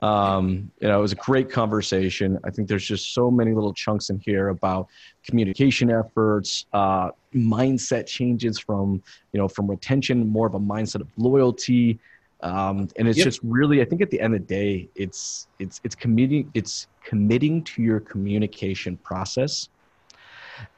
Um, 0.03 0.71
you 0.81 0.89
know, 0.89 0.99
it 0.99 1.03
was 1.03 1.13
a 1.13 1.17
great 1.17 1.51
conversation. 1.51 2.39
I 2.45 2.51
think 2.51 2.69
there's 2.69 2.87
just 2.87 3.15
so 3.15 3.31
many 3.31 3.53
little 3.53 3.73
chunks 3.73 4.11
in 4.11 4.19
here 4.19 4.49
about 4.49 4.89
communication 5.25 5.91
efforts, 5.91 6.67
uh, 6.73 7.11
mindset 7.35 8.07
changes 8.07 8.59
from 8.59 9.03
you 9.33 9.41
know 9.41 9.47
from 9.47 9.71
retention, 9.71 10.27
more 10.27 10.47
of 10.47 10.55
a 10.55 10.61
mindset 10.61 11.01
of 11.01 11.09
loyalty. 11.17 11.99
Um, 12.41 12.89
and 12.97 13.09
it's 13.09 13.19
yep. 13.19 13.25
just 13.25 13.41
really, 13.43 13.81
I 13.81 13.85
think 13.87 14.03
at 14.03 14.11
the 14.11 14.21
end 14.21 14.35
of 14.35 14.41
the 14.41 14.47
day, 14.47 14.89
it's 14.97 15.47
it's 15.61 15.81
it's 15.85 15.95
committing 15.95 16.51
it's 16.55 16.89
committing 17.05 17.63
to 17.65 17.83
your 17.83 18.01
communication 18.01 18.97
process 18.99 19.69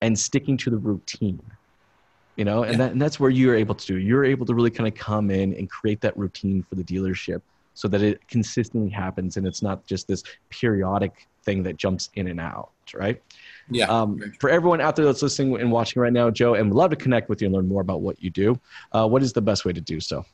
and 0.03 0.19
sticking 0.19 0.57
to 0.59 0.71
the 0.71 0.79
routine 0.79 1.41
you 2.37 2.45
know 2.45 2.63
and, 2.63 2.73
yeah. 2.73 2.79
that, 2.79 2.93
and 2.93 3.03
that's 3.03 3.19
where 3.19 3.31
you're 3.31 3.57
able 3.57 3.75
to 3.75 3.87
do 3.87 3.99
you're 3.99 4.25
able 4.25 4.47
to 4.47 4.55
really 4.55 4.71
kind 4.71 4.87
of 4.87 4.95
come 4.95 5.31
in 5.31 5.55
and 5.55 5.69
create 5.69 6.01
that 6.01 6.17
routine 6.17 6.63
for 6.63 6.75
the 6.75 6.85
dealership 6.85 7.43
so 7.75 7.89
that 7.89 8.03
it 8.03 8.27
consistently 8.29 8.91
happens 8.91 9.37
and 9.37 9.47
it's 9.47 9.63
not 9.63 9.85
just 9.87 10.09
this 10.09 10.23
periodic 10.49 11.27
thing 11.43 11.63
that 11.63 11.77
jumps 11.77 12.11
in 12.15 12.29
and 12.29 12.41
out 12.41 12.71
right? 12.95 13.21
Yeah. 13.69 13.87
Um, 13.87 14.33
for 14.39 14.49
everyone 14.49 14.81
out 14.81 14.95
there 14.95 15.05
that's 15.05 15.21
listening 15.21 15.61
and 15.61 15.73
watching 15.73 16.01
right 16.01 16.13
now 16.13 16.31
joe 16.31 16.55
and 16.55 16.71
would 16.71 16.77
love 16.77 16.91
to 16.91 16.97
connect 16.97 17.29
with 17.29 17.43
you 17.43 17.47
and 17.47 17.55
learn 17.55 17.67
more 17.67 17.83
about 17.83 18.01
what 18.01 18.23
you 18.23 18.31
do 18.31 18.59
uh, 18.93 19.07
what 19.09 19.23
is 19.23 19.33
the 19.33 19.43
best 19.43 19.65
way 19.65 19.73
to 19.73 19.81
do 19.81 19.99
so? 19.99 20.25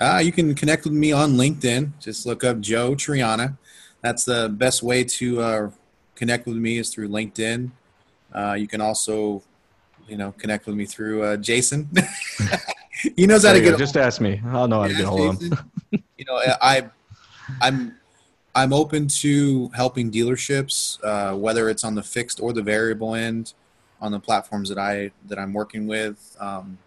Uh, 0.00 0.18
you 0.18 0.32
can 0.32 0.52
connect 0.54 0.82
with 0.82 0.92
me 0.92 1.12
on 1.12 1.34
linkedin. 1.34 1.92
Just 2.00 2.26
look 2.26 2.42
up 2.42 2.58
joe 2.58 2.94
triana. 2.94 3.56
That's 4.00 4.24
the 4.24 4.48
best 4.48 4.82
way 4.82 5.04
to 5.04 5.40
uh, 5.40 5.70
connect 6.16 6.46
with 6.46 6.56
me 6.56 6.78
is 6.78 6.90
through 6.90 7.08
linkedin. 7.08 7.70
Uh, 8.34 8.54
you 8.54 8.66
can 8.66 8.80
also 8.80 9.42
you 10.08 10.16
know, 10.16 10.32
connect 10.32 10.66
with 10.66 10.76
me 10.76 10.86
through 10.86 11.22
uh, 11.22 11.36
Jason. 11.36 11.88
he 13.16 13.26
knows 13.26 13.44
how 13.44 13.52
to 13.52 13.60
get. 13.60 13.78
Just 13.78 13.96
ask 13.96 14.20
me. 14.20 14.40
I'll 14.46 14.68
know 14.68 14.82
how 14.82 14.88
to 14.88 14.94
get 14.94 15.04
hold 15.06 15.36
of 15.36 15.42
him. 15.42 15.58
you 16.18 16.24
know, 16.26 16.40
I, 16.60 16.88
I'm, 17.60 17.96
I'm 18.54 18.72
open 18.72 19.08
to 19.08 19.68
helping 19.68 20.10
dealerships, 20.10 21.02
uh, 21.04 21.36
whether 21.36 21.68
it's 21.68 21.84
on 21.84 21.94
the 21.94 22.02
fixed 22.02 22.40
or 22.40 22.52
the 22.52 22.62
variable 22.62 23.14
end, 23.14 23.54
on 24.00 24.12
the 24.12 24.20
platforms 24.20 24.68
that 24.68 24.78
I 24.78 25.12
that 25.28 25.38
I'm 25.38 25.52
working 25.52 25.86
with. 25.86 26.36
Um, 26.38 26.78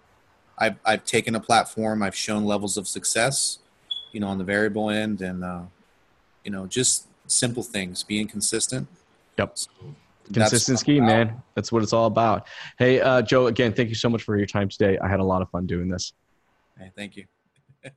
I've 0.58 0.78
I've 0.86 1.06
taken 1.06 1.36
a 1.36 1.40
platform. 1.40 2.04
I've 2.04 2.16
shown 2.16 2.46
levels 2.46 2.78
of 2.78 2.88
success, 2.88 3.60
you 4.12 4.20
know, 4.20 4.28
on 4.28 4.38
the 4.38 4.44
variable 4.44 4.90
end, 4.90 5.22
and 5.22 5.44
uh, 5.44 5.64
you 6.44 6.52
know, 6.52 6.68
just 6.68 7.08
simple 7.28 7.64
things, 7.64 8.04
being 8.04 8.28
consistent. 8.28 8.88
Yep. 9.38 9.52
So, 9.58 9.72
Consistency, 10.34 11.00
man. 11.00 11.42
That's 11.56 11.72
what 11.72 11.84
it's 11.84 11.94
all 11.94 12.08
about. 12.08 12.48
Hey, 12.78 13.00
uh, 13.00 13.22
Joe, 13.22 13.48
again, 13.48 13.74
thank 13.74 13.90
you 13.90 13.96
so 13.96 14.10
much 14.10 14.24
for 14.24 14.38
your 14.38 14.48
time 14.48 14.70
today. 14.70 14.98
I 14.98 15.08
had 15.08 15.20
a 15.20 15.24
lot 15.24 15.42
of 15.42 15.50
fun 15.50 15.66
doing 15.66 15.88
this. 15.88 16.14
Hey, 16.78 16.92
thank 16.96 17.16
you. 17.16 17.26